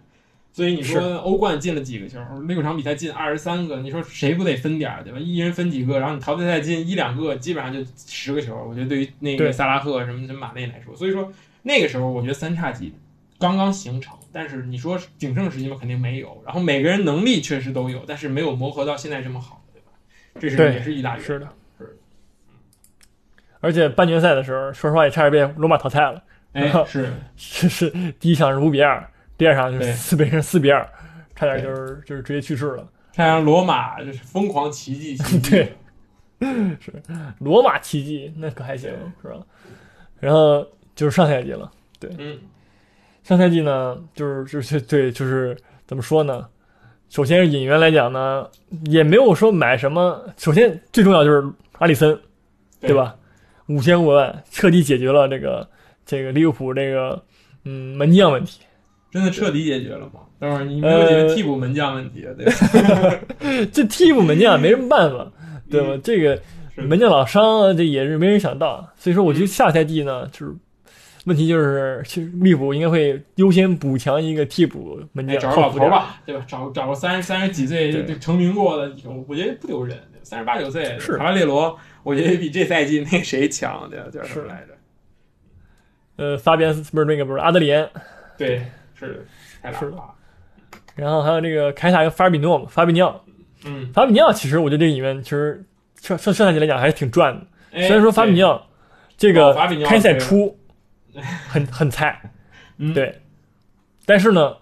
[0.53, 5.17] 所以你说欧冠进了几个球，六场比赛进二十三个，你说谁不得分点儿，对吧？
[5.17, 8.63] 一人分几个，然后你淘汰赛进一两个，基本上就十个球。
[8.69, 11.33] 我觉得对于那个萨拉赫什么什么马内来说，所以说
[11.63, 12.93] 那个时候我觉得三叉戟
[13.39, 16.41] 刚刚形成，但是你说鼎盛时期嘛，肯定没有。
[16.45, 19.91] 然后每个人能力确实都有，但是没有磨合到现在这么好，对吧？
[20.39, 21.47] 这是也是一大是的。
[21.77, 21.97] 是
[23.61, 26.23] 而且半决赛的时候，说实话也差点被罗马淘汰了。
[26.53, 27.89] 哎， 是是是，
[28.19, 29.05] 第一场是五比二，
[29.37, 30.87] 第二场就是四比成四比二，
[31.35, 32.87] 差点就是就是直接去世了。
[33.13, 35.17] 太阳罗马就是疯狂奇迹，
[35.49, 35.73] 对，
[36.79, 36.93] 是
[37.39, 38.89] 罗马奇迹，那可还行
[39.21, 39.37] 是吧？
[40.19, 40.65] 然后
[40.95, 41.69] 就是上赛季了，
[41.99, 42.39] 对，嗯，
[43.29, 46.47] 上赛季呢，就是 就是对，就是怎么说呢？
[47.09, 48.47] 首先是引援来讲呢，
[48.85, 50.19] 也没有说买什么。
[50.35, 52.19] 首先最重要就是阿里森，
[52.81, 53.15] 对吧？
[53.67, 55.67] 五千五万彻底解决了这个
[56.07, 57.21] 这个利物浦这个
[57.65, 58.61] 嗯门将问题，
[59.11, 60.21] 真的彻底解决了吗？
[60.39, 63.19] 等会儿你没有解决替补门将问题，对吧？
[63.71, 65.31] 这替补门将没什么办法，
[65.69, 66.01] 对吧？
[66.03, 66.41] 这个
[66.77, 68.91] 门将老伤，这也是没人想到。
[68.97, 70.55] 所以说，我觉得下赛季呢，就是
[71.25, 76.45] 问题就是，其实利物浦应该会优先补强一个替补门将，找个老头吧，对吧？
[76.47, 78.95] 找找个三三十几岁成名过的，
[79.27, 79.97] 我觉得不丢人。
[80.21, 81.75] 三十八九岁，是卡瓦列罗。
[82.03, 84.73] 我觉得比这赛季那谁强，对叫什么来着？
[86.17, 87.89] 呃，发边不是那个不是阿德里安，
[88.37, 88.61] 对，
[88.93, 89.25] 是
[89.61, 89.97] 太是的。
[90.95, 93.23] 然后还有这个凯撒跟法比诺嘛，法比尼奥，
[93.65, 95.65] 嗯，法比尼奥其实我觉得这里面其实
[95.99, 97.47] 上上上赛季来讲还是挺赚的。
[97.71, 98.67] 虽然说法比尼奥
[99.17, 99.55] 这个
[99.85, 100.58] 开赛初
[101.21, 102.21] 很很菜，
[102.93, 103.21] 对，
[104.05, 104.55] 但是呢，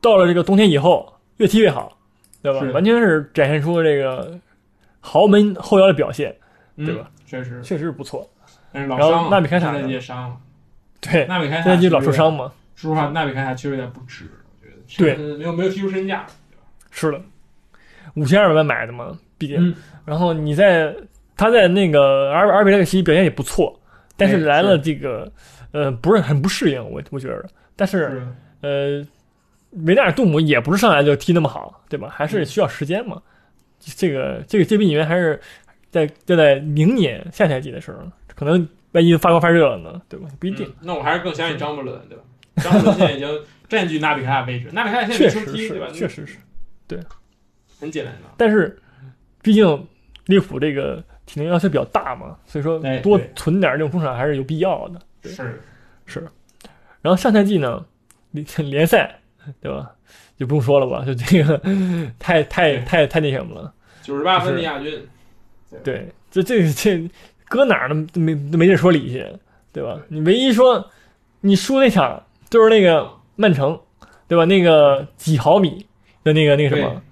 [0.00, 1.96] 到了这个冬天以后越踢越好，
[2.42, 2.60] 对吧？
[2.72, 4.38] 完全是展现出这个。
[5.08, 6.34] 豪门后腰的表现，
[6.78, 7.08] 对吧？
[7.24, 8.28] 确实，确实是不错。
[8.72, 10.36] 然后纳米开塔现在也伤了，
[11.00, 12.50] 对，纳米开塔现在就老受伤嘛。
[12.74, 14.24] 说实话，纳米开塔确实有点不值，
[14.60, 15.14] 我觉得。
[15.14, 16.26] 对，没有没有踢出身价，
[16.90, 17.20] 是的，
[18.14, 19.76] 五千二百万买的嘛，毕竟。
[20.04, 20.92] 然后你在
[21.36, 23.78] 他在那个阿尔比莱克西表现也不错，
[24.16, 25.30] 但是来了这个
[25.72, 27.44] 呃不是很不适应，我我觉得。
[27.76, 28.26] 但是
[28.62, 29.06] 呃
[29.84, 32.08] 维纳尔杜姆也不是上来就踢那么好，对吧？
[32.08, 33.20] 还是需要时间嘛。
[33.78, 35.38] 这个这个这笔引援还是
[35.90, 37.98] 在要在明年下赛季的时候，
[38.34, 40.28] 可能万一发光发热了呢，对吧？
[40.40, 40.72] 不一定。
[40.80, 42.24] 那我还是更相信张伯伦，对吧？
[42.56, 43.28] 张伯伦现在已经
[43.68, 45.88] 占据纳比卡的位置，纳比凯塔现在确实对吧？
[45.92, 46.38] 确实是，
[46.88, 46.98] 对，
[47.78, 48.20] 很简单的。
[48.38, 48.80] 但是
[49.42, 49.86] 毕竟
[50.24, 55.00] 利物浦这个体能要求比较大嘛，所以说多存点这种中场还是有必要的。
[55.22, 55.60] 是
[56.06, 56.26] 是。
[57.02, 57.84] 然后上赛季呢，
[58.30, 59.18] 联 联赛，
[59.60, 59.90] 对吧？
[60.38, 61.60] 就不用说了吧，就这个
[62.18, 63.72] 太太太太那什么了。
[64.02, 65.04] 九十八分的亚军，
[65.82, 67.08] 对，这这这
[67.48, 69.26] 搁哪儿都没都没地说理去，
[69.72, 69.98] 对吧？
[70.08, 70.90] 你唯一说
[71.40, 73.78] 你输那场就是那个曼城，
[74.28, 74.44] 对吧？
[74.44, 75.86] 那个几毫米
[76.22, 77.02] 的那个那个什么，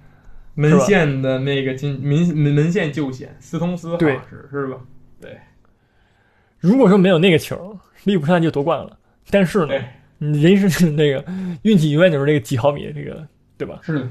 [0.55, 4.79] 门线的那个进门门门线救险，斯通斯好像是是吧？
[5.21, 5.37] 对。
[6.59, 8.97] 如果说没有那个球，利物浦上就夺冠了。
[9.29, 9.73] 但是呢，
[10.19, 11.23] 人生那个
[11.63, 13.27] 运气永远就是那个几毫米，这个
[13.57, 13.79] 对吧？
[13.83, 14.09] 是的，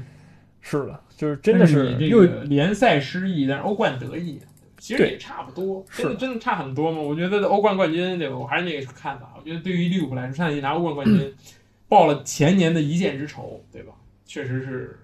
[0.61, 4.39] 是的，就是真的是又联赛失意，但是欧冠得意，
[4.77, 5.83] 其实也差不多。
[5.91, 6.99] 真的真的差很多吗？
[6.99, 8.37] 我觉得欧冠冠军，对吧？
[8.37, 9.33] 我还是那个看法。
[9.37, 11.33] 我觉得对于利物浦来说，上一季拿欧冠冠军，
[11.89, 13.93] 报了前年的一箭之仇，对吧？
[14.25, 14.99] 确实是，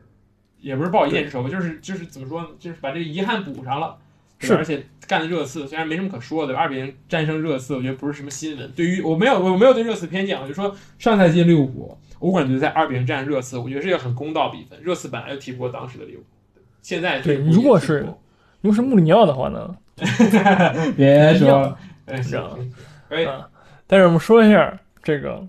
[0.61, 2.47] 也不是报一箭之仇吧，就是就是怎么说呢？
[2.57, 3.97] 就是把这个遗憾补上了。
[4.39, 8.71] 是，而且干的热刺虽然没什么可说的，二比零战胜热刺，我觉得不是什么新闻。
[8.71, 14.81] 对于我没有我没有对热刺偏见，我就说上赛季利物浦欧冠决赛二比零战热刺，我觉得是一个很公道比分。
[14.81, 16.25] 热刺本来就踢不过当时的利物浦，
[16.81, 18.07] 现在对，如果是
[18.61, 19.75] 如果是穆里尼奥的话呢？
[20.97, 21.77] 别说，
[22.23, 22.49] 是啊，
[23.07, 23.27] 可以。
[23.85, 25.47] 但是我们说一下这个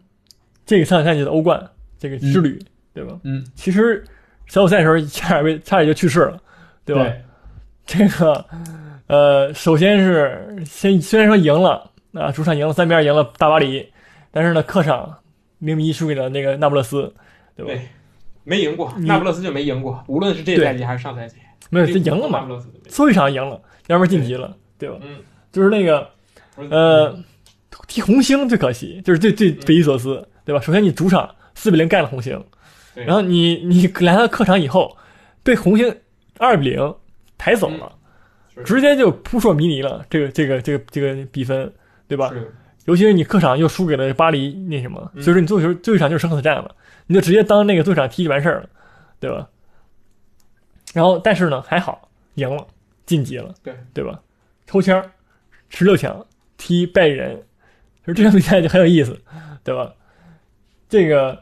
[0.66, 2.58] 这个上赛季的欧冠这个之旅，
[2.92, 3.18] 对吧？
[3.24, 4.04] 嗯，其实
[4.52, 6.38] 小组赛的时候 差点被差点就去世了，
[6.84, 7.10] 对吧？
[7.86, 8.44] 这个，
[9.06, 13.90] 呃，首先是先虽然说赢了啊，主场赢了三比二赢了大巴黎，
[14.30, 15.16] 但是呢，客场
[15.60, 17.10] 零比一输给了那个那不勒斯，
[17.56, 17.72] 对吧？
[17.72, 17.80] 对，
[18.44, 21.36] 没赢过，那不勒斯就没赢过，无论是这赛季还是上赛季，
[21.70, 22.46] 没有，就赢了嘛，
[22.86, 24.96] 最后一场赢了，要不然晋级了，对吧？
[25.00, 25.16] 嗯，
[25.50, 26.06] 就是那个，
[26.68, 27.18] 呃，
[27.88, 30.60] 踢红星最可惜，就是最最匪夷所思，对吧？
[30.60, 32.38] 首先你主场四比零干了红星，
[32.94, 34.96] 然后你 你来到客场以后
[35.42, 35.96] 被红星
[36.38, 36.94] 二比零。
[37.44, 37.92] 抬走了，
[38.64, 40.06] 直接就扑朔迷离了。
[40.08, 41.72] 这个这个这个这个比分，
[42.06, 42.32] 对吧？
[42.84, 46.72] 尤其是你客场又输给了巴黎，那什么，所以说你最后最后一场就是生死战了，
[47.08, 48.68] 你就直接当那个最后一场踢就完事儿了，
[49.18, 49.48] 对吧？
[50.94, 52.64] 然后但是呢，还好赢了，
[53.06, 54.20] 晋级了，对对吧？
[54.68, 55.02] 抽签
[55.68, 56.24] 十六强
[56.56, 57.42] 踢拜仁，
[58.06, 59.20] 就这场比赛就很有意思，
[59.64, 59.92] 对吧？
[60.88, 61.41] 这个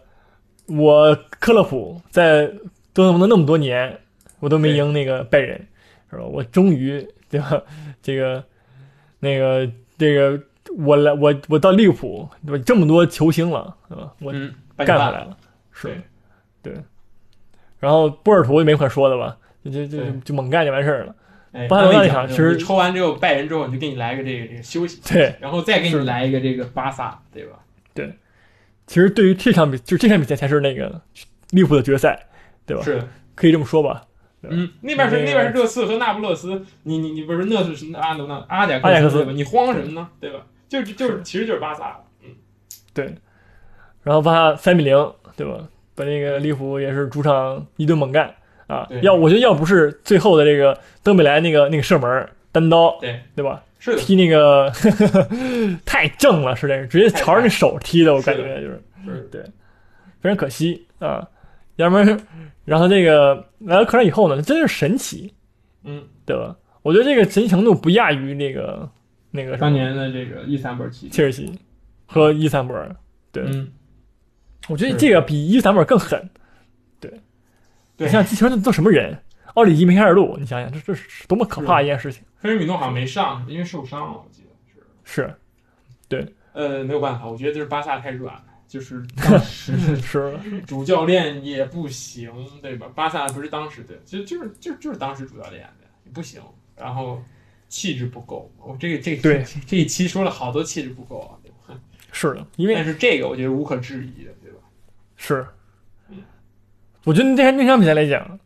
[0.70, 2.46] 我克洛普在
[2.92, 3.98] 多特蒙德那么多年，
[4.38, 5.66] 我都没赢那个拜仁。
[6.12, 6.24] 是吧？
[6.24, 7.62] 我终于对吧？
[8.02, 8.44] 这个，
[9.20, 10.42] 那个，这个，
[10.76, 12.64] 我来，我我到利物浦，对吧？
[12.66, 14.12] 这么多球星了，对吧？
[14.18, 14.32] 我
[14.84, 15.36] 干回来了，
[15.70, 16.02] 是，
[16.62, 16.74] 对。
[17.78, 19.36] 然后波尔图也没可说的吧？
[19.64, 21.14] 就就就就猛干就完事儿了。
[21.68, 27.60] 巴塞罗那场其实抽完之后拜仁之后，你就给你来个这个这个休息，对，然后再给你来一个这个巴萨，对吧？
[27.94, 28.12] 对。
[28.90, 31.00] 其实对于这场比，就这场比赛才是那个
[31.50, 32.26] 利物浦的决赛，
[32.66, 32.82] 对吧？
[32.82, 33.00] 是，
[33.36, 34.02] 可以这么说吧。
[34.42, 40.08] 嗯，那边是那边是热刺和那不勒斯，你你你不是那是阿德那阿贾阿贾克斯，你慌什么呢？
[40.18, 40.40] 对吧？
[40.68, 42.30] 就就是其实就是巴萨，嗯，
[42.92, 43.14] 对。
[44.02, 45.68] 然后巴萨三比零，对吧？
[45.94, 48.34] 把那个利物浦也是主场一顿猛干
[48.66, 48.88] 啊！
[49.02, 53.62] 要我觉得要不是最后的这个登贝莱那个那个射门单刀，对对吧？
[53.80, 54.70] 是踢那个
[55.84, 59.42] 太正了，实在是直接朝着那手踢的，我感觉就是是对，
[60.20, 61.26] 非常可惜啊，
[61.76, 62.20] 要不然。
[62.66, 65.32] 然后这个来到客场以后呢，真是神奇，
[65.82, 66.54] 嗯，对吧？
[66.82, 68.88] 我觉得这个神奇程度不亚于那个
[69.30, 71.50] 那个当年的这个伊斯坦布尔切尔西
[72.06, 72.94] 和伊斯坦布尔，
[73.32, 73.72] 对，嗯，
[74.68, 76.22] 我觉得这个比伊斯坦布尔更狠，
[77.00, 77.10] 对，
[77.96, 79.18] 对，你像踢球那都什么人？
[79.54, 82.22] 奥里吉、梅开始录，你想想，这这是多么可怕一件事情！
[82.38, 84.48] 菲尔米诺好像没上，因为受伤了，我记得
[85.04, 85.34] 是，是，
[86.08, 88.44] 对，呃，没有办法，我觉得就是巴萨太软了。
[88.68, 92.32] 就是当 时是主教练也不行，
[92.62, 92.86] 对吧？
[92.94, 96.40] 巴萨不是当时的，其实就是就就是当时主教练的也不行，
[96.76, 97.20] 然后
[97.68, 98.48] 气质不够。
[98.58, 101.80] 我这个这对这一期说了好多气质不够啊，对吧？
[102.12, 104.58] 是的，因为但是这个我觉得无可置疑的，对吧？
[105.16, 105.44] 是，
[107.02, 108.38] 我觉得那那场比赛来讲，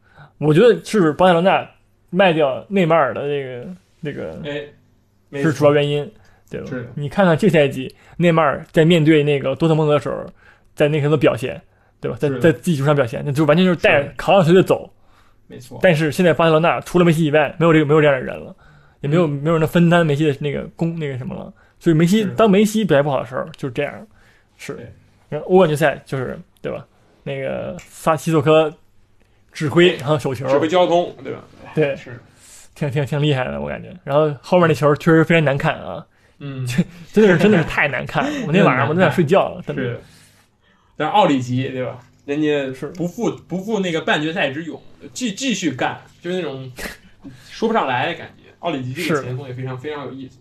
[0.45, 1.69] 我觉得是巴塞罗那
[2.11, 3.67] 卖掉内马尔的这个
[4.01, 6.09] 那个哎是主要原因。
[6.51, 6.69] 对吧？
[6.95, 10.25] 你看看这赛季内马尔在面对那个多特蒙德的时候，
[10.77, 11.61] 在那时候的表现，
[12.01, 12.17] 对吧？
[12.21, 14.89] 在在自己球上表现，那就完全就是带扛着球队走。
[15.49, 15.81] 没错。
[15.83, 18.55] 但是现在巴塞罗那除了梅西以外，没有这个没有这样的人了，
[19.01, 21.53] 也没有没有人能分担梅西的那个功那个什么了。
[21.81, 24.07] 所以梅西当梅西表现不好的时候，就是这样。
[24.57, 24.79] 是。
[25.47, 26.87] 欧冠决赛就是对吧？
[27.25, 28.73] 那个萨西索科
[29.55, 31.43] 指挥，然后手球指挥交通，对吧？
[31.75, 32.21] 对，是，
[32.75, 33.97] 挺挺挺厉害的，我感觉。
[34.05, 36.05] 然后后面那球确实非常难看啊。
[36.41, 36.67] 嗯，
[37.13, 38.31] 真的是真的是太难看了。
[38.47, 39.63] 我那晚上我都想睡觉了。
[39.69, 40.01] 是，
[40.97, 41.99] 但是奥里吉对吧？
[42.27, 44.83] 人家是不负不负那个半决赛之勇，
[45.13, 46.71] 继继续干，就是那种
[47.49, 48.51] 说不上来的感觉。
[48.61, 50.39] 奥里吉这个前锋也非常非常有意思，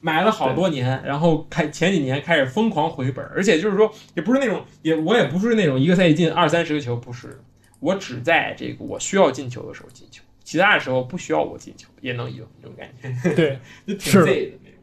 [0.00, 7.38] 买了好多年，然后开前几年开始疯狂回本，而且就是说也不是那种也我也不是那种一个赛季进二三十个球，不是，
[7.80, 10.22] 我只在这个我需要进球的时候进球。
[10.44, 14.78] 其他的时候不需要我进球也能赢，这种感觉 对， 就挺是的那种。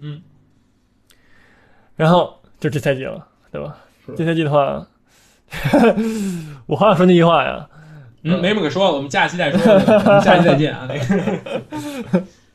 [0.00, 0.22] 嗯，
[1.96, 3.78] 然后就这赛季了，对吧？
[4.14, 4.86] 这赛季的话，
[6.66, 7.66] 我好想说那句话呀，
[8.24, 9.78] 嗯，没什么可说的，我们下期再说，我
[10.12, 10.86] 们下期再见啊。
[10.86, 10.98] 那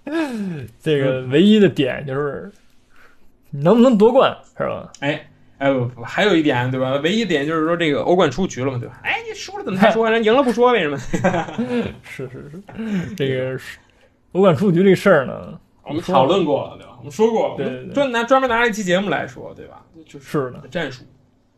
[0.05, 2.51] 个，这个唯一的点就是
[3.49, 4.91] 能不能夺冠，是吧？
[4.99, 5.27] 哎。
[5.61, 6.95] 哎不不，还有一点对吧？
[7.03, 8.99] 唯一点就是说这个欧冠出局了嘛，对吧？
[9.03, 10.09] 哎，你输了怎么还说？
[10.09, 10.97] 人赢了不说，为什么？
[12.01, 13.77] 是是是，这个是
[14.31, 16.95] 欧冠出局这个事儿呢，我们讨论过了，对吧？
[16.97, 19.85] 我们说过了，对对对专拿专门拿了一期节目来说，对吧？
[20.03, 21.03] 就是是的，战术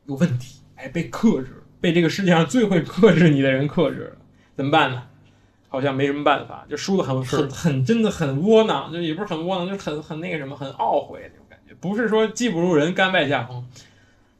[0.08, 4.18] 有问题，哎，被克制，被这个世界上最会克制你的人克制了，
[4.58, 5.04] 怎么办呢？
[5.70, 11.74] 好像没什么办法，就输的很很很真的很窝囊，就也不是很窝囊，就是很很那个什么，很懊悔那种感觉。
[11.80, 13.66] 不是说技不如人，甘拜下风，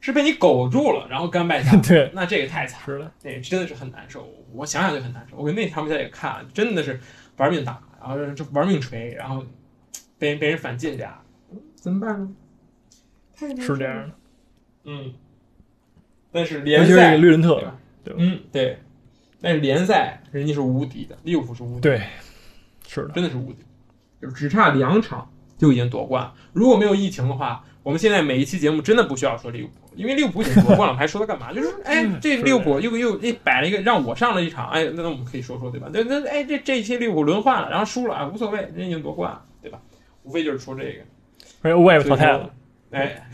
[0.04, 1.80] 是被你苟住了，然后甘拜下风。
[1.88, 2.84] 对，那这个太惨了。
[2.84, 4.28] 是的，那真的是很难受。
[4.52, 5.34] 我想想就很难受。
[5.34, 7.00] 我跟那场比赛也看，真的是
[7.38, 9.42] 玩命打，然后就玩命锤，然后
[10.18, 11.18] 被人被人反进俩，
[11.50, 12.30] 嗯怎么办呢？
[13.34, 14.14] 太难受了是这样的。
[14.84, 15.14] 嗯。
[16.30, 17.76] 但是联赛，绿人特对，吧？
[18.04, 18.78] 对吧嗯，对。
[19.40, 22.06] 但是联赛人家是无敌的，利物浦是无敌的，对，
[22.86, 23.64] 是的，真的是无敌，
[24.20, 26.30] 就只差两场就已经夺冠。
[26.52, 31.52] 如果没有疫情的话，我们现在每一期节目真的不需要说利物浦，因为利物浦已经夺冠了，我还说他干嘛？
[31.52, 35.88] 就是哎，这是利物浦又又哎摆了一个让我上了一场，哎，那那我们可以说说对吧？
[35.92, 39.78] 那那哎这这一期利物浦轮换了，然后输了啊，无所谓，人已经夺冠了，对吧？
[40.22, 41.00] 无非就是说这个，
[41.62, 42.50] 而且欧冠也被淘汰了，
[42.90, 43.26] 哎，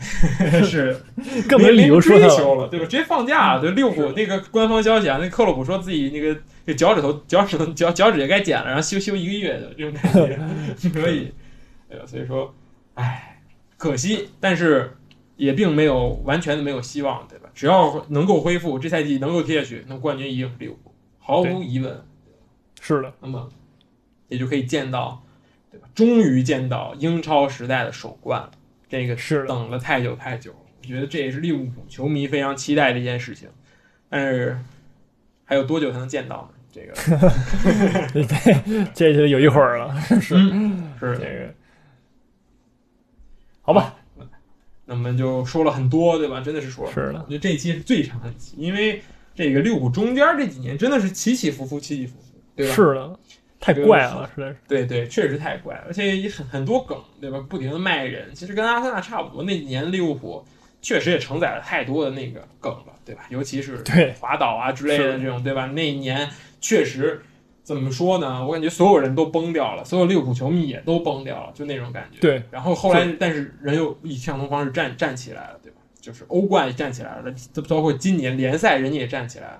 [0.63, 0.95] 是
[1.47, 2.67] 更没理由说他了。
[2.67, 2.85] 对吧？
[2.85, 3.61] 直接放假了。
[3.61, 6.35] 对，利物浦那个官方消息啊，那克洛普说自己那个
[6.65, 11.31] 这脚趾头、脚趾头、脚脚趾也该剪了，然后休休一个月的这种感觉， 可以，
[11.89, 12.05] 对吧？
[12.05, 12.53] 所以说，
[12.95, 13.39] 哎，
[13.77, 14.91] 可惜，但是
[15.41, 17.49] 也并没有完全的没有希望，对吧？
[17.51, 21.99] 只要能够恢复，这赛季能够踢下去，那冠军一定是利物浦，毫无疑问。
[22.79, 23.49] 是的，那么
[24.27, 25.23] 也就可以见到，
[25.71, 25.89] 对吧？
[25.95, 28.51] 终于见到英超时代的首冠了，
[28.87, 33.49] 这个是，等了太久太久了，我觉得这也是利物浦球迷非常期待的一件事情。
[34.09, 34.59] 但是
[35.43, 36.57] 还有多久才能见到呢？
[36.71, 36.93] 这个
[38.93, 41.51] 这就有一会儿了， 是嗯是这个。
[43.63, 43.95] 好吧，
[44.91, 46.41] 那我们就说了很多，对吧？
[46.41, 46.91] 真的是说了。
[46.91, 49.01] 是的我觉得这一期是最长的一期，因为
[49.33, 52.27] 这个利物浦中间这几年真的是起起伏伏，起起伏伏，
[52.57, 52.75] 对吧？
[52.75, 53.19] 是的，
[53.57, 54.57] 太怪了，实在是。
[54.67, 57.39] 对对，确实太怪了，而且也很很多梗，对吧？
[57.47, 59.43] 不停的卖人，其实跟阿森纳差不多。
[59.43, 60.45] 那几年利物浦
[60.81, 63.21] 确实也承载了太多的那个梗了，对吧？
[63.29, 65.67] 尤其是对滑倒啊之类的这种，对吧？
[65.67, 67.21] 那一年确实
[67.63, 68.45] 怎么说呢？
[68.45, 72.19] 我感觉所有人都崩掉了，所有利物浦球迷也都崩掉了，就那种感觉。
[72.19, 75.77] 对，然后后来，但是人又以相同方式站站起来了，对吧？
[75.99, 77.33] 就是欧冠也站起来了，
[77.69, 79.59] 包括今年联赛人家也站起来了。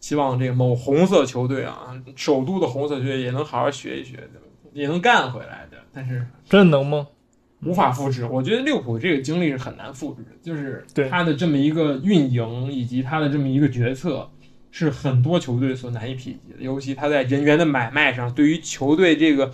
[0.00, 4.46] 希望这个某红色球队啊，首都的红色球队也能好好学一学，对吧？
[4.72, 5.76] 也能干回来的。
[5.92, 7.06] 但是真能吗？
[7.64, 8.24] 无法复制。
[8.24, 14.30] 我觉得利物浦这个经历是很难复制的，就是对他的这么一个运营以及他的这么一个决策，
[14.70, 16.62] 是很多球队所难以匹及的。
[16.62, 19.50] 尤其他在人员的买卖上，对于球队这个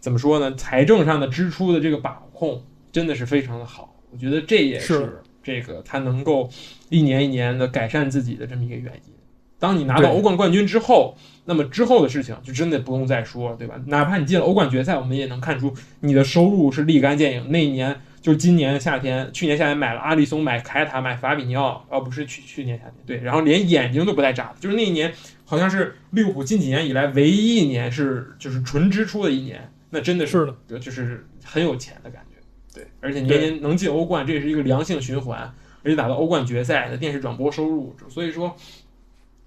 [0.00, 2.62] 怎么说呢，财政上的支出的这个把控，
[2.92, 3.94] 真的是非常的好。
[4.10, 6.48] 我觉得这也是是这个他能够
[6.88, 9.12] 一年一年的改善自己的这么一个原因。
[9.58, 11.16] 当你拿到欧冠冠军之后，
[11.46, 13.74] 那么之后的事情就真的不用再说了，对吧？
[13.86, 17.50] 哪怕你进了欧冠决赛，我们也能看出你的收入是立竿见影。
[17.50, 25.12] 那一年就是今年夏天，去年夏天买了阿里松，买凯塔，买法比尼奥，哦，不是去去年夏天，对，然后连眼睛都不带眨的，就是那一年
[25.44, 32.42] 好像是利物浦近几年以来唯一一年是就是纯支出的一年，那真的是就是很有钱的感觉，
[32.74, 35.54] 对，而且年年能进欧冠，这也是一个良性循环，
[35.84, 38.56] 而且打到欧冠决赛的电视转播收入，所以说。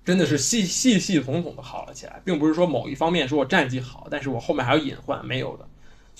[0.05, 5.67] 真的是系系系统统的好了起来，并不是说某一方面说我战绩好，但是我后面还有隐患，没有的，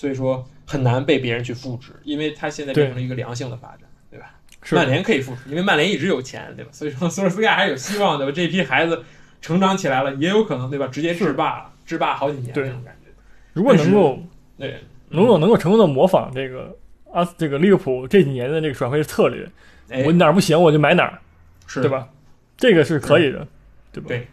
[0.00, 4.32] 所以说很难被别人去复制，因为它现在变成了一个良性的发展，对吧？
[4.62, 6.70] 是曼联可以复制，因为曼联一直有钱，对吧？
[6.72, 9.04] 所以说索尔斯克亚还是有希望的，这批孩子
[9.42, 10.86] 成长起来了，也有可能，对吧？
[10.86, 13.10] 直接制霸了，制霸好几年对那种感觉，
[13.52, 14.18] 如果能够
[14.56, 16.74] 对，如果能够成功的模仿这个
[17.12, 19.46] 阿这个利物浦这几年的这个转会策略，
[19.90, 21.20] 哎我哪儿不行我就买哪儿，
[21.66, 21.90] 是对？
[21.90, 22.08] 吧？
[22.56, 23.46] 这个是可以的，
[23.92, 24.08] 对吧？
[24.08, 24.26] 对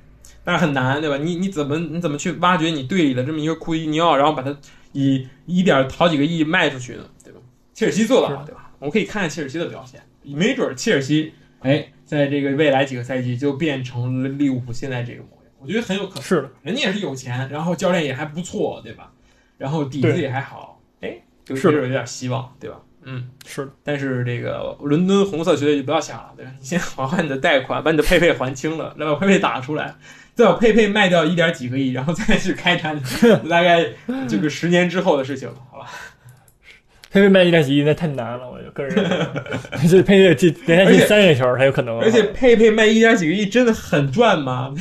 [0.46, 1.18] 但是很难，对吧？
[1.18, 4.58] 你你怎么你怎么去挖掘你队里的这么一个库伊尼奥，然后把它
[4.94, 7.10] 以一点好几个亿卖出去的？
[7.24, 7.40] 对吧？
[7.74, 8.72] 切尔西做到了，对吧？
[8.80, 16.24] 我们可以看看切尔西的表现，没准切尔西哎，在这个未来几个赛季就变成了利物浦现在这个模样，我觉得很有可能。
[16.24, 19.12] 是的，人家也是有钱，然后教练也还不错，对吧？
[19.58, 22.80] 然后底子也还好，哎，有是的有点希望，对吧？
[23.10, 26.52] 嗯，是的，但是这个伦敦红色球队就不要想了，对吧？
[26.60, 29.96] 你先还还你的贷款，把你的佩佩还清了，来把佩佩打出来，
[30.38, 33.02] 再把佩佩卖掉一点几个亿，然后再去开展
[33.50, 33.84] 大概
[34.30, 35.88] 这个十年之后的事情了，好吧？
[37.10, 38.94] 佩佩卖一点几亿那太难了，我就个人
[39.90, 42.00] 这佩佩这连下进三个球，他有可能。
[42.00, 44.72] 而且佩佩卖一点几个亿真的很赚吗？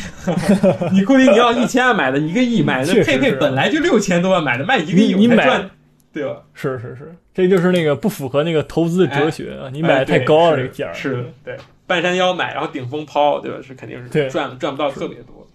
[0.92, 5.70] 你估计你要一千万买的，一个亿买的，佩佩本来就六千多万买的，卖一个亿你赚，
[6.12, 6.42] 对吧？
[6.52, 9.70] 是是是，这就是那个不符合那个投资的哲学啊！
[9.72, 10.90] 你买的太高了，这个价儿。
[10.90, 11.56] 哎是的，对，
[11.86, 13.58] 半山腰买，然后顶峰抛，对吧？
[13.66, 15.45] 是肯定是赚赚不到特别多。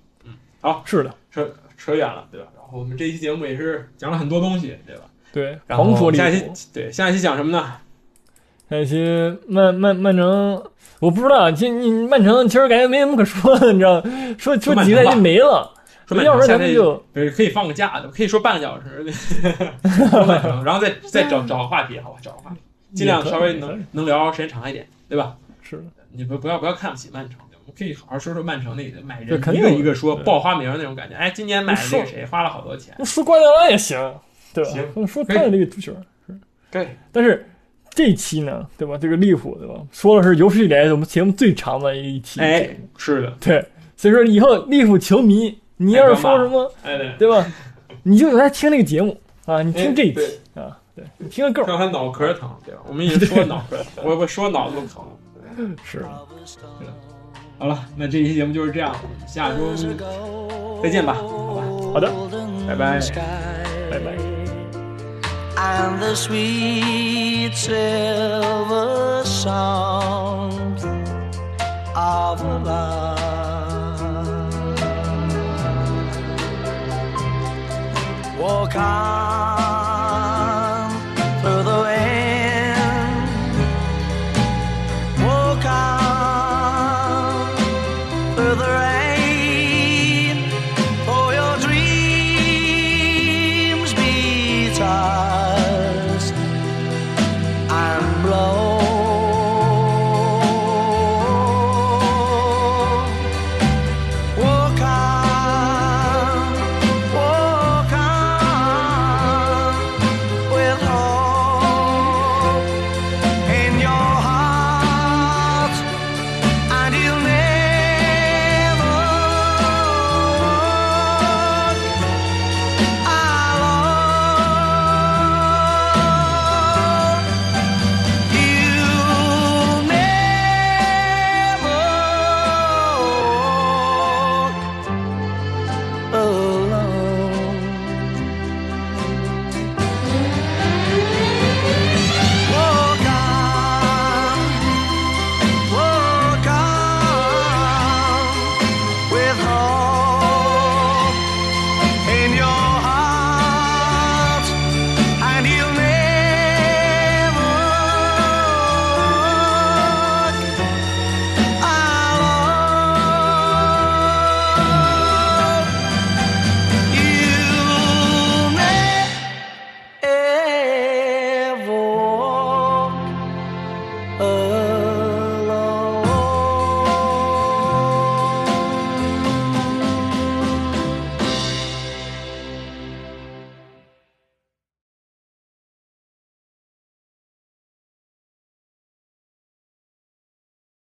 [0.61, 2.47] 嗯，好，是的，扯扯远了，对吧？
[2.55, 5.03] 然后我们这一期节目也是讲了很多东西，对吧？
[5.33, 6.39] 对，然后狂说下一。
[6.53, 7.73] 期对下一期讲什么呢？
[8.69, 9.03] 下一期
[9.47, 10.63] 曼曼曼城，
[10.99, 14.01] 我不知道，这你曼城其实感觉没什么可说的，你知道？
[14.37, 15.73] 说说几个赛季没了，
[16.07, 19.11] 说曼要不然城下期咱们就不是可以放个假的，可以说半个小时，
[20.09, 22.19] 说曼城，然后再 再找找个话题，好吧？
[22.21, 22.57] 找个话题，
[22.93, 25.35] 尽量稍微能能聊时间长一点，对吧？
[25.61, 31.15] 是的，你不不要不要看不起曼城，我们可以好好说说曼城那个买人一个肯定有一个说对报花名那种感觉。
[31.15, 33.97] 哎，今年买的那个谁花了好多钱，那说瓜迪奥拉也行，
[34.53, 35.07] 对吧行？
[35.07, 35.95] 说可以看着这个足球，
[36.69, 37.47] 对，但是
[37.89, 38.97] 这期呢，对吧？
[38.97, 39.75] 这个利物浦，对吧？
[39.91, 43.65] 说的是有史以来我们节目最长的一期节哎目，，是的，对，
[43.95, 47.45] 所以说以后利物浦球迷，你要是说什么，哎对，对吧？
[48.03, 52.81] 你就来听那个节目啊，你听这一期啊，对你听个够，让他脑壳疼，对吧？
[52.87, 55.05] 我们已经说 脑壳疼，我我说脑子都疼。
[55.83, 56.05] 是。
[57.61, 58.91] 好了，那这期节目就是这样，
[59.27, 59.75] 下周
[60.81, 61.61] 再见吧，好吧？
[61.93, 62.11] 好的，
[62.67, 62.99] 拜拜
[63.91, 64.17] 拜拜。
[65.57, 70.83] and the sweet silver sound
[71.93, 73.19] of love.
[78.39, 79.80] Walk on.